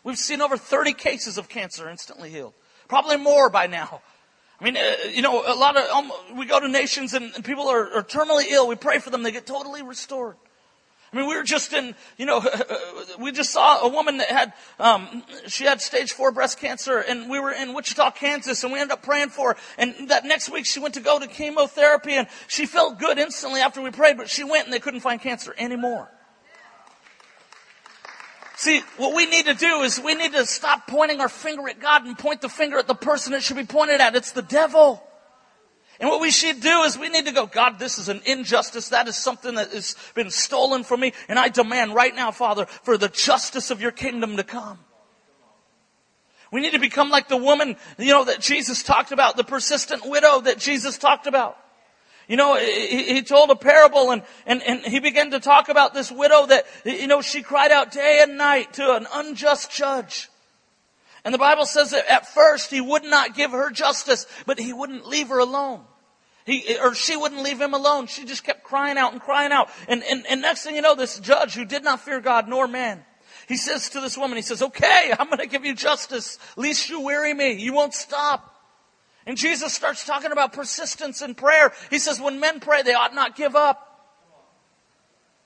We've 0.02 0.16
seen 0.16 0.40
over 0.40 0.56
30 0.56 0.94
cases 0.94 1.36
of 1.36 1.50
cancer 1.50 1.88
instantly 1.90 2.30
healed. 2.30 2.54
Probably 2.88 3.18
more 3.18 3.50
by 3.50 3.66
now. 3.66 4.00
I 4.60 4.64
mean, 4.64 4.76
uh, 4.76 5.08
you 5.12 5.22
know, 5.22 5.42
a 5.46 5.54
lot 5.54 5.76
of, 5.76 5.88
um, 5.90 6.12
we 6.36 6.46
go 6.46 6.60
to 6.60 6.68
nations 6.68 7.12
and, 7.12 7.34
and 7.34 7.44
people 7.44 7.68
are, 7.68 7.96
are 7.96 8.02
terminally 8.02 8.44
ill. 8.50 8.68
We 8.68 8.76
pray 8.76 8.98
for 8.98 9.10
them. 9.10 9.22
They 9.22 9.32
get 9.32 9.46
totally 9.46 9.82
restored. 9.82 10.36
I 11.12 11.16
mean, 11.16 11.28
we 11.28 11.36
were 11.36 11.44
just 11.44 11.72
in, 11.72 11.94
you 12.16 12.26
know, 12.26 12.44
we 13.20 13.30
just 13.30 13.50
saw 13.50 13.80
a 13.80 13.88
woman 13.88 14.16
that 14.18 14.28
had, 14.28 14.52
um, 14.80 15.22
she 15.46 15.64
had 15.64 15.80
stage 15.80 16.12
four 16.12 16.32
breast 16.32 16.58
cancer 16.58 16.98
and 16.98 17.30
we 17.30 17.38
were 17.38 17.52
in 17.52 17.72
Wichita, 17.72 18.12
Kansas 18.12 18.64
and 18.64 18.72
we 18.72 18.80
ended 18.80 18.92
up 18.92 19.02
praying 19.02 19.30
for 19.30 19.54
her. 19.54 19.56
And 19.78 20.08
that 20.08 20.24
next 20.24 20.50
week 20.50 20.66
she 20.66 20.80
went 20.80 20.94
to 20.94 21.00
go 21.00 21.18
to 21.18 21.26
chemotherapy 21.26 22.14
and 22.14 22.28
she 22.48 22.66
felt 22.66 22.98
good 22.98 23.18
instantly 23.18 23.60
after 23.60 23.80
we 23.80 23.90
prayed, 23.90 24.16
but 24.16 24.28
she 24.28 24.44
went 24.44 24.64
and 24.64 24.72
they 24.72 24.80
couldn't 24.80 25.00
find 25.00 25.20
cancer 25.20 25.54
anymore. 25.58 26.10
See, 28.56 28.80
what 28.98 29.16
we 29.16 29.26
need 29.26 29.46
to 29.46 29.54
do 29.54 29.82
is 29.82 30.00
we 30.00 30.14
need 30.14 30.32
to 30.32 30.46
stop 30.46 30.86
pointing 30.86 31.20
our 31.20 31.28
finger 31.28 31.68
at 31.68 31.80
God 31.80 32.06
and 32.06 32.16
point 32.16 32.40
the 32.40 32.48
finger 32.48 32.78
at 32.78 32.86
the 32.86 32.94
person 32.94 33.34
it 33.34 33.42
should 33.42 33.56
be 33.56 33.64
pointed 33.64 34.00
at. 34.00 34.14
It's 34.14 34.32
the 34.32 34.42
devil. 34.42 35.02
And 35.98 36.08
what 36.08 36.20
we 36.20 36.30
should 36.30 36.60
do 36.60 36.82
is 36.82 36.98
we 36.98 37.08
need 37.08 37.26
to 37.26 37.32
go, 37.32 37.46
God, 37.46 37.78
this 37.78 37.98
is 37.98 38.08
an 38.08 38.20
injustice. 38.26 38.90
That 38.90 39.08
is 39.08 39.16
something 39.16 39.56
that 39.56 39.72
has 39.72 39.96
been 40.14 40.30
stolen 40.30 40.84
from 40.84 41.00
me. 41.00 41.12
And 41.28 41.38
I 41.38 41.48
demand 41.48 41.94
right 41.94 42.14
now, 42.14 42.30
Father, 42.30 42.66
for 42.66 42.96
the 42.96 43.08
justice 43.08 43.70
of 43.70 43.80
your 43.80 43.90
kingdom 43.90 44.36
to 44.36 44.44
come. 44.44 44.78
We 46.52 46.60
need 46.60 46.72
to 46.72 46.78
become 46.78 47.10
like 47.10 47.26
the 47.26 47.36
woman, 47.36 47.76
you 47.98 48.12
know, 48.12 48.24
that 48.24 48.40
Jesus 48.40 48.84
talked 48.84 49.10
about, 49.10 49.36
the 49.36 49.44
persistent 49.44 50.08
widow 50.08 50.40
that 50.42 50.58
Jesus 50.58 50.98
talked 50.98 51.26
about. 51.26 51.58
You 52.28 52.36
know, 52.36 52.56
he, 52.56 53.14
he 53.14 53.22
told 53.22 53.50
a 53.50 53.54
parable 53.54 54.10
and, 54.10 54.22
and, 54.46 54.62
and 54.62 54.80
he 54.80 55.00
began 55.00 55.30
to 55.32 55.40
talk 55.40 55.68
about 55.68 55.92
this 55.92 56.10
widow 56.10 56.46
that, 56.46 56.66
you 56.84 57.06
know, 57.06 57.20
she 57.20 57.42
cried 57.42 57.70
out 57.70 57.92
day 57.92 58.20
and 58.22 58.38
night 58.38 58.74
to 58.74 58.94
an 58.94 59.06
unjust 59.12 59.70
judge. 59.70 60.30
And 61.24 61.32
the 61.32 61.38
Bible 61.38 61.66
says 61.66 61.90
that 61.90 62.10
at 62.10 62.26
first 62.28 62.70
he 62.70 62.80
would 62.80 63.04
not 63.04 63.34
give 63.34 63.52
her 63.52 63.70
justice, 63.70 64.26
but 64.46 64.58
he 64.58 64.72
wouldn't 64.72 65.06
leave 65.06 65.28
her 65.28 65.38
alone. 65.38 65.82
He, 66.46 66.76
or 66.78 66.94
she 66.94 67.16
wouldn't 67.16 67.42
leave 67.42 67.60
him 67.60 67.72
alone. 67.72 68.06
She 68.06 68.26
just 68.26 68.44
kept 68.44 68.64
crying 68.64 68.98
out 68.98 69.12
and 69.12 69.20
crying 69.20 69.50
out. 69.50 69.70
And, 69.88 70.02
and, 70.04 70.26
and 70.26 70.42
next 70.42 70.64
thing 70.64 70.74
you 70.74 70.82
know, 70.82 70.94
this 70.94 71.18
judge 71.18 71.54
who 71.54 71.64
did 71.64 71.82
not 71.82 72.00
fear 72.00 72.20
God 72.20 72.48
nor 72.48 72.68
man, 72.68 73.02
he 73.48 73.56
says 73.56 73.90
to 73.90 74.00
this 74.00 74.16
woman, 74.16 74.36
he 74.36 74.42
says, 74.42 74.62
okay, 74.62 75.12
I'm 75.18 75.26
going 75.26 75.38
to 75.38 75.46
give 75.46 75.64
you 75.64 75.74
justice. 75.74 76.38
Least 76.56 76.88
you 76.88 77.00
weary 77.00 77.32
me. 77.32 77.52
You 77.54 77.72
won't 77.72 77.94
stop. 77.94 78.53
And 79.26 79.36
Jesus 79.36 79.72
starts 79.72 80.04
talking 80.04 80.32
about 80.32 80.52
persistence 80.52 81.22
in 81.22 81.34
prayer. 81.34 81.72
He 81.90 81.98
says, 81.98 82.20
when 82.20 82.40
men 82.40 82.60
pray, 82.60 82.82
they 82.82 82.94
ought 82.94 83.14
not 83.14 83.36
give 83.36 83.56
up. 83.56 83.94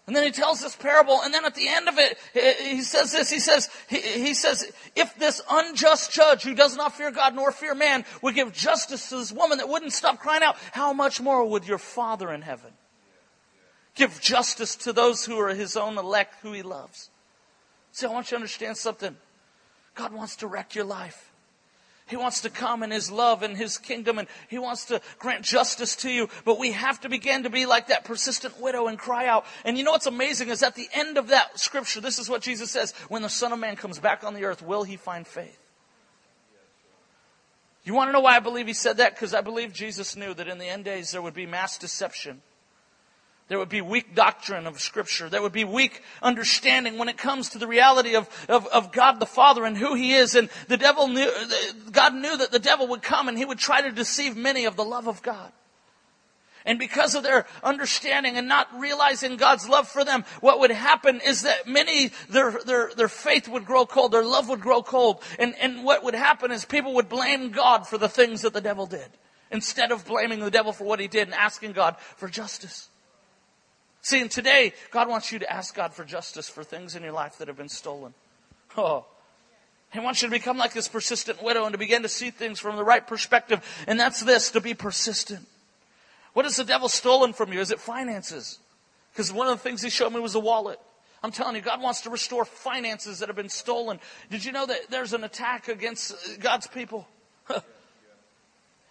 And 0.09 0.16
then 0.16 0.24
he 0.24 0.31
tells 0.31 0.62
this 0.62 0.74
parable, 0.74 1.20
and 1.22 1.35
then 1.35 1.45
at 1.45 1.55
the 1.55 1.68
end 1.68 1.87
of 1.87 1.99
it, 1.99 2.16
he 2.62 2.81
says 2.81 3.12
this, 3.12 3.29
he 3.29 3.41
says, 3.41 3.68
he, 3.91 4.01
he, 4.01 4.33
says, 4.33 4.72
if 4.97 5.14
this 5.16 5.43
unjust 5.51 6.11
judge 6.11 6.45
who 6.45 6.55
does 6.55 6.74
not 6.79 6.97
fear 6.97 7.11
God 7.11 7.35
nor 7.35 7.53
fear 7.53 7.74
man 7.74 8.07
would 8.22 8.35
give 8.35 8.55
justice 8.55 9.11
to 9.11 9.18
this 9.18 9.31
woman 9.31 9.59
that 9.59 9.68
wouldn't 9.68 9.93
stop 9.93 10.18
crying 10.18 10.43
out, 10.43 10.57
how 10.72 10.95
much 10.95 11.20
more 11.20 11.47
would 11.47 11.68
your 11.68 11.76
Father 11.76 12.33
in 12.33 12.41
heaven 12.41 12.72
give 13.97 14.18
justice 14.18 14.76
to 14.76 14.95
those 14.95 15.26
who 15.26 15.39
are 15.39 15.51
his 15.55 15.76
own 15.76 15.99
elect, 15.99 16.37
who 16.41 16.53
he 16.53 16.62
loves? 16.62 17.11
See, 17.93 18.07
I 18.07 18.11
want 18.11 18.29
you 18.29 18.31
to 18.31 18.37
understand 18.37 18.79
something. 18.79 19.14
God 19.95 20.14
wants 20.14 20.37
to 20.37 20.47
wreck 20.47 20.74
your 20.74 20.87
life. 20.87 21.28
He 22.09 22.17
wants 22.17 22.41
to 22.41 22.51
come 22.51 22.83
in 22.83 22.91
His 22.91 23.11
love 23.11 23.43
and 23.43 23.57
His 23.57 23.79
kingdom 23.79 24.19
and 24.19 24.29
He 24.49 24.59
wants 24.59 24.87
to 24.87 25.01
grant 25.19 25.45
justice 25.45 25.95
to 25.97 26.11
you. 26.11 26.29
But 26.45 26.59
we 26.59 26.73
have 26.73 27.01
to 27.03 27.09
begin 27.09 27.43
to 27.43 27.51
be 27.51 27.67
like 27.67 27.89
that 27.89 28.05
persistent 28.05 28.61
widow 28.61 28.87
and 28.87 28.99
cry 28.99 29.27
out. 29.27 29.45
And 29.65 29.77
you 29.77 29.85
know 29.85 29.93
what's 29.93 30.07
amazing 30.07 30.49
is 30.49 30.63
at 30.63 30.75
the 30.75 30.89
end 30.95 31.19
of 31.19 31.29
that 31.29 31.59
scripture, 31.59 32.01
this 32.01 32.19
is 32.19 32.29
what 32.29 32.43
Jesus 32.43 32.71
says, 32.71 32.93
when 33.09 33.23
the 33.23 33.29
Son 33.29 33.53
of 33.53 33.59
Man 33.59 33.77
comes 33.77 33.99
back 33.99 34.25
on 34.25 34.35
the 34.35 34.45
earth, 34.45 34.63
will 34.63 34.85
He 34.85 34.97
find 34.97 35.27
faith? 35.27 35.59
You 37.85 37.95
want 37.95 38.09
to 38.09 38.13
know 38.13 38.21
why 38.21 38.37
I 38.37 38.41
believe 38.41 38.67
He 38.67 38.73
said 38.73 38.97
that? 38.97 39.15
Because 39.15 39.35
I 39.35 39.41
believe 39.41 39.73
Jesus 39.73 40.17
knew 40.17 40.35
that 40.35 40.49
in 40.49 40.59
the 40.59 40.67
end 40.67 40.85
days 40.85 41.13
there 41.13 41.23
would 41.23 41.35
be 41.35 41.47
mass 41.47 41.79
deception 41.79 42.43
there 43.49 43.59
would 43.59 43.71
be 43.71 43.81
weak 43.81 44.15
doctrine 44.15 44.67
of 44.67 44.79
Scripture. 44.79 45.31
There 45.31 45.41
would 45.41 45.53
be 45.53 45.65
weak 45.65 46.03
understanding 46.23 46.99
when 46.99 47.09
it 47.09 47.17
comes 47.17 47.49
to 47.51 47.59
the 47.59 47.67
reality 47.67 48.15
of, 48.15 48.29
of, 48.49 48.67
of, 48.67 48.93
God 48.93 49.21
the 49.21 49.27
Father 49.27 49.65
and 49.65 49.77
who 49.77 49.95
He 49.95 50.13
is. 50.13 50.35
And 50.35 50.51
the 50.69 50.77
devil 50.77 51.09
knew, 51.09 51.31
God 51.91 52.15
knew 52.15 52.37
that 52.37 52.53
the 52.53 52.59
devil 52.59 52.89
would 52.89 53.03
come 53.03 53.27
and 53.27 53.39
he 53.39 53.47
would 53.47 53.59
try 53.59 53.81
to 53.81 53.91
deceive 53.91 54.37
many 54.37 54.67
of 54.67 54.77
the 54.77 54.85
love 54.85 55.09
of 55.09 55.23
God. 55.23 55.51
And 56.67 56.79
because 56.79 57.15
of 57.15 57.23
their 57.23 57.47
understanding 57.65 58.37
and 58.37 58.47
not 58.47 58.69
realizing 58.79 59.39
God's 59.39 59.67
love 59.67 59.89
for 59.89 60.05
them, 60.05 60.27
what 60.43 60.61
would 60.61 60.71
happen 60.71 61.19
is 61.25 61.43
that 61.43 61.67
many, 61.67 62.11
their, 62.29 62.59
their, 62.67 62.91
their 62.95 63.09
faith 63.09 63.49
would 63.49 63.65
grow 63.65 63.87
cold, 63.87 64.13
their 64.13 64.25
love 64.25 64.51
would 64.51 64.61
grow 64.61 64.83
cold. 64.83 65.23
And, 65.39 65.55
and 65.63 65.83
what 65.83 66.05
would 66.05 66.15
happen 66.15 66.51
is 66.51 66.67
people 66.67 66.93
would 66.97 67.09
blame 67.09 67.53
God 67.53 67.87
for 67.87 67.97
the 67.97 68.09
things 68.11 68.43
that 68.43 68.53
the 68.53 68.61
devil 68.61 68.85
did. 68.85 69.09
Instead 69.51 69.91
of 69.91 70.05
blaming 70.05 70.41
the 70.41 70.51
devil 70.51 70.75
for 70.75 70.85
what 70.85 71.01
he 71.01 71.09
did 71.09 71.29
and 71.29 71.35
asking 71.35 71.73
God 71.73 71.97
for 72.17 72.29
justice. 72.29 72.91
See, 74.09 74.23
and 74.23 74.31
today, 74.31 74.73
God 74.91 75.07
wants 75.07 75.33
you 75.33 75.39
to 75.41 75.53
ask 75.53 75.75
God 75.75 75.93
for 75.93 76.03
justice 76.03 76.49
for 76.49 76.65
things 76.65 76.97
in 76.97 77.03
your 77.03 77.13
life 77.13 77.37
that 77.37 77.49
have 77.49 77.59
been 77.59 77.69
stolen. 77.69 78.15
Oh. 78.75 79.05
He 79.93 80.01
wants 80.01 80.23
you 80.23 80.29
to 80.29 80.33
become 80.33 80.57
like 80.57 80.73
this 80.73 80.89
persistent 80.89 81.43
widow 81.43 81.65
and 81.65 81.75
to 81.75 81.79
begin 81.79 82.01
to 82.05 82.09
see 82.09 82.31
things 82.31 82.59
from 82.59 82.77
the 82.77 82.85
right 82.85 83.07
perspective. 83.07 83.63
And 83.87 84.01
that's 84.01 84.23
this, 84.23 84.51
to 84.53 84.63
be 84.63 84.73
persistent. 84.73 85.47
What 86.33 86.47
has 86.47 86.57
the 86.57 86.65
devil 86.65 86.89
stolen 86.89 87.35
from 87.35 87.53
you? 87.53 87.61
Is 87.61 87.71
it 87.71 87.81
finances? 87.81 88.59
Because 89.13 89.31
one 89.31 89.47
of 89.47 89.59
the 89.59 89.63
things 89.63 89.83
he 89.83 89.91
showed 89.91 90.15
me 90.15 90.21
was 90.21 90.35
a 90.35 90.41
wallet. 90.41 90.81
I'm 91.23 91.31
telling 91.31 91.57
you, 91.57 91.61
God 91.61 91.83
wants 91.83 92.01
to 92.03 92.11
restore 92.11 92.47
finances 92.47 93.19
that 93.19 93.29
have 93.29 93.37
been 93.37 93.51
stolen. 93.51 94.01
Did 94.31 94.43
you 94.43 94.53
know 94.53 94.65
that 94.65 94.89
there's 94.89 95.13
an 95.13 95.23
attack 95.23 95.69
against 95.69 96.41
God's 96.41 96.67
people? 96.67 97.07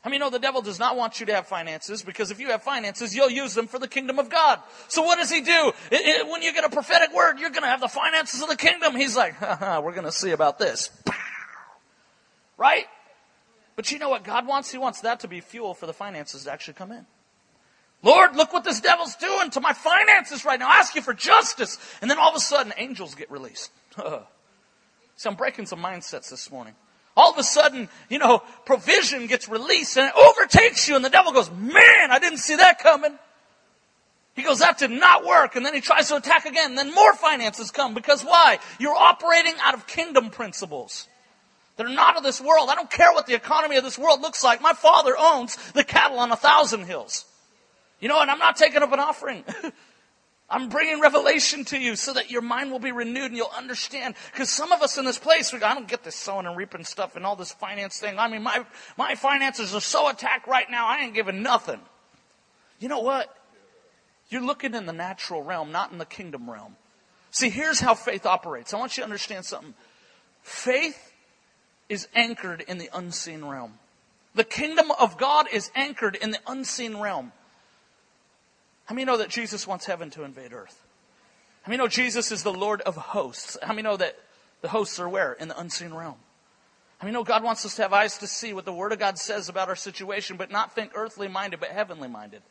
I 0.03 0.09
mean, 0.09 0.19
no, 0.19 0.29
the 0.29 0.39
devil 0.39 0.61
does 0.61 0.79
not 0.79 0.95
want 0.95 1.19
you 1.19 1.25
to 1.25 1.33
have 1.33 1.47
finances 1.47 2.03
because 2.03 2.31
if 2.31 2.39
you 2.39 2.51
have 2.51 2.63
finances, 2.63 3.15
you'll 3.15 3.31
use 3.31 3.53
them 3.55 3.67
for 3.67 3.79
the 3.79 3.87
kingdom 3.87 4.19
of 4.19 4.29
God. 4.29 4.59
So 4.87 5.01
what 5.01 5.17
does 5.17 5.29
he 5.29 5.41
do? 5.41 5.71
It, 5.91 6.05
it, 6.05 6.27
when 6.27 6.41
you 6.41 6.53
get 6.53 6.63
a 6.63 6.69
prophetic 6.69 7.13
word, 7.13 7.39
you're 7.39 7.49
going 7.49 7.63
to 7.63 7.69
have 7.69 7.81
the 7.81 7.87
finances 7.87 8.41
of 8.41 8.47
the 8.47 8.55
kingdom. 8.55 8.95
He's 8.95 9.17
like, 9.17 9.41
we're 9.61 9.93
going 9.93 10.03
to 10.03 10.11
see 10.11 10.31
about 10.31 10.59
this. 10.59 10.89
Right? 12.59 12.85
But 13.75 13.91
you 13.91 13.99
know 13.99 14.09
what 14.09 14.23
God 14.23 14.47
wants? 14.47 14.71
He 14.71 14.79
wants 14.79 15.01
that 15.01 15.19
to 15.19 15.27
be 15.27 15.41
fuel 15.41 15.75
for 15.75 15.85
the 15.85 15.93
finances 15.93 16.45
to 16.45 16.51
actually 16.51 16.73
come 16.73 16.91
in. 16.91 17.05
Lord, 18.01 18.35
look 18.35 18.51
what 18.51 18.63
this 18.63 18.81
devil's 18.81 19.15
doing 19.15 19.51
to 19.51 19.61
my 19.61 19.73
finances 19.73 20.43
right 20.43 20.59
now. 20.59 20.67
I 20.67 20.77
ask 20.77 20.95
you 20.95 21.03
for 21.03 21.13
justice. 21.13 21.77
And 22.01 22.09
then 22.09 22.17
all 22.17 22.31
of 22.31 22.35
a 22.35 22.39
sudden, 22.39 22.73
angels 22.77 23.13
get 23.13 23.29
released. 23.29 23.71
See, 25.15 25.29
I'm 25.29 25.35
breaking 25.35 25.67
some 25.67 25.79
mindsets 25.79 26.31
this 26.31 26.51
morning 26.51 26.73
all 27.17 27.31
of 27.31 27.37
a 27.39 27.43
sudden, 27.43 27.89
you 28.09 28.19
know, 28.19 28.43
provision 28.65 29.25
gets 29.25 29.49
released 29.49 29.97
and 29.97 30.07
it 30.07 30.13
overtakes 30.15 30.87
you 30.87 30.95
and 30.95 31.03
the 31.03 31.09
devil 31.09 31.33
goes, 31.33 31.49
man, 31.51 32.11
I 32.11 32.19
didn't 32.19 32.37
see 32.37 32.55
that 32.55 32.77
coming. 32.77 33.17
He 34.35 34.43
goes, 34.43 34.59
that 34.59 34.77
did 34.77 34.91
not 34.91 35.25
work. 35.25 35.55
And 35.55 35.65
then 35.65 35.73
he 35.73 35.81
tries 35.81 36.09
to 36.09 36.15
attack 36.15 36.45
again. 36.45 36.69
And 36.69 36.77
then 36.77 36.93
more 36.93 37.15
finances 37.15 37.71
come 37.71 37.95
because 37.95 38.23
why? 38.23 38.59
You're 38.79 38.95
operating 38.95 39.55
out 39.63 39.73
of 39.73 39.87
kingdom 39.87 40.29
principles. 40.29 41.07
They're 41.75 41.89
not 41.89 42.17
of 42.17 42.23
this 42.23 42.39
world. 42.39 42.69
I 42.69 42.75
don't 42.75 42.89
care 42.89 43.11
what 43.11 43.25
the 43.25 43.33
economy 43.33 43.77
of 43.77 43.83
this 43.83 43.97
world 43.97 44.21
looks 44.21 44.43
like. 44.43 44.61
My 44.61 44.73
father 44.73 45.15
owns 45.17 45.55
the 45.71 45.83
cattle 45.83 46.19
on 46.19 46.31
a 46.31 46.35
thousand 46.35 46.85
hills. 46.85 47.25
You 47.99 48.09
know, 48.09 48.21
and 48.21 48.29
I'm 48.29 48.37
not 48.37 48.57
taking 48.57 48.83
up 48.83 48.93
an 48.93 48.99
offering. 48.99 49.43
I'm 50.49 50.69
bringing 50.69 51.01
revelation 51.01 51.65
to 51.65 51.77
you 51.77 51.97
so 51.97 52.13
that 52.13 52.31
your 52.31 52.41
mind 52.41 52.71
will 52.71 52.79
be 52.79 52.93
renewed 52.93 53.25
and 53.25 53.35
you'll 53.35 53.51
understand. 53.55 54.15
Because 54.31 54.49
some 54.49 54.71
of 54.71 54.81
us 54.81 54.97
in 54.97 55.03
this 55.03 55.19
place, 55.19 55.51
we 55.51 55.59
go, 55.59 55.67
I 55.67 55.73
don't 55.73 55.89
get 55.89 56.03
this 56.03 56.15
sowing 56.15 56.45
and 56.45 56.55
reaping 56.55 56.85
stuff 56.85 57.17
and 57.17 57.25
all 57.25 57.35
this 57.35 57.51
finance 57.51 57.99
thing. 57.99 58.17
I 58.17 58.29
mean, 58.29 58.43
my, 58.43 58.65
my 58.97 59.15
finances 59.15 59.75
are 59.75 59.81
so 59.81 60.07
attacked 60.09 60.47
right 60.47 60.69
now, 60.69 60.87
I 60.87 60.99
ain't 60.99 61.13
giving 61.13 61.43
nothing. 61.43 61.81
You 62.79 62.87
know 62.87 63.01
what? 63.01 63.35
You're 64.29 64.43
looking 64.43 64.73
in 64.73 64.85
the 64.85 64.93
natural 64.93 65.43
realm, 65.43 65.71
not 65.71 65.91
in 65.91 65.97
the 65.97 66.05
kingdom 66.05 66.49
realm. 66.49 66.75
See, 67.31 67.49
here's 67.49 67.79
how 67.79 67.93
faith 67.93 68.25
operates. 68.25 68.73
I 68.73 68.77
want 68.77 68.95
you 68.95 69.01
to 69.01 69.05
understand 69.05 69.45
something. 69.45 69.73
Faith 70.43 71.13
is 71.89 72.07
anchored 72.13 72.61
in 72.61 72.77
the 72.77 72.89
unseen 72.93 73.43
realm. 73.43 73.79
The 74.33 74.43
kingdom 74.43 74.91
of 74.91 75.17
God 75.17 75.47
is 75.51 75.71
anchored 75.75 76.15
in 76.15 76.31
the 76.31 76.39
unseen 76.47 76.97
realm. 76.97 77.31
How 78.87 78.95
many 78.95 79.05
know 79.05 79.17
that 79.17 79.29
Jesus 79.29 79.67
wants 79.67 79.85
heaven 79.85 80.09
to 80.11 80.23
invade 80.23 80.53
earth? 80.53 80.83
How 81.63 81.69
many 81.69 81.83
know 81.83 81.89
Jesus 81.89 82.31
is 82.31 82.43
the 82.43 82.53
Lord 82.53 82.81
of 82.81 82.95
hosts? 82.95 83.57
How 83.61 83.73
many 83.73 83.81
know 83.81 83.97
that 83.97 84.17
the 84.61 84.69
hosts 84.69 84.99
are 84.99 85.09
where? 85.09 85.33
In 85.33 85.49
the 85.49 85.59
unseen 85.59 85.93
realm. 85.93 86.15
How 86.97 87.05
many 87.05 87.13
know 87.13 87.25
God 87.25 87.43
wants 87.43 87.65
us 87.65 87.75
to 87.75 87.81
have 87.81 87.91
eyes 87.91 88.17
to 88.19 88.27
see 88.27 88.53
what 88.53 88.63
the 88.63 88.71
Word 88.71 88.93
of 88.93 88.99
God 88.99 89.19
says 89.19 89.49
about 89.49 89.67
our 89.67 89.75
situation, 89.75 90.37
but 90.37 90.49
not 90.49 90.73
think 90.73 90.93
earthly 90.95 91.27
minded, 91.27 91.59
but 91.59 91.69
heavenly 91.69 92.07
minded? 92.07 92.41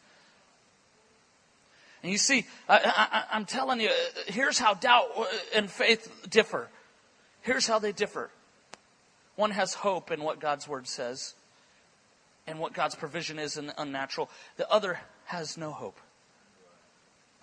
And 2.03 2.13
you 2.13 2.19
see, 2.19 2.47
I, 2.69 3.25
am 3.33 3.47
telling 3.47 3.81
you, 3.81 3.91
here's 4.27 4.59
how 4.59 4.75
doubt 4.75 5.07
and 5.55 5.71
faith 5.71 6.29
differ. 6.29 6.69
Here's 7.41 7.67
how 7.67 7.79
they 7.79 7.93
differ. 7.93 8.31
One 9.37 9.53
has 9.53 9.73
hope 9.73 10.11
in 10.11 10.23
what 10.23 10.39
God's 10.39 10.69
Word 10.69 10.87
says 10.87 11.35
and 12.47 12.59
what 12.59 12.75
God's 12.75 12.95
provision 12.95 13.39
is 13.39 13.57
in 13.57 13.69
the 13.69 13.81
unnatural. 13.81 14.31
The 14.59 14.71
other 14.71 15.01
has 15.25 15.57
no 15.57 15.71
hope. 15.73 15.99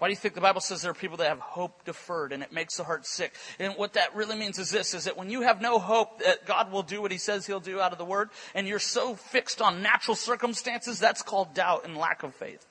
Why 0.04 0.10
do 0.10 0.12
you 0.12 0.18
think 0.18 0.34
the 0.34 0.42
Bible 0.42 0.60
says 0.60 0.82
there 0.82 0.92
are 0.92 0.94
people 0.94 1.16
that 1.20 1.30
have 1.30 1.40
hope 1.40 1.86
deferred 1.86 2.34
and 2.34 2.44
it 2.44 2.52
makes 2.52 2.76
the 2.76 2.84
heart 2.84 3.06
sick? 3.06 3.34
And 3.58 3.72
what 3.76 3.94
that 3.94 4.14
really 4.14 4.36
means 4.36 4.60
is 4.60 4.70
this, 4.70 4.94
is 4.94 5.06
that 5.06 5.16
when 5.16 5.30
you 5.30 5.44
have 5.44 5.62
no 5.62 5.80
hope 5.80 6.20
that 6.20 6.46
God 6.46 6.74
will 6.74 6.84
do 6.84 7.02
what 7.02 7.10
he 7.14 7.18
says 7.18 7.48
he'll 7.48 7.62
do 7.62 7.80
out 7.80 7.94
of 7.94 7.98
the 7.98 8.04
word 8.04 8.30
and 8.54 8.68
you're 8.68 8.80
so 8.80 9.16
fixed 9.16 9.62
on 9.62 9.82
natural 9.82 10.16
circumstances, 10.16 11.00
that's 11.00 11.22
called 11.22 11.54
doubt 11.54 11.86
and 11.86 11.96
lack 11.96 12.24
of 12.24 12.36
faith. 12.36 12.68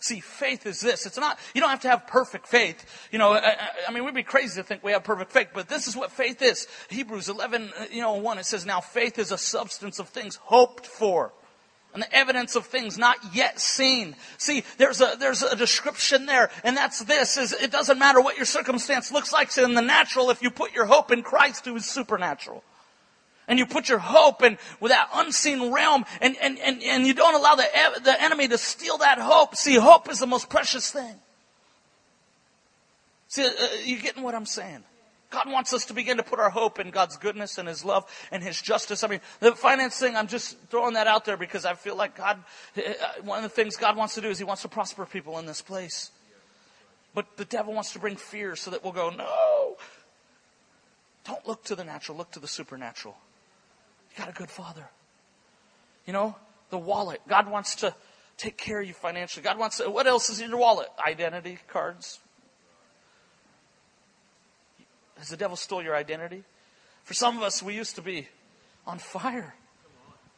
See, 0.00 0.20
faith 0.20 0.66
is 0.66 0.82
this. 0.82 1.06
It's 1.06 1.16
not, 1.16 1.38
you 1.54 1.62
don't 1.62 1.70
have 1.70 1.80
to 1.80 1.88
have 1.88 2.06
perfect 2.06 2.46
faith. 2.46 3.08
You 3.10 3.18
know, 3.18 3.32
I, 3.32 3.56
I, 3.88 3.90
mean, 3.90 4.04
we'd 4.04 4.12
be 4.12 4.22
crazy 4.22 4.60
to 4.60 4.62
think 4.62 4.84
we 4.84 4.92
have 4.92 5.04
perfect 5.04 5.32
faith, 5.32 5.48
but 5.54 5.70
this 5.70 5.88
is 5.88 5.96
what 5.96 6.12
faith 6.12 6.42
is. 6.42 6.68
Hebrews 6.90 7.30
11, 7.30 7.72
uh, 7.80 7.84
you 7.90 8.02
know, 8.02 8.12
1, 8.12 8.36
it 8.36 8.44
says, 8.44 8.66
now 8.66 8.82
faith 8.82 9.18
is 9.18 9.32
a 9.32 9.38
substance 9.38 9.98
of 10.00 10.10
things 10.10 10.36
hoped 10.36 10.86
for 10.86 11.32
and 11.94 12.02
the 12.02 12.14
evidence 12.14 12.56
of 12.56 12.66
things 12.66 12.98
not 12.98 13.16
yet 13.32 13.60
seen. 13.60 14.16
See, 14.36 14.64
there's 14.78 15.00
a, 15.00 15.14
there's 15.18 15.42
a 15.42 15.54
description 15.54 16.26
there, 16.26 16.50
and 16.64 16.76
that's 16.76 17.02
this, 17.04 17.36
is 17.36 17.52
it 17.52 17.70
doesn't 17.70 17.98
matter 17.98 18.20
what 18.20 18.36
your 18.36 18.46
circumstance 18.46 19.12
looks 19.12 19.32
like 19.32 19.56
in 19.56 19.74
the 19.74 19.80
natural 19.80 20.30
if 20.30 20.42
you 20.42 20.50
put 20.50 20.74
your 20.74 20.86
hope 20.86 21.12
in 21.12 21.22
Christ 21.22 21.64
who 21.64 21.76
is 21.76 21.86
supernatural. 21.86 22.64
And 23.46 23.58
you 23.58 23.66
put 23.66 23.88
your 23.88 23.98
hope 23.98 24.42
in 24.42 24.58
with 24.80 24.90
that 24.90 25.08
unseen 25.14 25.72
realm, 25.72 26.04
and, 26.20 26.36
and, 26.42 26.58
and, 26.58 26.82
and 26.82 27.06
you 27.06 27.14
don't 27.14 27.34
allow 27.34 27.54
the, 27.54 27.66
the 28.02 28.20
enemy 28.20 28.48
to 28.48 28.58
steal 28.58 28.98
that 28.98 29.18
hope. 29.18 29.54
See, 29.54 29.76
hope 29.76 30.10
is 30.10 30.18
the 30.18 30.26
most 30.26 30.48
precious 30.48 30.90
thing. 30.90 31.14
See, 33.28 33.44
uh, 33.44 33.50
you 33.84 34.00
getting 34.00 34.22
what 34.22 34.34
I'm 34.34 34.46
saying? 34.46 34.82
God 35.34 35.50
wants 35.50 35.72
us 35.72 35.86
to 35.86 35.94
begin 35.94 36.18
to 36.18 36.22
put 36.22 36.38
our 36.38 36.48
hope 36.50 36.78
in 36.78 36.90
God's 36.90 37.16
goodness 37.16 37.58
and 37.58 37.66
His 37.66 37.84
love 37.84 38.08
and 38.30 38.40
His 38.40 38.62
justice. 38.62 39.02
I 39.02 39.08
mean, 39.08 39.20
the 39.40 39.52
finance 39.52 39.98
thing, 39.98 40.14
I'm 40.14 40.28
just 40.28 40.56
throwing 40.70 40.94
that 40.94 41.08
out 41.08 41.24
there 41.24 41.36
because 41.36 41.64
I 41.64 41.74
feel 41.74 41.96
like 41.96 42.16
God, 42.16 42.38
uh, 42.76 42.82
one 43.22 43.38
of 43.38 43.42
the 43.42 43.48
things 43.48 43.76
God 43.76 43.96
wants 43.96 44.14
to 44.14 44.20
do 44.20 44.28
is 44.28 44.38
He 44.38 44.44
wants 44.44 44.62
to 44.62 44.68
prosper 44.68 45.04
people 45.04 45.40
in 45.40 45.46
this 45.46 45.60
place. 45.60 46.12
But 47.14 47.36
the 47.36 47.44
devil 47.44 47.74
wants 47.74 47.92
to 47.94 47.98
bring 47.98 48.14
fear 48.14 48.54
so 48.54 48.70
that 48.70 48.84
we'll 48.84 48.92
go, 48.92 49.10
no. 49.10 49.76
Don't 51.26 51.46
look 51.48 51.64
to 51.64 51.74
the 51.74 51.84
natural, 51.84 52.16
look 52.16 52.30
to 52.32 52.40
the 52.40 52.46
supernatural. 52.46 53.16
You 54.12 54.18
got 54.18 54.28
a 54.28 54.38
good 54.38 54.50
father. 54.50 54.88
You 56.06 56.12
know, 56.12 56.36
the 56.70 56.78
wallet. 56.78 57.20
God 57.28 57.50
wants 57.50 57.74
to 57.76 57.92
take 58.36 58.56
care 58.56 58.80
of 58.80 58.86
you 58.86 58.94
financially. 58.94 59.42
God 59.42 59.58
wants 59.58 59.78
to, 59.78 59.90
what 59.90 60.06
else 60.06 60.30
is 60.30 60.40
in 60.40 60.50
your 60.50 60.60
wallet? 60.60 60.88
Identity 61.04 61.58
cards, 61.66 62.20
has 65.18 65.28
the 65.28 65.36
devil 65.36 65.56
stole 65.56 65.82
your 65.82 65.96
identity? 65.96 66.44
For 67.04 67.14
some 67.14 67.36
of 67.36 67.42
us, 67.42 67.62
we 67.62 67.74
used 67.74 67.96
to 67.96 68.02
be 68.02 68.28
on 68.86 68.98
fire. 68.98 69.54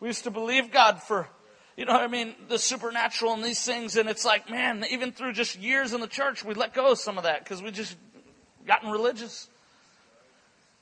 We 0.00 0.08
used 0.08 0.24
to 0.24 0.30
believe 0.30 0.70
God 0.70 1.02
for, 1.02 1.28
you 1.76 1.84
know 1.84 1.92
what 1.92 2.02
I 2.02 2.08
mean, 2.08 2.34
the 2.48 2.58
supernatural 2.58 3.32
and 3.32 3.42
these 3.42 3.64
things. 3.64 3.96
And 3.96 4.08
it's 4.08 4.24
like, 4.24 4.50
man, 4.50 4.84
even 4.90 5.12
through 5.12 5.32
just 5.32 5.58
years 5.58 5.92
in 5.92 6.00
the 6.00 6.06
church, 6.06 6.44
we 6.44 6.54
let 6.54 6.74
go 6.74 6.92
of 6.92 6.98
some 6.98 7.18
of 7.18 7.24
that 7.24 7.44
because 7.44 7.62
we 7.62 7.70
just 7.70 7.96
gotten 8.66 8.90
religious. 8.90 9.48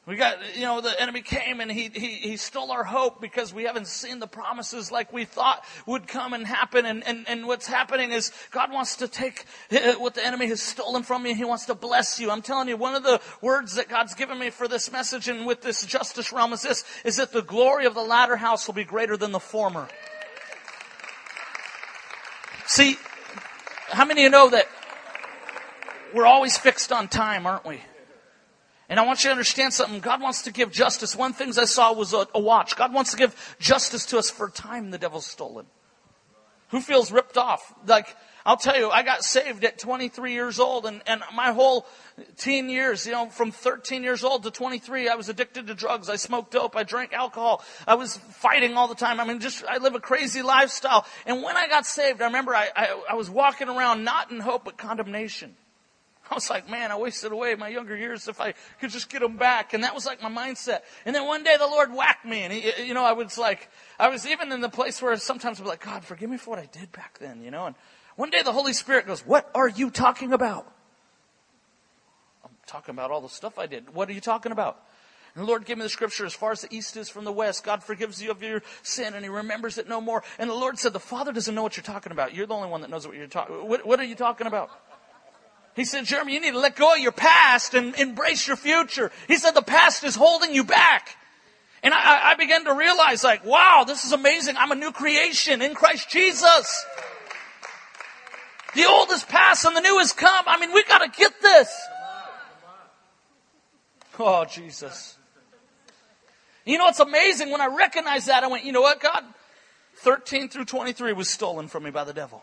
We 0.07 0.17
got, 0.17 0.37
you 0.55 0.63
know, 0.63 0.83
the 0.83 1.01
enemy 1.01 1.23
came 1.23 1.61
and 1.61 1.73
he, 1.73 1.89
he, 1.89 2.09
he 2.17 2.37
stole 2.37 2.71
our 2.71 2.85
hope 2.85 3.23
because 3.23 3.55
we 3.55 3.65
haven't 3.65 3.87
seen 3.87 4.19
the 4.19 4.27
promises 4.27 4.93
like 4.93 5.15
we 5.15 5.25
thought 5.25 5.65
would 5.87 6.07
come 6.07 6.35
and 6.35 6.47
happen. 6.47 6.85
And, 6.85 7.03
and, 7.07 7.27
and 7.27 7.47
what's 7.47 7.67
happening 7.67 8.13
is 8.13 8.31
God 8.51 8.71
wants 8.71 8.97
to 8.97 9.09
take 9.09 9.47
uh, 9.73 9.95
what 9.95 10.13
the 10.13 10.25
enemy 10.25 10.47
has 10.49 10.61
stolen 10.61 11.05
from 11.05 11.25
you. 11.25 11.35
He 11.35 11.45
wants 11.45 11.65
to 11.67 11.75
bless 11.75 12.21
you. 12.21 12.31
I'm 12.31 12.43
telling 12.43 12.69
you, 12.69 12.77
one 12.77 12.95
of 12.95 13.03
the 13.03 13.19
words 13.41 13.77
that 13.77 13.89
God's 13.89 14.15
given 14.15 14.39
me 14.39 14.51
for 14.51 14.69
this 14.69 14.93
message 14.93 15.29
and 15.29 15.47
with 15.47 15.63
this 15.63 15.87
justice 15.87 16.33
realm 16.33 16.53
is 16.53 16.61
this, 16.61 16.85
is 17.07 17.17
that 17.17 17.33
the 17.33 17.43
glory 17.43 17.87
of 17.87 17.95
the 17.95 18.05
latter 18.05 18.37
house 18.37 18.67
will 18.67 18.75
be 18.75 18.85
greater 18.85 19.17
than 19.17 19.33
the 19.33 19.41
former. 19.41 19.89
See, 22.67 22.99
how 23.89 24.05
many 24.05 24.21
of 24.21 24.25
you 24.25 24.31
know 24.31 24.51
that 24.51 24.69
we're 26.13 26.27
always 26.27 26.59
fixed 26.59 26.93
on 26.93 27.09
time, 27.09 27.47
aren't 27.47 27.65
we? 27.65 27.81
And 28.89 29.01
I 29.01 29.07
want 29.07 29.25
you 29.25 29.29
to 29.29 29.33
understand 29.33 29.73
something. 29.73 30.01
God 30.01 30.21
wants 30.21 30.43
to 30.43 30.53
give 30.53 30.71
justice. 30.71 31.17
One 31.17 31.33
things 31.33 31.57
I 31.57 31.65
saw 31.65 31.93
was 31.93 32.13
a, 32.13 32.27
a, 32.35 32.41
watch. 32.41 32.77
God 32.77 32.93
wants 32.93 33.13
to 33.13 33.17
give 33.17 33.57
justice 33.59 34.05
to 34.07 34.19
us 34.19 34.31
for 34.31 34.51
time 34.51 34.91
the 34.91 34.99
devil's 34.99 35.27
stolen. 35.27 35.67
Who 36.69 36.81
feels 36.81 37.11
ripped 37.11 37.39
off? 37.39 37.73
Like, 37.87 38.15
I'll 38.45 38.59
tell 38.59 38.77
you, 38.77 38.91
I 38.91 39.03
got 39.03 39.25
saved 39.25 39.65
at 39.65 39.79
23 39.79 40.35
years 40.35 40.59
old 40.59 40.85
and, 40.85 41.03
and 41.07 41.23
my 41.35 41.53
whole 41.53 41.87
teen 42.37 42.69
years, 42.69 43.07
you 43.07 43.13
know, 43.13 43.31
from 43.31 43.53
13 43.53 44.03
years 44.03 44.23
old 44.23 44.43
to 44.43 44.51
23, 44.51 45.09
I 45.09 45.15
was 45.15 45.31
addicted 45.31 45.67
to 45.69 45.75
drugs. 45.75 46.11
I 46.11 46.17
smoked 46.17 46.53
dope. 46.53 46.77
I 46.77 46.83
drank 46.83 47.15
alcohol. 47.15 47.65
I 47.87 47.95
was 47.95 48.19
fighting 48.19 48.77
all 48.77 48.89
the 48.89 48.95
time. 48.95 49.19
I 49.19 49.25
mean, 49.25 49.41
just, 49.41 49.65
I 49.65 49.79
live 49.79 49.95
a 49.95 50.01
crazy 50.01 50.43
lifestyle. 50.43 51.07
And 51.25 51.43
when 51.43 51.57
I 51.57 51.69
got 51.69 51.87
saved, 51.87 52.21
I 52.21 52.27
remember 52.27 52.55
I, 52.55 52.69
I, 52.77 53.03
I 53.13 53.15
was 53.15 53.31
walking 53.31 53.69
around 53.69 54.05
not 54.05 54.31
in 54.31 54.41
hope, 54.41 54.67
but 54.67 54.77
condemnation. 54.77 55.57
I 56.31 56.35
was 56.35 56.49
like, 56.51 56.71
man, 56.71 56.91
I 56.91 56.97
wasted 56.97 57.33
away 57.33 57.55
my 57.55 57.69
younger 57.69 57.97
years 57.97 58.29
if 58.29 58.41
I 58.41 58.55
could 58.81 58.91
just 58.91 59.09
get 59.09 59.21
them 59.21 59.37
back. 59.37 59.75
And 59.75 59.85
that 59.85 59.95
was 59.95 60.07
like 60.07 60.23
my 60.23 60.31
mindset. 60.31 60.81
And 61.05 61.15
then 61.15 61.27
one 61.27 61.45
day 61.45 61.57
the 61.59 61.67
Lord 61.67 61.93
whacked 61.93 62.25
me 62.25 62.41
and 62.41 62.53
he, 62.53 62.85
you 62.85 62.95
know, 62.95 63.05
I 63.05 63.13
was 63.13 63.37
like, 63.37 63.69
I 63.99 64.09
was 64.09 64.27
even 64.27 64.53
in 64.53 64.61
the 64.61 64.69
place 64.69 65.03
where 65.03 65.17
sometimes 65.17 65.61
I'd 65.61 65.65
be 65.65 65.69
like, 65.69 65.85
God, 65.85 66.05
forgive 66.05 66.31
me 66.31 66.37
for 66.37 66.51
what 66.51 66.59
I 66.59 66.67
did 66.67 66.93
back 66.93 67.19
then, 67.19 67.43
you 67.43 67.51
know, 67.51 67.67
and 67.67 67.75
one 68.17 68.31
day 68.31 68.43
the 68.43 68.53
Holy 68.53 68.73
Spirit 68.73 69.07
goes, 69.07 69.27
what 69.27 69.51
are 69.55 69.69
you 69.69 69.91
talking 69.91 70.33
about? 70.33 70.73
I'm 72.45 72.51
talking 72.67 72.95
about 72.95 73.11
all 73.11 73.21
the 73.21 73.29
stuff 73.29 73.59
I 73.59 73.67
did. 73.67 73.95
What 73.95 74.09
are 74.09 74.13
you 74.13 74.21
talking 74.21 74.53
about? 74.53 74.81
And 75.35 75.43
the 75.43 75.49
Lord 75.49 75.65
gave 75.65 75.79
me 75.79 75.83
the 75.83 75.89
scripture, 75.89 76.25
as 76.25 76.33
far 76.33 76.53
as 76.53 76.61
the 76.61 76.73
east 76.73 76.97
is 76.97 77.09
from 77.09 77.25
the 77.25 77.33
west, 77.33 77.65
God 77.65 77.83
forgives 77.83 78.23
you 78.23 78.31
of 78.31 78.41
your 78.41 78.63
sin 78.83 79.15
and 79.15 79.25
He 79.25 79.29
remembers 79.29 79.79
it 79.79 79.89
no 79.89 80.01
more. 80.01 80.23
And 80.39 80.49
the 80.49 80.55
Lord 80.55 80.79
said, 80.79 80.93
the 80.93 81.01
Father 81.01 81.33
doesn't 81.33 81.55
know 81.55 81.63
what 81.63 81.77
you're 81.77 81.83
talking 81.83 82.13
about. 82.13 82.35
You're 82.35 82.47
the 82.47 82.55
only 82.55 82.69
one 82.69 82.83
that 82.83 82.91
knows 82.91 83.05
what 83.07 83.17
you're 83.17 83.27
talking 83.27 83.57
what, 83.69 83.85
what 83.85 83.99
are 83.99 84.05
you 84.05 84.15
talking 84.15 84.47
about? 84.47 84.71
He 85.75 85.85
said, 85.85 86.05
Jerame, 86.05 86.31
you 86.31 86.41
need 86.41 86.53
to 86.53 86.59
let 86.59 86.77
go 86.77 86.95
of 86.95 87.01
your 87.01 87.13
past 87.13 87.75
and 87.75 87.95
embrace 87.97 88.47
your 88.47 88.57
future. 88.57 89.11
He 89.27 89.37
said 89.37 89.53
the 89.53 89.63
past 89.63 90.05
is 90.05 90.15
holding 90.15 90.55
you 90.55 90.63
back. 90.63 91.17
And 91.83 91.93
I, 91.93 92.31
I 92.31 92.35
began 92.37 92.65
to 92.65 92.75
realize 92.75 93.25
like, 93.25 93.45
wow, 93.45 93.85
this 93.87 94.05
is 94.05 94.13
amazing. 94.13 94.57
I'm 94.57 94.71
a 94.71 94.77
new 94.77 94.93
creation 94.93 95.61
in 95.61 95.75
Christ 95.75 96.09
Jesus. 96.09 96.87
The 98.75 98.87
old 98.87 99.11
is 99.11 99.25
past 99.25 99.65
and 99.65 99.77
the 99.77 99.81
new 99.81 99.99
has 99.99 100.13
come. 100.13 100.45
I 100.47 100.59
mean, 100.59 100.73
we 100.73 100.83
gotta 100.85 101.09
get 101.09 101.33
this. 101.43 101.69
Oh, 104.19 104.45
Jesus. 104.45 105.19
You 106.65 106.79
know, 106.79 106.89
it's 106.89 107.01
amazing 107.01 107.51
when 107.51 107.61
I 107.61 107.67
recognized 107.67 108.29
that, 108.29 108.45
I 108.45 108.47
went, 108.47 108.65
you 108.65 108.73
know 108.73 108.81
what, 108.81 109.01
God? 109.01 109.25
13 109.97 110.49
through 110.49 110.65
23 110.65 111.13
was 111.13 111.29
stolen 111.29 111.69
from 111.69 111.83
me 111.83 111.91
by 111.91 112.05
the 112.05 112.13
devil. 112.13 112.43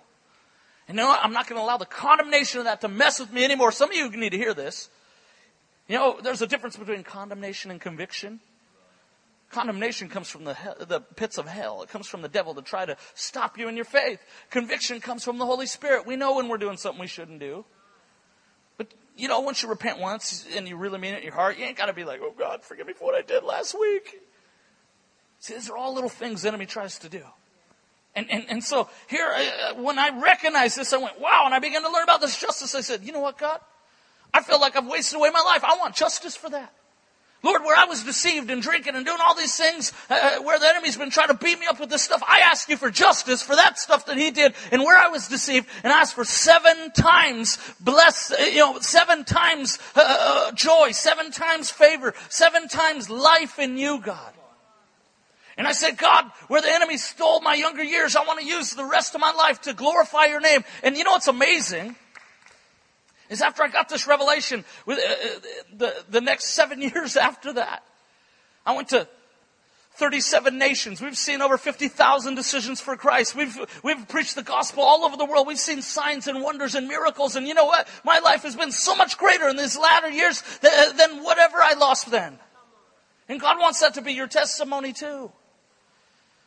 And 0.88 0.98
you 0.98 1.04
know 1.04 1.10
what? 1.10 1.24
I'm 1.24 1.34
not 1.34 1.48
going 1.48 1.60
to 1.60 1.64
allow 1.64 1.78
the 1.78 1.86
condemnation 1.86 2.60
of 2.60 2.66
that 2.66 2.82
to 2.82 2.88
mess 2.88 3.20
with 3.20 3.32
me 3.32 3.44
anymore. 3.44 3.72
Some 3.72 3.90
of 3.90 3.96
you 3.96 4.10
need 4.10 4.32
to 4.32 4.38
hear 4.38 4.54
this. 4.54 4.90
You 5.88 5.98
know, 5.98 6.20
there's 6.22 6.42
a 6.42 6.48
difference 6.48 6.78
between 6.78 7.04
condemnation 7.04 7.72
and 7.72 7.80
conviction. 7.80 8.40
Condemnation 9.52 10.08
comes 10.08 10.30
from 10.30 10.46
the, 10.46 10.54
hell, 10.54 10.76
the 10.80 11.02
pits 11.02 11.38
of 11.38 11.46
hell. 11.46 11.82
It 11.82 11.90
comes 11.90 12.08
from 12.08 12.22
the 12.22 12.30
devil 12.30 12.56
to 12.56 12.62
try 12.62 12.86
to 12.86 12.96
stop 13.14 13.58
you 13.58 13.68
in 13.68 13.76
your 13.76 13.86
faith. 13.86 14.24
Conviction 14.50 15.02
comes 15.02 15.24
from 15.24 15.38
the 15.38 15.46
Holy 15.46 15.66
Spirit. 15.66 16.08
We 16.08 16.16
know 16.16 16.36
when 16.36 16.48
we're 16.48 16.58
doing 16.58 16.78
something 16.78 17.02
we 17.02 17.08
shouldn't 17.08 17.40
do. 17.40 17.66
But, 18.78 18.94
you 19.18 19.28
know, 19.28 19.42
once 19.42 19.62
you 19.62 19.68
repent 19.70 20.00
once 20.00 20.48
and 20.56 20.68
you 20.68 20.78
really 20.78 20.98
mean 20.98 21.14
it 21.14 21.18
in 21.18 21.24
your 21.24 21.34
heart, 21.34 21.58
you 21.58 21.66
ain't 21.66 21.78
got 21.78 21.88
to 21.88 21.94
be 21.94 22.06
like, 22.06 22.22
oh 22.24 22.34
God, 22.38 22.64
forgive 22.64 22.88
me 22.88 22.94
for 22.94 23.04
what 23.04 23.16
I 23.16 23.22
did 23.22 23.44
last 23.44 23.78
week. 23.78 24.22
See, 25.40 25.56
these 25.56 25.70
are 25.70 25.76
all 25.76 25.94
little 25.94 26.10
things 26.10 26.44
the 26.44 26.48
enemy 26.48 26.66
tries 26.66 26.98
to 27.00 27.10
do. 27.10 27.24
And, 28.16 28.30
and, 28.30 28.46
and 28.50 28.64
so 28.64 28.90
here, 29.08 29.28
uh, 29.28 29.76
when 29.76 29.98
I 29.98 30.10
recognized 30.20 30.78
this, 30.78 30.92
I 30.92 30.98
went, 30.98 31.20
wow, 31.20 31.44
and 31.46 31.54
I 31.54 31.60
began 31.60 31.82
to 31.84 31.90
learn 31.90 32.04
about 32.04 32.20
this 32.20 32.40
justice. 32.40 32.76
I 32.76 32.82
said, 32.82 33.04
you 33.04 33.14
know 33.14 33.22
what, 33.22 33.38
God? 33.38 33.60
I 34.34 34.42
feel 34.42 34.60
like 34.60 34.76
I've 34.76 34.88
wasted 34.88 35.18
away 35.18 35.30
my 35.30 35.42
life. 35.42 35.64
I 35.64 35.78
want 35.78 35.96
justice 35.96 36.36
for 36.36 36.50
that. 36.50 36.74
Lord, 37.44 37.64
where 37.64 37.76
I 37.76 37.86
was 37.86 38.04
deceived 38.04 38.52
and 38.52 38.62
drinking 38.62 38.96
and 38.96 39.04
doing 39.04 39.18
all 39.20 39.34
these 39.34 39.58
things, 39.58 39.92
uh, 40.10 40.14
uh, 40.14 40.44
where 40.44 40.60
the 40.60 40.68
enemy's 40.68 40.96
been 40.96 41.10
trying 41.10 41.30
to 41.30 41.34
beat 41.34 41.60
me 41.60 41.66
up 41.66 41.80
with 41.80 41.90
this 41.90 42.04
stuff, 42.04 42.22
I 42.28 42.42
ask 42.42 42.70
you 42.70 42.78
for 42.78 42.92
justice 42.92 43.42
for 43.42 43.56
that 43.56 43.80
stuff 43.80 44.06
that 44.06 44.18
he 44.18 44.30
did 44.30 44.54
and 44.72 44.84
where 44.84 44.98
I 44.98 45.08
was 45.08 45.28
deceived 45.28 45.68
and 45.84 45.92
ask 45.92 46.14
for 46.14 46.24
seven 46.24 46.92
times 46.92 47.58
bless, 47.80 48.32
uh, 48.32 48.44
you 48.44 48.60
know, 48.60 48.80
seven 48.80 49.24
times 49.24 49.80
uh, 49.96 50.02
uh, 50.06 50.52
joy, 50.52 50.92
seven 50.92 51.32
times 51.32 51.72
favor, 51.72 52.14
seven 52.30 52.68
times 52.68 53.10
life 53.10 53.58
in 53.58 53.76
you, 53.76 54.00
God. 54.00 54.34
And 55.58 55.68
I 55.68 55.74
said, 55.74 55.98
God, 55.98 56.32
where 56.48 56.62
the 56.62 56.72
enemy 56.72 56.98
stole 56.98 57.42
my 57.42 57.56
younger 57.56 57.84
years, 57.84 58.16
I 58.16 58.24
want 58.26 58.40
to 58.40 58.46
use 58.46 58.74
the 58.74 58.86
rest 58.86 59.16
of 59.16 59.22
my 59.22 59.32
life 59.32 59.62
to 59.62 59.74
glorify 59.74 60.26
your 60.26 60.40
name. 60.40 60.64
And 60.84 60.96
you 60.96 61.04
know 61.04 61.12
what's 61.12 61.28
amazing? 61.28 61.96
Is 63.30 63.42
after 63.42 63.64
I 63.64 63.70
got 63.70 63.90
this 63.90 64.08
revelation, 64.08 64.66
with 64.86 65.00
uh, 65.00 65.02
uh 65.02 65.40
the, 65.78 66.04
the 66.10 66.22
next 66.22 66.50
seven 66.50 66.82
years 66.94 67.16
after 67.18 67.54
that, 67.54 67.84
I 68.66 68.76
went 68.76 68.90
to 68.90 69.08
37 69.96 70.58
nations. 70.58 71.02
We've 71.02 71.18
seen 71.18 71.42
over 71.42 71.58
50,000 71.58 72.36
decisions 72.36 72.80
for 72.80 72.96
Christ. 72.96 73.36
We've, 73.36 73.58
we've 73.84 74.08
preached 74.08 74.36
the 74.36 74.44
gospel 74.44 74.84
all 74.84 75.04
over 75.04 75.18
the 75.18 75.26
world. 75.26 75.48
We've 75.48 75.60
seen 75.60 75.82
signs 75.82 76.28
and 76.28 76.42
wonders 76.42 76.76
and 76.76 76.88
miracles. 76.88 77.36
And 77.36 77.48
you 77.48 77.54
know 77.54 77.66
what? 77.66 77.88
My 78.04 78.20
life 78.20 78.44
has 78.44 78.56
been 78.56 78.72
so 78.72 78.96
much 78.96 79.18
greater 79.18 79.48
in 79.50 79.58
these 79.58 79.78
latter 79.78 80.10
years 80.10 80.42
than, 80.62 80.98
than 80.98 81.24
whatever 81.24 81.58
I 81.58 81.74
lost 81.74 82.10
then. 82.10 82.40
And 83.28 83.40
God 83.40 83.60
wants 83.60 83.82
that 83.82 83.94
to 83.96 84.02
be 84.02 84.14
your 84.14 84.28
testimony 84.28 84.94
too. 84.94 85.32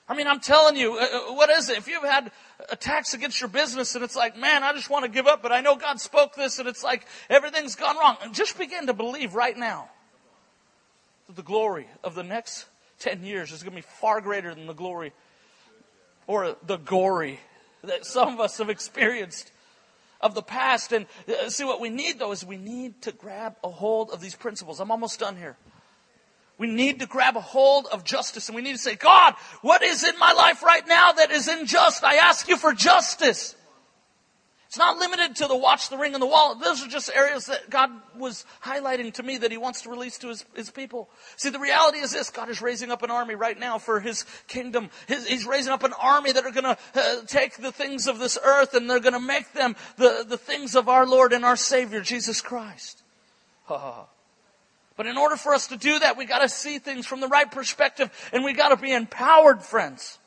I 0.07 0.15
mean, 0.15 0.27
I'm 0.27 0.41
telling 0.41 0.77
you, 0.77 0.99
uh, 0.99 1.03
uh, 1.03 1.35
what 1.35 1.49
is 1.49 1.71
it? 1.71 1.79
If 1.79 1.89
you've 1.89 2.05
had 2.05 2.31
attacks 2.69 3.15
against 3.15 3.41
your 3.41 3.49
business 3.49 3.95
and 3.95 4.05
it's 4.05 4.17
like, 4.17 4.37
man, 4.37 4.63
I 4.63 4.73
just 4.75 4.91
want 4.91 5.05
to 5.05 5.11
give 5.11 5.27
up, 5.27 5.43
but 5.43 5.51
I 5.51 5.61
know 5.61 5.77
God 5.77 5.99
spoke 5.99 6.35
this 6.35 6.59
and 6.59 6.69
it's 6.69 6.85
like 6.85 7.07
everything's 7.31 7.75
gone 7.75 7.97
wrong. 7.97 8.17
just 8.33 8.59
begin 8.59 8.87
to 8.89 8.93
believe 8.93 9.35
right 9.35 9.57
now 9.57 9.89
that 11.27 11.37
the 11.37 11.43
glory 11.43 11.87
of 12.03 12.15
the 12.15 12.23
next 12.23 12.67
10 12.99 13.25
years 13.25 13.51
is 13.51 13.63
going 13.63 13.73
to 13.73 13.77
be 13.77 13.87
far 14.01 14.21
greater 14.21 14.55
than 14.55 14.67
the 14.67 14.75
glory 14.75 15.13
or 16.27 16.57
the 16.67 16.77
gory 16.77 17.41
that 17.83 18.05
some 18.05 18.29
of 18.35 18.41
us 18.41 18.59
have 18.59 18.69
experienced 18.69 19.53
of 20.21 20.35
the 20.35 20.43
past. 20.43 20.93
And 20.93 21.07
uh, 21.29 21.49
see, 21.49 21.65
what 21.65 21.81
we 21.81 21.89
need 21.89 22.19
though 22.19 22.33
is 22.33 22.45
we 22.45 22.59
need 22.59 23.01
to 23.03 23.13
grab 23.13 23.57
a 23.65 23.71
hold 23.71 24.11
of 24.11 24.21
these 24.21 24.35
principles. 24.35 24.81
I'm 24.81 24.91
almost 24.91 25.19
done 25.19 25.37
here. 25.37 25.57
We 26.57 26.69
need 26.69 27.01
to 27.01 27.07
grab 27.07 27.37
a 27.37 27.41
hold 27.41 27.87
of 27.87 28.05
justice 28.05 28.49
and 28.49 28.55
we 28.55 28.63
need 28.63 28.73
to 28.73 28.79
say, 28.79 28.95
God, 28.95 29.35
what 29.61 29.83
is 29.83 30.05
in 30.05 30.19
my 30.19 30.33
life 30.33 30.63
right 30.63 30.87
now 30.87 31.13
that 31.13 31.31
is 31.31 31.49
unjust? 31.49 32.05
I 32.05 32.17
ask 32.17 32.49
you 32.49 32.57
for 32.57 32.73
justice. 32.73 33.57
It's 34.75 34.79
not 34.81 34.99
limited 34.99 35.37
to 35.37 35.47
the 35.47 35.55
watch, 35.55 35.89
the 35.89 35.97
ring, 35.97 36.15
and 36.15 36.21
the 36.21 36.27
wall. 36.27 36.57
Those 36.57 36.85
are 36.85 36.89
just 36.89 37.09
areas 37.15 37.47
that 37.47 37.71
God 37.71 37.91
was 38.19 38.45
highlighting 38.61 39.13
to 39.15 39.23
me 39.23 39.39
that 39.39 39.53
He 39.53 39.57
wants 39.57 39.83
to 39.83 39.89
release 39.89 40.19
to 40.19 40.29
His, 40.31 40.45
his 40.57 40.69
people. 40.69 41.09
See, 41.37 41.51
the 41.51 41.61
reality 41.61 41.99
is 41.99 42.11
this. 42.11 42.29
God 42.31 42.51
is 42.51 42.61
raising 42.61 42.91
up 42.91 43.05
an 43.05 43.11
army 43.13 43.37
right 43.37 43.57
now 43.57 43.79
for 43.79 44.01
His 44.01 44.25
kingdom. 44.49 44.91
His, 45.07 45.29
he's 45.29 45.47
raising 45.47 45.73
up 45.73 45.85
an 45.85 45.93
army 45.93 46.33
that 46.33 46.45
are 46.45 46.51
gonna 46.51 46.77
uh, 46.93 47.17
take 47.29 47.59
the 47.59 47.71
things 47.71 48.09
of 48.09 48.19
this 48.19 48.37
earth 48.45 48.75
and 48.75 48.91
they're 48.91 48.99
gonna 48.99 49.21
make 49.21 49.53
them 49.53 49.77
the, 49.97 50.25
the 50.29 50.39
things 50.39 50.75
of 50.75 50.89
our 50.89 51.07
Lord 51.07 51.33
and 51.33 51.45
our 51.45 51.55
Savior, 51.55 52.01
Jesus 52.01 52.41
Christ. 52.41 53.01
But 54.97 55.07
in 55.07 55.19
order 55.19 55.37
for 55.37 55.55
us 55.55 55.69
to 55.69 55.77
do 55.77 55.99
that, 55.99 56.17
we 56.17 56.25
gotta 56.25 56.49
see 56.49 56.79
things 56.79 57.07
from 57.07 57.21
the 57.21 57.29
right 57.29 57.51
perspective 57.51 58.11
and 58.33 58.45
we 58.45 58.53
gotta 58.53 58.77
be 58.77 58.93
empowered, 58.93 59.63
friends. 59.63 60.19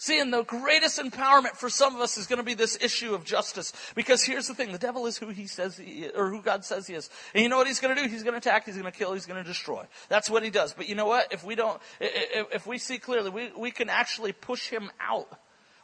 See, 0.00 0.20
and 0.20 0.32
the 0.32 0.44
greatest 0.44 1.00
empowerment 1.00 1.56
for 1.56 1.68
some 1.68 1.96
of 1.96 2.00
us 2.00 2.16
is 2.16 2.28
going 2.28 2.36
to 2.36 2.44
be 2.44 2.54
this 2.54 2.78
issue 2.80 3.14
of 3.14 3.24
justice. 3.24 3.72
Because 3.96 4.22
here's 4.22 4.46
the 4.46 4.54
thing, 4.54 4.70
the 4.70 4.78
devil 4.78 5.06
is 5.06 5.18
who 5.18 5.30
he 5.30 5.48
says 5.48 5.76
he 5.76 6.04
is, 6.04 6.12
or 6.14 6.30
who 6.30 6.40
God 6.40 6.64
says 6.64 6.86
he 6.86 6.94
is. 6.94 7.10
And 7.34 7.42
you 7.42 7.48
know 7.48 7.56
what 7.56 7.66
he's 7.66 7.80
going 7.80 7.96
to 7.96 8.00
do? 8.00 8.08
He's 8.08 8.22
going 8.22 8.34
to 8.34 8.38
attack, 8.38 8.64
he's 8.64 8.76
going 8.76 8.90
to 8.90 8.96
kill, 8.96 9.12
he's 9.12 9.26
going 9.26 9.42
to 9.42 9.48
destroy. 9.48 9.84
That's 10.08 10.30
what 10.30 10.44
he 10.44 10.50
does. 10.50 10.72
But 10.72 10.88
you 10.88 10.94
know 10.94 11.06
what? 11.06 11.32
If 11.32 11.42
we 11.42 11.56
don't, 11.56 11.82
if 12.00 12.64
we 12.64 12.78
see 12.78 12.98
clearly, 12.98 13.30
we, 13.30 13.50
we 13.56 13.72
can 13.72 13.90
actually 13.90 14.30
push 14.30 14.68
him 14.68 14.88
out. 15.00 15.28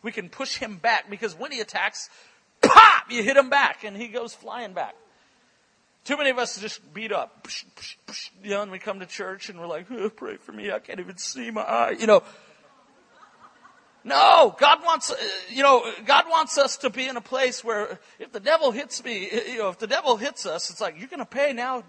We 0.02 0.12
can 0.12 0.28
push 0.28 0.58
him 0.58 0.76
back 0.76 1.10
because 1.10 1.36
when 1.36 1.50
he 1.50 1.58
attacks, 1.58 2.08
pop, 2.62 3.10
you 3.10 3.24
hit 3.24 3.36
him 3.36 3.50
back 3.50 3.82
and 3.82 3.96
he 3.96 4.06
goes 4.06 4.32
flying 4.32 4.74
back. 4.74 4.94
Too 6.04 6.18
many 6.18 6.28
of 6.28 6.38
us 6.38 6.60
just 6.60 6.92
beat 6.92 7.12
up. 7.12 7.48
You 8.42 8.50
know, 8.50 8.62
and 8.62 8.70
we 8.70 8.78
come 8.78 9.00
to 9.00 9.06
church 9.06 9.48
and 9.48 9.58
we're 9.58 9.66
like, 9.66 9.86
oh, 9.90 10.10
pray 10.10 10.36
for 10.36 10.52
me. 10.52 10.70
I 10.70 10.78
can't 10.78 11.00
even 11.00 11.16
see 11.16 11.50
my 11.50 11.62
eye. 11.62 11.96
You 11.98 12.06
know. 12.06 12.22
No, 14.06 14.54
God 14.58 14.80
wants, 14.84 15.10
uh, 15.10 15.16
you 15.48 15.62
know, 15.62 15.90
God 16.04 16.26
wants 16.28 16.58
us 16.58 16.76
to 16.78 16.90
be 16.90 17.08
in 17.08 17.16
a 17.16 17.22
place 17.22 17.64
where 17.64 17.98
if 18.18 18.32
the 18.32 18.40
devil 18.40 18.70
hits 18.70 19.02
me, 19.02 19.30
you 19.48 19.56
know, 19.56 19.70
if 19.70 19.78
the 19.78 19.86
devil 19.86 20.18
hits 20.18 20.44
us, 20.44 20.68
it's 20.68 20.78
like, 20.78 20.98
you're 20.98 21.08
going 21.08 21.20
to 21.20 21.24
pay 21.24 21.54
now. 21.54 21.82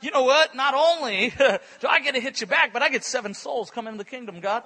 You 0.00 0.10
know 0.10 0.22
what? 0.22 0.54
Not 0.54 0.72
only 0.72 1.28
do 1.38 1.88
I 1.88 2.00
get 2.00 2.14
to 2.14 2.20
hit 2.20 2.40
you 2.40 2.46
back, 2.46 2.72
but 2.72 2.80
I 2.80 2.88
get 2.88 3.04
seven 3.04 3.34
souls 3.34 3.70
come 3.70 3.86
into 3.86 3.98
the 3.98 4.04
kingdom, 4.04 4.40
God. 4.40 4.62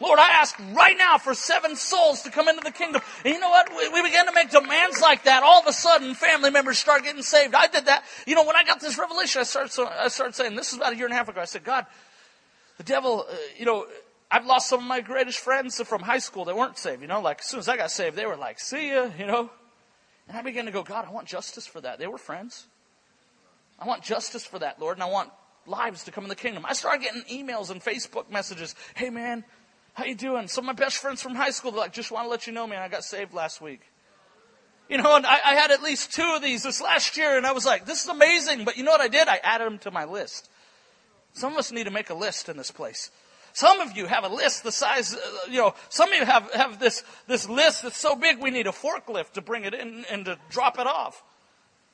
Lord, 0.00 0.18
I 0.18 0.30
ask 0.30 0.58
right 0.72 0.96
now 0.96 1.18
for 1.18 1.34
seven 1.34 1.76
souls 1.76 2.22
to 2.22 2.30
come 2.30 2.48
into 2.48 2.62
the 2.64 2.70
kingdom. 2.70 3.02
And 3.24 3.34
you 3.34 3.40
know 3.40 3.50
what? 3.50 3.68
We, 3.70 3.88
we 3.90 4.02
began 4.02 4.26
to 4.26 4.32
make 4.32 4.50
demands 4.50 5.00
like 5.00 5.24
that. 5.24 5.42
All 5.42 5.60
of 5.60 5.66
a 5.66 5.74
sudden, 5.74 6.14
family 6.14 6.50
members 6.50 6.78
start 6.78 7.04
getting 7.04 7.22
saved. 7.22 7.54
I 7.54 7.66
did 7.66 7.84
that. 7.86 8.04
You 8.26 8.34
know, 8.34 8.44
when 8.44 8.56
I 8.56 8.64
got 8.64 8.80
this 8.80 8.98
revelation, 8.98 9.40
I 9.40 9.44
started, 9.44 9.70
so, 9.70 9.86
I 9.86 10.08
started 10.08 10.34
saying, 10.34 10.56
this 10.56 10.72
is 10.72 10.78
about 10.78 10.94
a 10.94 10.96
year 10.96 11.04
and 11.04 11.12
a 11.12 11.16
half 11.16 11.28
ago. 11.28 11.40
I 11.40 11.44
said, 11.44 11.64
God, 11.64 11.84
the 12.78 12.84
devil, 12.84 13.26
uh, 13.30 13.34
you 13.58 13.66
know, 13.66 13.86
I've 14.30 14.46
lost 14.46 14.70
some 14.70 14.80
of 14.80 14.86
my 14.86 15.00
greatest 15.00 15.38
friends 15.38 15.80
from 15.82 16.00
high 16.00 16.18
school 16.18 16.46
that 16.46 16.56
weren't 16.56 16.78
saved. 16.78 17.02
You 17.02 17.08
know, 17.08 17.20
like 17.20 17.40
as 17.40 17.46
soon 17.46 17.60
as 17.60 17.68
I 17.68 17.76
got 17.76 17.90
saved, 17.90 18.16
they 18.16 18.24
were 18.24 18.36
like, 18.36 18.58
see 18.58 18.90
ya, 18.90 19.10
you 19.18 19.26
know. 19.26 19.50
And 20.28 20.38
I 20.38 20.42
began 20.42 20.64
to 20.64 20.70
go, 20.70 20.82
God, 20.82 21.04
I 21.06 21.10
want 21.10 21.26
justice 21.26 21.66
for 21.66 21.80
that. 21.82 21.98
They 21.98 22.06
were 22.06 22.16
friends. 22.16 22.66
I 23.78 23.86
want 23.86 24.02
justice 24.02 24.44
for 24.46 24.58
that, 24.60 24.80
Lord, 24.80 24.96
and 24.96 25.02
I 25.02 25.10
want 25.10 25.30
lives 25.66 26.04
to 26.04 26.10
come 26.10 26.24
in 26.24 26.28
the 26.28 26.36
kingdom. 26.36 26.64
I 26.66 26.72
started 26.72 27.02
getting 27.02 27.22
emails 27.22 27.70
and 27.70 27.82
Facebook 27.82 28.30
messages. 28.30 28.74
Hey 28.94 29.10
man, 29.10 29.44
how 29.94 30.04
you 30.04 30.14
doing? 30.14 30.48
Some 30.48 30.64
of 30.64 30.66
my 30.66 30.84
best 30.84 30.98
friends 30.98 31.22
from 31.22 31.34
high 31.34 31.50
school, 31.50 31.72
like, 31.72 31.92
just 31.92 32.10
want 32.10 32.26
to 32.26 32.30
let 32.30 32.46
you 32.46 32.52
know, 32.52 32.66
man, 32.66 32.82
I 32.82 32.88
got 32.88 33.04
saved 33.04 33.34
last 33.34 33.60
week. 33.60 33.80
You 34.88 34.98
know, 34.98 35.14
and 35.14 35.24
I, 35.24 35.38
I, 35.44 35.54
had 35.54 35.70
at 35.70 35.82
least 35.82 36.12
two 36.12 36.32
of 36.34 36.42
these 36.42 36.64
this 36.64 36.80
last 36.80 37.16
year, 37.16 37.36
and 37.36 37.46
I 37.46 37.52
was 37.52 37.64
like, 37.64 37.86
this 37.86 38.02
is 38.02 38.08
amazing. 38.08 38.64
But 38.64 38.76
you 38.76 38.82
know 38.82 38.90
what 38.90 39.00
I 39.00 39.06
did? 39.06 39.28
I 39.28 39.36
added 39.36 39.66
them 39.66 39.78
to 39.80 39.92
my 39.92 40.04
list. 40.04 40.50
Some 41.32 41.52
of 41.52 41.58
us 41.58 41.70
need 41.70 41.84
to 41.84 41.92
make 41.92 42.10
a 42.10 42.14
list 42.14 42.48
in 42.48 42.56
this 42.56 42.72
place. 42.72 43.10
Some 43.52 43.80
of 43.80 43.96
you 43.96 44.06
have 44.06 44.24
a 44.24 44.28
list 44.28 44.64
the 44.64 44.72
size, 44.72 45.14
uh, 45.14 45.18
you 45.48 45.58
know, 45.58 45.74
some 45.88 46.12
of 46.12 46.18
you 46.18 46.24
have, 46.24 46.52
have 46.52 46.80
this, 46.80 47.04
this 47.26 47.48
list 47.48 47.82
that's 47.82 47.96
so 47.96 48.16
big 48.16 48.38
we 48.38 48.50
need 48.50 48.66
a 48.66 48.72
forklift 48.72 49.32
to 49.32 49.40
bring 49.40 49.64
it 49.64 49.74
in 49.74 50.04
and 50.10 50.24
to 50.24 50.38
drop 50.50 50.78
it 50.78 50.86
off 50.86 51.22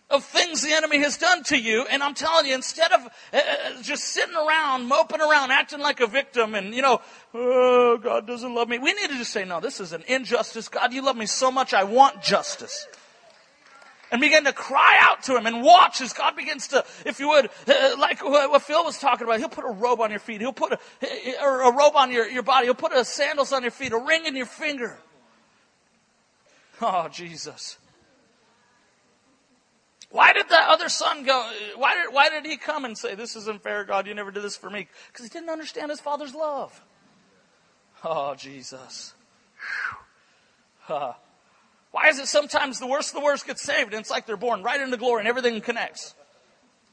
of 0.08 0.24
things 0.24 0.62
the 0.62 0.72
enemy 0.72 0.98
has 0.98 1.18
done 1.18 1.42
to 1.44 1.58
you. 1.58 1.84
And 1.90 2.02
I'm 2.02 2.14
telling 2.14 2.46
you, 2.46 2.54
instead 2.54 2.92
of 2.92 3.00
uh, 3.32 3.36
uh, 3.36 3.82
just 3.82 4.04
sitting 4.04 4.36
around, 4.36 4.86
moping 4.86 5.20
around, 5.20 5.50
acting 5.50 5.80
like 5.80 6.00
a 6.00 6.06
victim 6.06 6.54
and, 6.54 6.74
you 6.74 6.82
know, 6.82 7.00
oh, 7.34 7.98
God 7.98 8.26
doesn't 8.26 8.54
love 8.54 8.68
me. 8.68 8.78
We 8.78 8.92
need 8.92 9.10
to 9.10 9.16
just 9.16 9.32
say, 9.32 9.44
no, 9.44 9.60
this 9.60 9.80
is 9.80 9.92
an 9.92 10.04
injustice. 10.06 10.68
God, 10.68 10.92
you 10.92 11.02
love 11.02 11.16
me 11.16 11.26
so 11.26 11.50
much. 11.50 11.74
I 11.74 11.84
want 11.84 12.22
justice. 12.22 12.86
And 14.12 14.20
begin 14.20 14.44
to 14.44 14.52
cry 14.52 14.98
out 15.00 15.24
to 15.24 15.36
him 15.36 15.46
and 15.46 15.62
watch 15.62 16.00
as 16.00 16.12
God 16.12 16.36
begins 16.36 16.68
to, 16.68 16.84
if 17.04 17.18
you 17.18 17.28
would, 17.28 17.50
uh, 17.66 17.96
like 17.98 18.22
what 18.22 18.62
Phil 18.62 18.84
was 18.84 19.00
talking 19.00 19.26
about, 19.26 19.40
he'll 19.40 19.48
put 19.48 19.64
a 19.64 19.72
robe 19.72 20.00
on 20.00 20.10
your 20.10 20.20
feet. 20.20 20.40
He'll 20.40 20.52
put 20.52 20.74
a, 20.74 20.78
or 21.42 21.62
a 21.62 21.76
robe 21.76 21.96
on 21.96 22.12
your, 22.12 22.28
your 22.28 22.44
body. 22.44 22.66
He'll 22.66 22.74
put 22.74 22.92
a 22.92 23.04
sandals 23.04 23.52
on 23.52 23.62
your 23.62 23.72
feet, 23.72 23.90
a 23.90 23.98
ring 23.98 24.24
in 24.24 24.36
your 24.36 24.46
finger. 24.46 24.96
Oh, 26.80 27.08
Jesus. 27.08 27.78
Why 30.10 30.32
did 30.32 30.48
the 30.48 30.56
other 30.56 30.88
son 30.88 31.24
go? 31.24 31.50
Why 31.76 31.94
did, 31.94 32.14
why 32.14 32.28
did 32.28 32.46
he 32.46 32.56
come 32.56 32.84
and 32.84 32.96
say, 32.96 33.14
This 33.14 33.36
isn't 33.36 33.62
fair, 33.62 33.84
God, 33.84 34.06
you 34.06 34.14
never 34.14 34.30
did 34.30 34.42
this 34.42 34.56
for 34.56 34.70
me? 34.70 34.88
Because 35.08 35.24
he 35.24 35.30
didn't 35.30 35.50
understand 35.50 35.90
his 35.90 36.00
father's 36.00 36.34
love. 36.34 36.80
Oh, 38.04 38.34
Jesus. 38.34 39.14
Uh, 40.88 41.14
why 41.90 42.08
is 42.08 42.18
it 42.18 42.26
sometimes 42.26 42.78
the 42.78 42.86
worst 42.86 43.08
of 43.10 43.20
the 43.20 43.24
worst 43.24 43.46
get 43.46 43.58
saved 43.58 43.92
and 43.92 44.00
it's 44.00 44.10
like 44.10 44.26
they're 44.26 44.36
born 44.36 44.62
right 44.62 44.80
into 44.80 44.96
glory 44.96 45.20
and 45.20 45.28
everything 45.28 45.60
connects? 45.60 46.14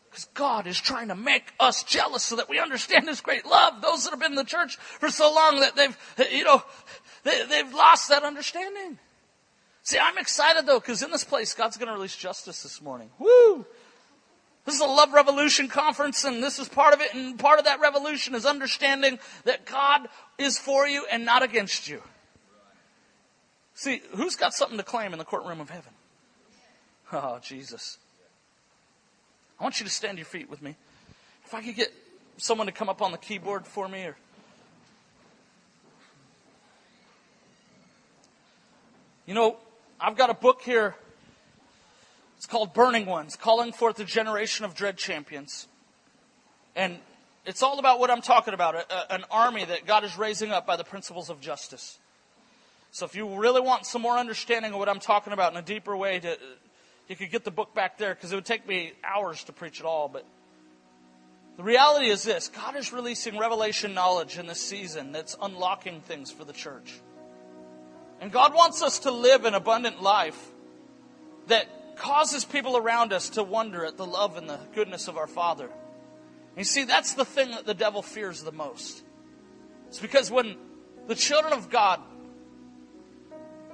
Because 0.09 0.25
God 0.33 0.67
is 0.67 0.79
trying 0.79 1.09
to 1.09 1.15
make 1.15 1.53
us 1.59 1.83
jealous 1.83 2.23
so 2.23 2.35
that 2.37 2.49
we 2.49 2.59
understand 2.59 3.07
His 3.07 3.19
great 3.21 3.45
love. 3.45 3.81
Those 3.81 4.03
that 4.03 4.11
have 4.11 4.19
been 4.19 4.31
in 4.31 4.35
the 4.35 4.43
church 4.43 4.77
for 4.77 5.09
so 5.09 5.33
long 5.33 5.59
that 5.59 5.75
they've, 5.75 5.97
you 6.31 6.43
know, 6.43 6.63
they, 7.23 7.45
they've 7.45 7.73
lost 7.73 8.09
that 8.09 8.23
understanding. 8.23 8.97
See, 9.83 9.99
I'm 9.99 10.17
excited 10.17 10.65
though, 10.65 10.79
because 10.79 11.03
in 11.03 11.11
this 11.11 11.25
place, 11.25 11.53
God's 11.53 11.77
going 11.77 11.87
to 11.87 11.93
release 11.93 12.15
justice 12.15 12.63
this 12.63 12.81
morning. 12.81 13.09
Woo! 13.19 13.65
This 14.65 14.75
is 14.75 14.81
a 14.81 14.85
Love 14.85 15.11
Revolution 15.11 15.67
conference, 15.67 16.23
and 16.23 16.41
this 16.41 16.57
is 16.57 16.69
part 16.69 16.93
of 16.93 17.01
it. 17.01 17.13
And 17.13 17.37
part 17.37 17.59
of 17.59 17.65
that 17.65 17.81
revolution 17.81 18.33
is 18.33 18.45
understanding 18.45 19.19
that 19.43 19.65
God 19.65 20.07
is 20.37 20.57
for 20.57 20.87
you 20.87 21.05
and 21.11 21.25
not 21.25 21.43
against 21.43 21.89
you. 21.89 22.01
See, 23.75 24.01
who's 24.15 24.37
got 24.37 24.53
something 24.53 24.77
to 24.77 24.83
claim 24.83 25.11
in 25.11 25.19
the 25.19 25.25
courtroom 25.25 25.59
of 25.59 25.69
heaven? 25.69 25.91
Oh, 27.11 27.39
Jesus. 27.43 27.97
I 29.59 29.63
want 29.63 29.81
you 29.81 29.85
to 29.85 29.91
stand 29.91 30.17
your 30.17 30.25
feet 30.25 30.49
with 30.49 30.61
me. 30.61 30.75
If 31.43 31.53
I 31.53 31.61
could 31.61 31.75
get 31.75 31.93
someone 32.37 32.67
to 32.67 32.73
come 32.73 32.87
up 32.87 33.01
on 33.01 33.11
the 33.11 33.17
keyboard 33.17 33.67
for 33.67 33.89
me 33.89 34.05
or 34.05 34.15
You 39.25 39.33
know, 39.33 39.57
I've 40.05 40.17
got 40.17 40.29
a 40.29 40.33
book 40.33 40.61
here. 40.61 40.95
It's 42.35 42.45
called 42.45 42.73
Burning 42.73 43.05
Ones, 43.05 43.37
Calling 43.37 43.71
Forth 43.71 44.01
a 44.01 44.03
Generation 44.03 44.65
of 44.65 44.75
Dread 44.75 44.97
Champions. 44.97 45.69
And 46.75 46.97
it's 47.45 47.63
all 47.63 47.79
about 47.79 48.01
what 48.01 48.11
I'm 48.11 48.21
talking 48.21 48.53
about 48.53 48.75
a, 48.75 49.13
an 49.13 49.23
army 49.31 49.63
that 49.63 49.85
God 49.85 50.03
is 50.03 50.17
raising 50.17 50.51
up 50.51 50.67
by 50.67 50.75
the 50.75 50.83
principles 50.83 51.29
of 51.29 51.39
justice. 51.39 51.99
So 52.91 53.05
if 53.05 53.15
you 53.15 53.39
really 53.39 53.61
want 53.61 53.85
some 53.85 54.01
more 54.01 54.17
understanding 54.17 54.73
of 54.73 54.79
what 54.79 54.89
I'm 54.89 54.99
talking 54.99 55.31
about 55.31 55.53
in 55.53 55.57
a 55.57 55.61
deeper 55.61 55.95
way, 55.95 56.19
to, 56.19 56.37
you 57.07 57.15
could 57.15 57.31
get 57.31 57.45
the 57.45 57.51
book 57.51 57.73
back 57.73 57.97
there 57.97 58.13
because 58.13 58.33
it 58.33 58.35
would 58.35 58.45
take 58.45 58.67
me 58.67 58.91
hours 59.05 59.45
to 59.45 59.53
preach 59.53 59.79
it 59.79 59.85
all. 59.85 60.09
But 60.09 60.25
the 61.55 61.63
reality 61.63 62.07
is 62.07 62.23
this 62.23 62.49
God 62.49 62.75
is 62.75 62.91
releasing 62.91 63.39
revelation 63.39 63.93
knowledge 63.93 64.37
in 64.37 64.47
this 64.47 64.59
season 64.59 65.13
that's 65.13 65.37
unlocking 65.41 66.01
things 66.01 66.29
for 66.29 66.43
the 66.43 66.53
church. 66.53 66.99
And 68.23 68.31
God 68.31 68.53
wants 68.53 68.81
us 68.81 68.99
to 68.99 69.11
live 69.11 69.43
an 69.43 69.53
abundant 69.53 70.01
life 70.01 70.49
that 71.47 71.97
causes 71.97 72.45
people 72.45 72.77
around 72.77 73.11
us 73.11 73.31
to 73.31 73.43
wonder 73.43 73.83
at 73.83 73.97
the 73.97 74.05
love 74.05 74.37
and 74.37 74.47
the 74.47 74.61
goodness 74.73 75.09
of 75.09 75.17
our 75.17 75.27
Father. 75.27 75.69
You 76.55 76.63
see, 76.63 76.85
that's 76.85 77.15
the 77.15 77.25
thing 77.25 77.51
that 77.51 77.65
the 77.65 77.73
devil 77.73 78.01
fears 78.01 78.41
the 78.41 78.53
most. 78.53 79.03
It's 79.89 79.99
because 79.99 80.31
when 80.31 80.55
the 81.05 81.15
children 81.15 81.51
of 81.51 81.69
God, 81.69 81.99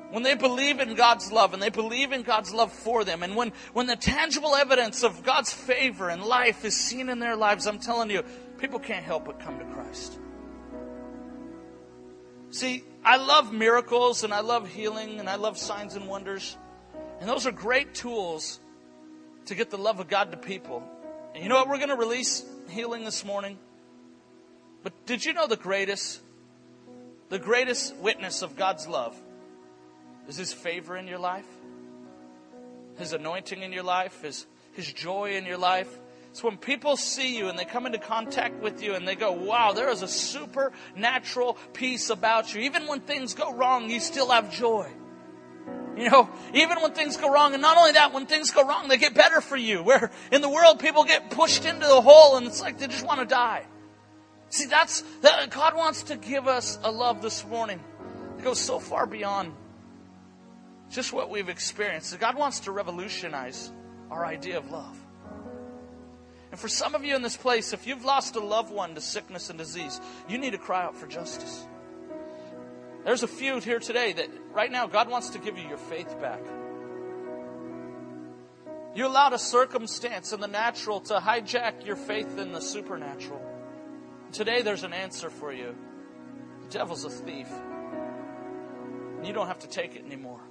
when 0.10 0.24
they 0.24 0.34
believe 0.34 0.80
in 0.80 0.95
God's 0.95 1.32
love 1.32 1.54
and 1.54 1.62
they 1.62 1.70
believe 1.70 2.12
in 2.12 2.24
God's 2.24 2.52
love 2.52 2.74
for 2.74 3.04
them, 3.04 3.22
and 3.22 3.36
when, 3.36 3.54
when 3.74 3.86
the 3.86 3.97
tangible 3.97 4.56
evidence 4.56 5.04
of 5.04 5.22
God's 5.22 5.54
favor 5.54 6.10
and 6.10 6.24
life 6.24 6.66
is 6.66 6.76
seen 6.76 7.10
in 7.10 7.20
their 7.20 7.36
lives, 7.36 7.68
I'm 7.68 7.78
telling 7.78 8.10
you, 8.10 8.24
people 8.58 8.80
can't 8.80 9.06
help 9.06 9.26
but 9.26 9.39
come 9.39 9.60
to 9.60 9.66
Christ. 9.66 10.18
See, 12.50 12.84
I 13.04 13.18
love 13.18 13.54
miracles 13.54 14.24
and 14.24 14.34
I 14.34 14.41
love 14.41 14.68
healing 14.68 15.20
and 15.20 15.30
I 15.30 15.36
love 15.36 15.58
signs 15.58 15.95
and 15.95 16.08
wonders. 16.08 16.58
And 17.20 17.30
those 17.30 17.45
are 17.45 17.52
great 17.52 17.93
tools 17.93 18.60
to 19.45 19.56
get 19.56 19.70
the 19.70 19.78
love 19.78 20.00
of 20.00 20.08
God 20.08 20.32
to 20.32 20.38
people. 20.38 20.84
And 21.34 21.43
you 21.43 21.50
know 21.50 21.56
what? 21.56 21.70
We're 21.70 21.78
going 21.78 21.89
to 21.89 21.95
release 21.95 22.45
healing 22.70 23.04
this 23.04 23.26
morning. 23.26 23.58
But 24.84 25.06
did 25.06 25.26
you 25.26 25.34
know 25.34 25.47
the 25.47 25.58
greatest, 25.58 26.22
the 27.30 27.39
greatest 27.39 27.95
witness 27.97 28.41
of 28.41 28.56
God's 28.56 28.88
love 28.88 29.20
is 30.28 30.38
His 30.38 30.54
favor 30.54 30.95
in 30.95 31.08
your 31.08 31.20
life? 31.20 31.47
His 32.97 33.14
anointing 33.14 33.62
in 33.62 33.74
your 33.74 33.84
life? 33.84 34.22
His, 34.22 34.45
His 34.74 34.91
joy 34.91 35.36
in 35.36 35.45
your 35.45 35.58
life? 35.58 35.89
It's 36.30 36.44
when 36.44 36.58
people 36.58 36.96
see 36.96 37.38
you 37.38 37.50
and 37.50 37.58
they 37.58 37.66
come 37.66 37.86
into 37.86 37.98
contact 37.98 38.62
with 38.62 38.84
you 38.84 38.94
and 38.94 39.08
they 39.08 39.16
go, 39.16 39.32
wow, 39.32 39.72
there 39.74 39.90
is 39.90 40.04
a 40.04 40.08
supernatural 40.08 41.58
peace 41.74 42.10
about 42.10 42.54
you. 42.54 42.62
Even 42.62 42.88
when 42.88 43.02
things 43.02 43.34
go 43.34 43.54
wrong, 43.54 43.90
you 43.90 44.00
still 44.00 44.30
have 44.30 44.52
joy. 44.52 44.92
You 45.98 46.10
know, 46.10 46.30
even 46.54 46.82
when 46.82 46.94
things 46.94 47.18
go 47.18 47.30
wrong, 47.30 47.54
and 47.54 47.62
not 47.62 47.76
only 47.76 47.94
that, 47.94 48.14
when 48.14 48.26
things 48.26 48.52
go 48.52 48.66
wrong, 48.66 48.88
they 48.88 48.98
get 48.98 49.14
better 49.16 49.42
for 49.42 49.58
you. 49.58 49.84
Where 49.84 50.12
in 50.32 50.42
the 50.42 50.50
world, 50.50 50.80
people 50.80 51.04
get 51.04 51.32
pushed 51.32 51.66
into 51.66 51.86
the 51.86 52.00
hole 52.00 52.38
and 52.38 52.48
it's 52.48 52.62
like 52.62 52.78
they 52.78 52.88
just 52.88 53.06
want 53.06 53.20
to 53.20 53.26
die. 53.26 53.66
See, 54.50 54.66
that's, 54.66 55.02
that, 55.22 55.50
God 55.50 55.76
wants 55.76 56.04
to 56.04 56.16
give 56.16 56.48
us 56.48 56.80
a 56.84 56.92
love 56.92 57.22
this 57.22 57.46
morning 57.46 57.84
that 58.38 58.44
goes 58.44 58.60
so 58.60 58.80
far 58.80 59.06
beyond 59.08 59.54
just 60.90 61.12
what 61.12 61.30
we've 61.30 61.50
experienced. 61.50 62.18
God 62.20 62.36
wants 62.36 62.62
to 62.62 62.72
revolutionize 62.72 63.72
our 64.10 64.26
idea 64.26 64.58
of 64.58 64.72
love. 64.72 64.98
And 66.52 66.60
for 66.60 66.68
some 66.68 66.95
of 66.95 67.04
you 67.04 67.16
in 67.16 67.22
this 67.22 67.38
place, 67.38 67.74
if 67.74 67.86
you've 67.86 68.06
lost 68.06 68.36
a 68.36 68.39
loved 68.39 68.72
one 68.72 68.95
to 68.95 69.02
sickness 69.02 69.50
and 69.50 69.60
disease, 69.60 70.02
you 70.28 70.38
need 70.38 70.52
to 70.52 70.58
cry 70.58 70.84
out 70.84 70.95
for 70.95 71.06
justice. 71.06 71.66
There's 73.06 73.24
a 73.24 73.28
few 73.28 73.60
here 73.60 73.80
today 73.80 74.14
that 74.14 74.30
right 74.52 74.72
now 74.72 74.88
God 74.88 75.10
wants 75.10 75.30
to 75.30 75.39
give 75.39 75.58
you 75.58 75.68
your 75.68 75.78
faith 75.78 76.20
back. 76.20 76.41
You 78.95 79.06
allowed 79.06 79.34
a 79.34 79.39
circumstance 79.39 80.34
in 80.34 80.39
the 80.39 80.47
natural 80.47 81.00
to 81.02 81.16
hijack 81.16 81.86
your 81.86 81.95
faith 81.95 82.38
in 82.38 82.52
the 82.52 82.60
supernatural. 82.60 83.41
Today 84.32 84.62
there's 84.62 84.84
an 84.84 84.93
answer 84.93 85.30
for 85.30 85.54
you. 85.54 85.76
The 86.64 86.70
devil's 86.70 87.06
a 87.06 87.10
thief. 87.10 87.47
You 89.24 89.34
don't 89.34 89.47
have 89.47 89.60
to 89.60 89.70
take 89.70 89.95
it 89.95 90.06
anymore. 90.06 90.41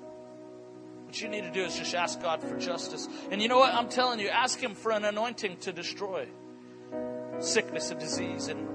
What 1.08 1.22
you 1.22 1.28
need 1.28 1.44
to 1.44 1.50
do 1.50 1.64
is 1.64 1.74
just 1.74 1.94
ask 1.94 2.20
God 2.20 2.42
for 2.42 2.58
justice. 2.58 3.08
And 3.30 3.40
you 3.40 3.48
know 3.48 3.56
what? 3.56 3.72
I'm 3.72 3.88
telling 3.88 4.20
you, 4.20 4.28
ask 4.28 4.58
Him 4.60 4.74
for 4.74 4.92
an 4.92 5.06
anointing 5.06 5.56
to 5.60 5.72
destroy 5.72 6.28
sickness 7.38 7.90
and 7.90 7.98
disease 7.98 8.48
and 8.48 8.68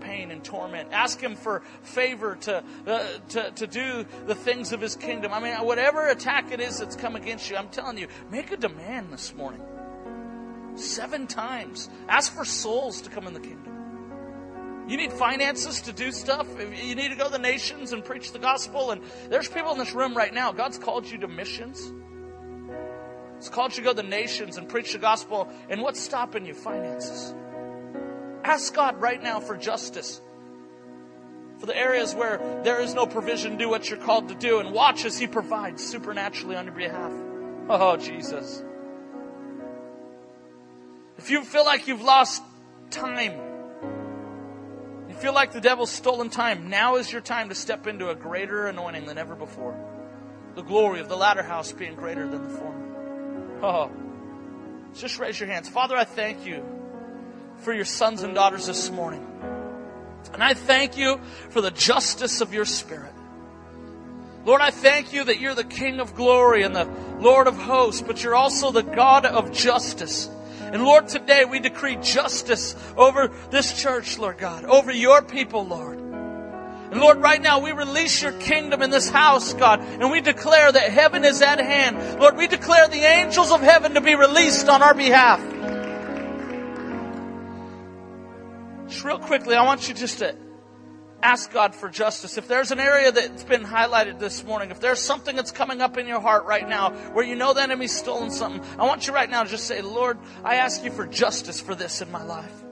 pain 0.00 0.30
and 0.30 0.42
torment. 0.42 0.88
Ask 0.90 1.20
Him 1.20 1.36
for 1.36 1.60
favor 1.82 2.36
to, 2.36 2.64
uh, 2.86 3.06
to, 3.28 3.50
to 3.50 3.66
do 3.66 4.06
the 4.24 4.34
things 4.34 4.72
of 4.72 4.80
His 4.80 4.96
kingdom. 4.96 5.34
I 5.34 5.40
mean, 5.40 5.54
whatever 5.66 6.08
attack 6.08 6.50
it 6.50 6.60
is 6.60 6.78
that's 6.78 6.96
come 6.96 7.14
against 7.14 7.50
you, 7.50 7.56
I'm 7.56 7.68
telling 7.68 7.98
you, 7.98 8.08
make 8.30 8.52
a 8.52 8.56
demand 8.56 9.12
this 9.12 9.34
morning. 9.34 9.60
Seven 10.76 11.26
times. 11.26 11.90
Ask 12.08 12.32
for 12.32 12.46
souls 12.46 13.02
to 13.02 13.10
come 13.10 13.26
in 13.26 13.34
the 13.34 13.40
kingdom. 13.40 13.75
You 14.88 14.96
need 14.96 15.12
finances 15.12 15.80
to 15.82 15.92
do 15.92 16.12
stuff. 16.12 16.46
You 16.58 16.94
need 16.94 17.08
to 17.08 17.16
go 17.16 17.24
to 17.24 17.32
the 17.32 17.38
nations 17.38 17.92
and 17.92 18.04
preach 18.04 18.32
the 18.32 18.38
gospel. 18.38 18.92
And 18.92 19.02
there's 19.28 19.48
people 19.48 19.72
in 19.72 19.78
this 19.78 19.92
room 19.92 20.16
right 20.16 20.32
now. 20.32 20.52
God's 20.52 20.78
called 20.78 21.06
you 21.10 21.18
to 21.18 21.28
missions. 21.28 21.92
He's 23.38 23.48
called 23.48 23.72
you 23.72 23.82
to 23.82 23.82
go 23.82 23.90
to 23.90 24.02
the 24.02 24.08
nations 24.08 24.56
and 24.56 24.68
preach 24.68 24.92
the 24.92 24.98
gospel. 24.98 25.48
And 25.68 25.82
what's 25.82 26.00
stopping 26.00 26.46
you? 26.46 26.54
Finances. 26.54 27.34
Ask 28.44 28.74
God 28.74 29.00
right 29.00 29.20
now 29.20 29.40
for 29.40 29.56
justice. 29.56 30.20
For 31.58 31.66
the 31.66 31.76
areas 31.76 32.14
where 32.14 32.38
there 32.62 32.80
is 32.80 32.94
no 32.94 33.06
provision, 33.06 33.56
do 33.56 33.68
what 33.68 33.90
you're 33.90 33.98
called 33.98 34.28
to 34.28 34.34
do 34.34 34.60
and 34.60 34.72
watch 34.72 35.04
as 35.04 35.18
He 35.18 35.26
provides 35.26 35.84
supernaturally 35.84 36.54
on 36.54 36.66
your 36.66 36.74
behalf. 36.74 37.12
Oh, 37.68 37.96
Jesus. 37.96 38.62
If 41.18 41.30
you 41.30 41.42
feel 41.44 41.64
like 41.64 41.88
you've 41.88 42.02
lost 42.02 42.42
time, 42.90 43.45
feel 45.16 45.34
like 45.34 45.52
the 45.52 45.60
devil's 45.60 45.90
stolen 45.90 46.30
time, 46.30 46.68
now 46.68 46.96
is 46.96 47.10
your 47.10 47.20
time 47.20 47.48
to 47.48 47.54
step 47.54 47.86
into 47.86 48.10
a 48.10 48.14
greater 48.14 48.66
anointing 48.66 49.06
than 49.06 49.18
ever 49.18 49.34
before. 49.34 49.76
The 50.54 50.62
glory 50.62 51.00
of 51.00 51.08
the 51.08 51.16
latter 51.16 51.42
house 51.42 51.72
being 51.72 51.94
greater 51.94 52.28
than 52.28 52.44
the 52.44 52.58
former. 52.58 53.60
Oh, 53.62 53.90
just 54.94 55.18
raise 55.18 55.38
your 55.38 55.48
hands. 55.48 55.68
Father, 55.68 55.96
I 55.96 56.04
thank 56.04 56.46
you 56.46 56.64
for 57.58 57.72
your 57.72 57.84
sons 57.84 58.22
and 58.22 58.34
daughters 58.34 58.66
this 58.66 58.90
morning. 58.90 59.26
And 60.32 60.42
I 60.42 60.54
thank 60.54 60.96
you 60.96 61.20
for 61.50 61.60
the 61.60 61.70
justice 61.70 62.40
of 62.40 62.52
your 62.52 62.64
spirit. 62.64 63.12
Lord, 64.44 64.60
I 64.60 64.70
thank 64.70 65.12
you 65.12 65.24
that 65.24 65.40
you're 65.40 65.54
the 65.54 65.64
King 65.64 65.98
of 65.98 66.14
glory 66.14 66.62
and 66.62 66.74
the 66.74 66.88
Lord 67.18 67.48
of 67.48 67.56
hosts, 67.56 68.00
but 68.00 68.22
you're 68.22 68.34
also 68.34 68.70
the 68.70 68.82
God 68.82 69.26
of 69.26 69.52
justice. 69.52 70.30
And 70.72 70.82
Lord, 70.82 71.08
today 71.08 71.44
we 71.44 71.60
decree 71.60 71.96
justice 71.96 72.74
over 72.96 73.28
this 73.50 73.80
church, 73.80 74.18
Lord 74.18 74.38
God, 74.38 74.64
over 74.64 74.90
your 74.90 75.22
people, 75.22 75.64
Lord. 75.64 75.98
And 75.98 77.00
Lord, 77.00 77.18
right 77.18 77.40
now 77.40 77.60
we 77.60 77.72
release 77.72 78.22
your 78.22 78.32
kingdom 78.32 78.80
in 78.82 78.90
this 78.90 79.08
house, 79.08 79.52
God, 79.54 79.80
and 79.80 80.10
we 80.10 80.20
declare 80.20 80.70
that 80.70 80.90
heaven 80.90 81.24
is 81.24 81.42
at 81.42 81.58
hand. 81.58 82.20
Lord, 82.20 82.36
we 82.36 82.46
declare 82.46 82.88
the 82.88 82.98
angels 82.98 83.50
of 83.50 83.60
heaven 83.60 83.94
to 83.94 84.00
be 84.00 84.14
released 84.14 84.68
on 84.68 84.82
our 84.82 84.94
behalf. 84.94 85.40
Just 88.88 89.04
real 89.04 89.18
quickly, 89.18 89.56
I 89.56 89.64
want 89.64 89.88
you 89.88 89.94
just 89.94 90.20
to 90.20 90.36
ask 91.26 91.52
God 91.52 91.74
for 91.74 91.88
justice. 91.88 92.38
If 92.38 92.46
there's 92.46 92.70
an 92.70 92.78
area 92.78 93.10
that's 93.10 93.42
been 93.42 93.64
highlighted 93.64 94.20
this 94.20 94.44
morning, 94.44 94.70
if 94.70 94.78
there's 94.78 95.00
something 95.00 95.34
that's 95.34 95.50
coming 95.50 95.80
up 95.80 95.98
in 95.98 96.06
your 96.06 96.20
heart 96.20 96.44
right 96.44 96.68
now 96.68 96.92
where 97.12 97.24
you 97.24 97.34
know 97.34 97.52
the 97.52 97.62
enemy's 97.62 97.96
stolen 97.96 98.30
something, 98.30 98.62
I 98.78 98.86
want 98.86 99.08
you 99.08 99.12
right 99.12 99.28
now 99.28 99.42
to 99.42 99.48
just 99.48 99.66
say, 99.66 99.82
Lord, 99.82 100.18
I 100.44 100.56
ask 100.56 100.84
you 100.84 100.92
for 100.92 101.04
justice 101.04 101.60
for 101.60 101.74
this 101.74 102.00
in 102.00 102.12
my 102.12 102.22
life. 102.22 102.62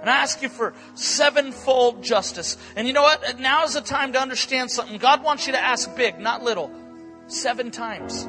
And 0.00 0.10
I 0.10 0.16
ask 0.16 0.42
you 0.42 0.48
for 0.48 0.74
sevenfold 0.94 2.02
justice. 2.02 2.56
And 2.74 2.88
you 2.88 2.92
know 2.92 3.02
what? 3.02 3.38
Now 3.38 3.64
is 3.64 3.74
the 3.74 3.80
time 3.80 4.12
to 4.14 4.20
understand 4.20 4.72
something. 4.72 4.98
God 4.98 5.22
wants 5.22 5.46
you 5.46 5.52
to 5.52 5.60
ask 5.60 5.94
big, 5.94 6.18
not 6.18 6.42
little. 6.42 6.72
Seven 7.28 7.70
times. 7.70 8.26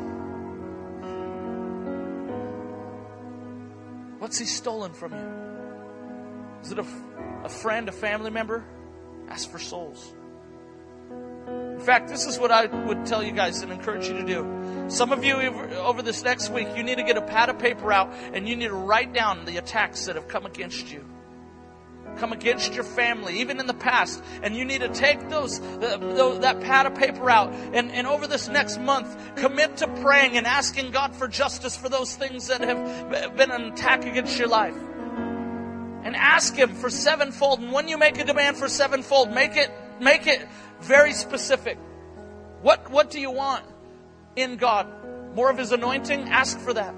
What's 4.19 4.37
he 4.37 4.45
stolen 4.45 4.93
from 4.93 5.13
you? 5.13 6.61
Is 6.61 6.71
it 6.71 6.77
a, 6.77 6.85
a 7.43 7.49
friend, 7.49 7.89
a 7.89 7.91
family 7.91 8.29
member? 8.29 8.63
Ask 9.31 9.49
for 9.49 9.59
souls. 9.59 10.13
In 11.09 11.79
fact, 11.79 12.09
this 12.09 12.25
is 12.25 12.37
what 12.37 12.51
I 12.51 12.65
would 12.65 13.05
tell 13.05 13.23
you 13.23 13.31
guys 13.31 13.61
and 13.61 13.71
encourage 13.71 14.09
you 14.09 14.13
to 14.15 14.25
do. 14.25 14.89
Some 14.89 15.13
of 15.13 15.23
you 15.23 15.35
over 15.35 16.01
this 16.01 16.21
next 16.21 16.49
week, 16.49 16.67
you 16.75 16.83
need 16.83 16.97
to 16.97 17.03
get 17.03 17.15
a 17.15 17.21
pad 17.21 17.47
of 17.47 17.57
paper 17.57 17.93
out 17.93 18.11
and 18.33 18.47
you 18.47 18.57
need 18.57 18.67
to 18.67 18.73
write 18.73 19.13
down 19.13 19.45
the 19.45 19.55
attacks 19.55 20.05
that 20.07 20.17
have 20.17 20.27
come 20.27 20.45
against 20.45 20.91
you. 20.91 21.05
Come 22.17 22.33
against 22.33 22.73
your 22.73 22.83
family, 22.83 23.39
even 23.39 23.61
in 23.61 23.67
the 23.67 23.73
past. 23.73 24.21
And 24.43 24.53
you 24.53 24.65
need 24.65 24.81
to 24.81 24.89
take 24.89 25.29
those, 25.29 25.61
that 25.61 26.57
pad 26.61 26.85
of 26.87 26.95
paper 26.95 27.29
out 27.29 27.53
and, 27.73 27.89
and 27.89 28.05
over 28.07 28.27
this 28.27 28.49
next 28.49 28.81
month, 28.81 29.17
commit 29.37 29.77
to 29.77 29.87
praying 29.87 30.35
and 30.35 30.45
asking 30.45 30.91
God 30.91 31.15
for 31.15 31.29
justice 31.29 31.77
for 31.77 31.87
those 31.87 32.13
things 32.17 32.47
that 32.47 32.59
have 32.59 33.37
been 33.37 33.49
an 33.49 33.71
attack 33.71 34.03
against 34.03 34.37
your 34.37 34.49
life 34.49 34.75
and 36.03 36.15
ask 36.15 36.55
him 36.55 36.73
for 36.75 36.89
sevenfold. 36.89 37.59
And 37.59 37.71
when 37.71 37.87
you 37.87 37.97
make 37.97 38.19
a 38.19 38.25
demand 38.25 38.57
for 38.57 38.67
sevenfold, 38.67 39.31
make 39.31 39.55
it 39.55 39.71
make 39.99 40.27
it 40.27 40.47
very 40.81 41.13
specific. 41.13 41.77
What 42.61 42.89
what 42.91 43.11
do 43.11 43.19
you 43.19 43.31
want 43.31 43.65
in 44.35 44.57
God? 44.57 44.87
More 45.35 45.49
of 45.49 45.57
his 45.57 45.71
anointing? 45.71 46.29
Ask 46.29 46.59
for 46.59 46.73
that. 46.73 46.93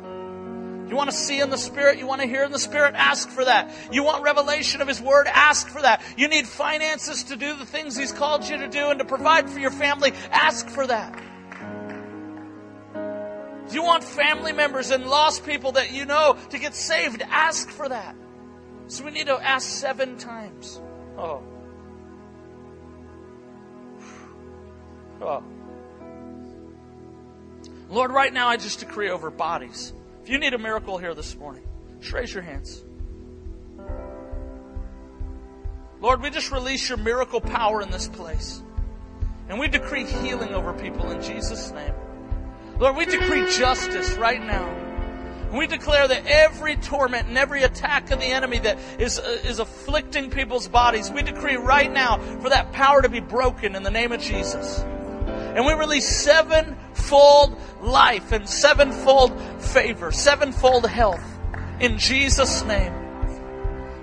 You 0.90 0.98
want 0.98 1.10
to 1.10 1.16
see 1.16 1.40
in 1.40 1.50
the 1.50 1.58
Spirit? 1.58 1.98
You 1.98 2.06
want 2.06 2.22
to 2.22 2.28
hear 2.28 2.44
in 2.44 2.52
the 2.52 2.60
Spirit? 2.60 2.94
Ask 2.96 3.30
for 3.30 3.46
that. 3.46 3.74
You 3.92 4.04
want 4.04 4.24
revelation 4.24 4.82
of 4.82 4.88
His 4.88 5.02
Word? 5.02 5.28
Ask 5.28 5.68
for 5.70 5.82
that. 5.82 6.04
You 6.18 6.28
need 6.28 6.48
finances 6.48 7.24
to 7.26 7.36
do 7.36 7.56
the 7.56 7.66
things 7.66 7.96
He's 7.96 8.12
called 8.12 8.48
you 8.48 8.58
to 8.58 8.68
do 8.68 8.90
and 8.90 9.00
to 9.00 9.06
provide 9.06 9.50
for 9.50 9.60
your 9.60 9.72
family? 9.72 10.14
Ask 10.30 10.68
for 10.70 10.86
that. 10.86 11.20
Do 13.70 13.74
you 13.74 13.84
want 13.84 14.04
family 14.04 14.52
members 14.52 14.92
and 14.92 15.06
lost 15.06 15.46
people 15.46 15.72
that 15.74 15.94
you 15.94 16.06
know 16.06 16.38
to 16.50 16.60
get 16.60 16.76
saved? 16.76 17.24
Ask 17.24 17.70
for 17.70 17.88
that. 17.88 18.16
So 18.88 19.06
we 19.06 19.12
need 19.12 19.28
to 19.28 19.36
ask 19.36 19.68
seven 19.68 20.18
times. 20.18 20.82
Oh. 21.18 21.44
Oh. 25.22 25.44
Lord, 27.90 28.12
right 28.12 28.34
now 28.34 28.48
I 28.48 28.58
just 28.58 28.80
decree 28.80 29.10
over 29.10 29.30
bodies. 29.30 29.94
If 30.24 30.30
you 30.30 30.38
need 30.38 30.54
a 30.54 30.58
miracle 30.58 30.98
here 30.98 31.14
this 31.14 31.36
morning, 31.36 31.64
just 32.00 32.14
raise 32.14 32.34
your 32.34 32.44
hands. 32.44 32.84
Lord, 36.02 36.22
we 36.22 36.30
just 36.30 36.52
release 36.52 36.90
your 36.90 36.98
miracle 36.98 37.40
power 37.40 37.82
in 37.82 37.90
this 37.90 38.08
place. 38.10 38.62
And 39.48 39.60
we 39.60 39.68
decree 39.68 40.06
healing 40.06 40.54
over 40.54 40.74
people 40.74 41.12
in 41.12 41.22
Jesus' 41.22 41.72
name. 41.72 41.94
Lord, 42.80 42.96
we 42.98 43.06
decree 43.06 43.50
justice 43.52 44.16
right 44.16 44.42
now. 44.42 44.83
And 45.54 45.60
we 45.60 45.68
declare 45.68 46.08
that 46.08 46.26
every 46.26 46.78
torment 46.78 47.28
and 47.28 47.38
every 47.38 47.62
attack 47.62 48.10
of 48.10 48.18
the 48.18 48.26
enemy 48.26 48.58
that 48.58 48.80
is, 48.98 49.20
uh, 49.20 49.38
is 49.44 49.60
afflicting 49.60 50.32
people's 50.32 50.68
bodies, 50.68 51.12
we 51.12 51.22
decree 51.22 51.58
right 51.58 51.92
now 51.92 52.18
for 52.42 52.50
that 52.50 52.72
power 52.72 53.04
to 53.04 53.08
be 53.08 53.20
broken 53.20 53.76
in 53.76 53.84
the 53.84 53.92
name 53.92 54.12
of 54.12 54.20
Jesus. 54.20 54.80
And 54.80 55.64
we 55.64 55.74
release 55.74 56.08
sevenfold 56.08 57.56
life 57.82 58.32
and 58.32 58.50
sevenfold 58.50 59.40
favor, 59.62 60.12
sevenfold 60.12 60.88
health 60.88 61.24
in 61.80 62.00
Jesus' 62.00 62.64
name. 62.64 62.92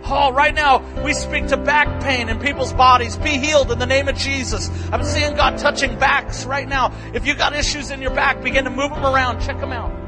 Oh, 0.05 0.33
right 0.33 0.55
now 0.55 0.85
we 1.03 1.15
speak 1.15 1.49
to 1.49 1.57
back 1.57 2.01
pain 2.01 2.29
in 2.29 2.39
people's 2.39 2.73
bodies. 2.73 3.17
Be 3.17 3.39
healed 3.39 3.73
in 3.73 3.81
the 3.81 3.87
name 3.87 4.07
of 4.07 4.15
Jesus. 4.15 4.71
I'm 4.93 5.03
seeing 5.03 5.35
God 5.35 5.59
touching 5.59 5.99
backs 5.99 6.45
right 6.45 6.69
now. 6.69 6.93
If 7.13 7.27
you've 7.27 7.39
got 7.39 7.57
issues 7.57 7.91
in 7.91 8.01
your 8.01 8.15
back, 8.15 8.41
begin 8.41 8.63
to 8.67 8.71
move 8.71 8.91
them 8.91 9.05
around. 9.05 9.41
Check 9.41 9.59
them 9.59 9.73
out. 9.73 10.00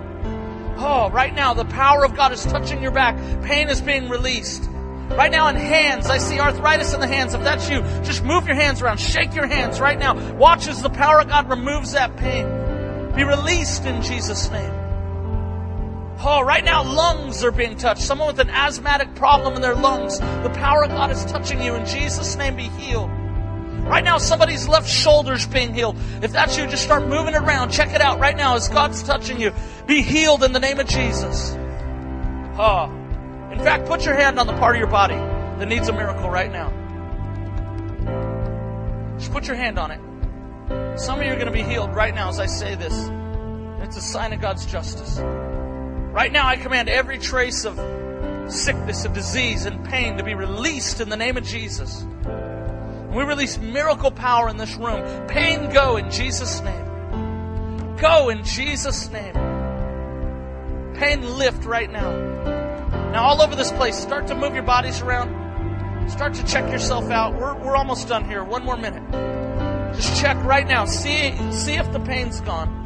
Oh, 0.76 1.10
right 1.10 1.34
now, 1.34 1.54
the 1.54 1.64
power 1.64 2.04
of 2.04 2.16
God 2.16 2.32
is 2.32 2.44
touching 2.44 2.82
your 2.82 2.90
back. 2.90 3.16
Pain 3.42 3.68
is 3.68 3.80
being 3.80 4.08
released. 4.08 4.68
Right 5.10 5.30
now 5.30 5.48
in 5.48 5.56
hands, 5.56 6.06
I 6.06 6.18
see 6.18 6.40
arthritis 6.40 6.94
in 6.94 7.00
the 7.00 7.06
hands. 7.06 7.34
If 7.34 7.42
that's 7.42 7.68
you, 7.68 7.82
just 8.02 8.24
move 8.24 8.46
your 8.46 8.56
hands 8.56 8.80
around. 8.80 8.98
Shake 8.98 9.34
your 9.34 9.46
hands 9.46 9.78
right 9.78 9.98
now. 9.98 10.14
Watch 10.34 10.68
as 10.68 10.80
the 10.80 10.90
power 10.90 11.20
of 11.20 11.28
God 11.28 11.50
removes 11.50 11.92
that 11.92 12.16
pain. 12.16 12.46
Be 13.14 13.24
released 13.24 13.84
in 13.84 14.00
Jesus' 14.02 14.50
name. 14.50 14.72
Oh, 16.24 16.42
right 16.42 16.64
now 16.64 16.82
lungs 16.82 17.44
are 17.44 17.50
being 17.50 17.76
touched. 17.76 18.00
Someone 18.00 18.28
with 18.28 18.38
an 18.38 18.48
asthmatic 18.48 19.14
problem 19.14 19.54
in 19.54 19.60
their 19.60 19.74
lungs. 19.74 20.18
The 20.18 20.52
power 20.54 20.84
of 20.84 20.90
God 20.90 21.10
is 21.10 21.24
touching 21.26 21.60
you. 21.60 21.74
In 21.74 21.84
Jesus' 21.84 22.36
name, 22.36 22.56
be 22.56 22.68
healed. 22.68 23.10
Right 23.82 24.04
now, 24.04 24.18
somebody's 24.18 24.68
left 24.68 24.88
shoulder's 24.88 25.46
being 25.46 25.74
healed. 25.74 25.96
If 26.22 26.32
that's 26.32 26.56
you, 26.56 26.66
just 26.66 26.84
start 26.84 27.06
moving 27.06 27.34
around. 27.34 27.70
Check 27.70 27.92
it 27.92 28.00
out 28.00 28.20
right 28.20 28.36
now 28.36 28.54
as 28.54 28.68
God's 28.68 29.02
touching 29.02 29.40
you. 29.40 29.52
Be 29.86 30.02
healed 30.02 30.44
in 30.44 30.52
the 30.52 30.60
name 30.60 30.78
of 30.78 30.86
Jesus. 30.86 31.56
Oh. 32.58 32.90
In 33.50 33.58
fact, 33.58 33.86
put 33.86 34.04
your 34.04 34.14
hand 34.14 34.38
on 34.38 34.46
the 34.46 34.54
part 34.54 34.76
of 34.76 34.80
your 34.80 34.88
body 34.88 35.16
that 35.16 35.66
needs 35.68 35.88
a 35.88 35.92
miracle 35.92 36.30
right 36.30 36.50
now. 36.50 36.70
Just 39.18 39.32
put 39.32 39.46
your 39.46 39.56
hand 39.56 39.78
on 39.78 39.90
it. 39.90 40.98
Some 40.98 41.18
of 41.20 41.26
you 41.26 41.32
are 41.32 41.36
going 41.36 41.46
to 41.46 41.52
be 41.52 41.62
healed 41.62 41.94
right 41.94 42.14
now 42.14 42.28
as 42.28 42.38
I 42.38 42.46
say 42.46 42.74
this. 42.76 43.10
It's 43.82 43.96
a 43.96 44.00
sign 44.00 44.32
of 44.32 44.40
God's 44.40 44.64
justice. 44.64 45.18
Right 45.18 46.32
now, 46.32 46.46
I 46.46 46.56
command 46.56 46.88
every 46.88 47.18
trace 47.18 47.64
of 47.64 47.76
sickness, 48.50 49.04
of 49.04 49.12
disease, 49.12 49.66
and 49.66 49.84
pain 49.84 50.16
to 50.16 50.24
be 50.24 50.34
released 50.34 51.00
in 51.00 51.08
the 51.08 51.16
name 51.16 51.36
of 51.36 51.44
Jesus. 51.44 52.06
We 53.12 53.24
release 53.24 53.58
miracle 53.58 54.10
power 54.10 54.48
in 54.48 54.56
this 54.56 54.74
room. 54.76 55.26
Pain 55.26 55.70
go 55.70 55.96
in 55.96 56.10
Jesus' 56.10 56.62
name. 56.62 57.96
Go 57.96 58.30
in 58.30 58.42
Jesus' 58.42 59.10
name. 59.10 59.34
Pain 60.94 61.36
lift 61.36 61.64
right 61.64 61.90
now. 61.90 62.10
Now, 63.12 63.24
all 63.24 63.42
over 63.42 63.54
this 63.54 63.70
place, 63.72 63.96
start 63.96 64.26
to 64.28 64.34
move 64.34 64.54
your 64.54 64.62
bodies 64.62 65.02
around. 65.02 66.10
Start 66.10 66.34
to 66.34 66.44
check 66.44 66.70
yourself 66.72 67.10
out. 67.10 67.34
We're, 67.34 67.54
we're 67.62 67.76
almost 67.76 68.08
done 68.08 68.24
here. 68.24 68.42
One 68.42 68.64
more 68.64 68.78
minute. 68.78 69.02
Just 69.94 70.18
check 70.20 70.42
right 70.44 70.66
now. 70.66 70.86
See, 70.86 71.36
see 71.52 71.74
if 71.74 71.92
the 71.92 72.00
pain's 72.00 72.40
gone. 72.40 72.78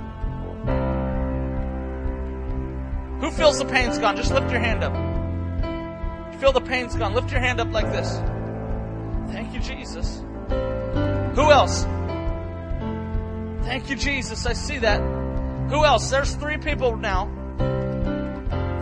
Who 3.20 3.30
feels 3.30 3.58
the 3.58 3.64
pain's 3.64 3.98
gone? 3.98 4.16
Just 4.16 4.32
lift 4.32 4.50
your 4.50 4.60
hand 4.60 4.82
up. 4.82 6.32
You 6.32 6.38
feel 6.40 6.52
the 6.52 6.60
pain's 6.60 6.96
gone. 6.96 7.14
Lift 7.14 7.30
your 7.30 7.40
hand 7.40 7.60
up 7.60 7.72
like 7.72 7.86
this. 7.92 8.20
Thank 9.28 9.54
you, 9.54 9.60
Jesus. 9.60 10.22
Who 10.48 11.50
else? 11.50 11.84
Thank 13.64 13.90
you, 13.90 13.96
Jesus. 13.96 14.46
I 14.46 14.52
see 14.52 14.78
that. 14.78 15.00
Who 15.70 15.84
else? 15.84 16.08
There's 16.10 16.34
three 16.36 16.56
people 16.56 16.96
now. 16.96 17.28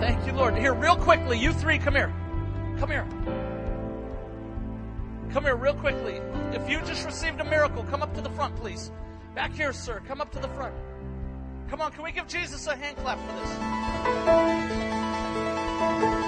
Thank 0.01 0.27
you, 0.27 0.33
Lord. 0.33 0.57
Here, 0.57 0.75
real 0.75 0.97
quickly, 0.97 1.39
you 1.39 1.53
three, 1.53 1.79
come 1.79 1.95
here. 1.95 2.13
Come 2.79 2.91
here. 2.91 3.07
Come 5.33 5.45
here, 5.45 5.57
real 5.57 5.75
quickly. 5.75 6.21
If 6.53 6.69
you 6.69 6.81
just 6.83 7.05
received 7.07 7.41
a 7.41 7.45
miracle, 7.45 7.83
come 7.91 8.03
up 8.03 8.15
to 8.15 8.21
the 8.21 8.31
front, 8.31 8.55
please. 8.57 8.93
Back 9.35 9.53
here, 9.53 9.73
sir. 9.73 10.01
Come 10.07 10.21
up 10.21 10.31
to 10.33 10.39
the 10.39 10.49
front. 10.49 10.75
Come 11.69 11.81
on, 11.81 11.91
can 11.91 12.05
we 12.05 12.13
give 12.13 12.29
Jesus 12.29 12.67
a 12.69 12.77
hand 12.77 12.97
clap 12.99 13.19
for 13.19 13.33
this? 16.21 16.24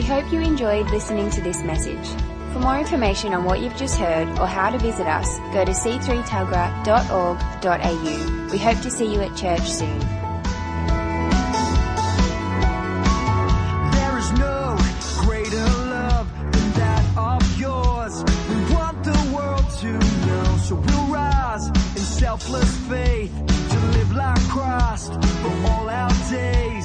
We 0.00 0.06
hope 0.06 0.32
you 0.32 0.40
enjoyed 0.40 0.88
listening 0.88 1.28
to 1.32 1.42
this 1.42 1.62
message. 1.62 2.08
For 2.54 2.58
more 2.58 2.78
information 2.78 3.34
on 3.34 3.44
what 3.44 3.60
you've 3.60 3.76
just 3.76 3.98
heard 3.98 4.28
or 4.38 4.46
how 4.46 4.70
to 4.70 4.78
visit 4.78 5.06
us, 5.06 5.38
go 5.52 5.62
to 5.62 5.72
c3tuggerah.org.au. 5.72 8.48
We 8.50 8.56
hope 8.56 8.80
to 8.80 8.90
see 8.90 9.12
you 9.12 9.20
at 9.20 9.36
church 9.36 9.70
soon. 9.70 10.00
Selfless 21.96 22.76
faith 22.88 23.32
to 23.70 23.78
live 23.98 24.14
like 24.14 24.40
Christ 24.48 25.12
for 25.12 25.52
all 25.68 25.90
our 25.90 26.10
days. 26.30 26.79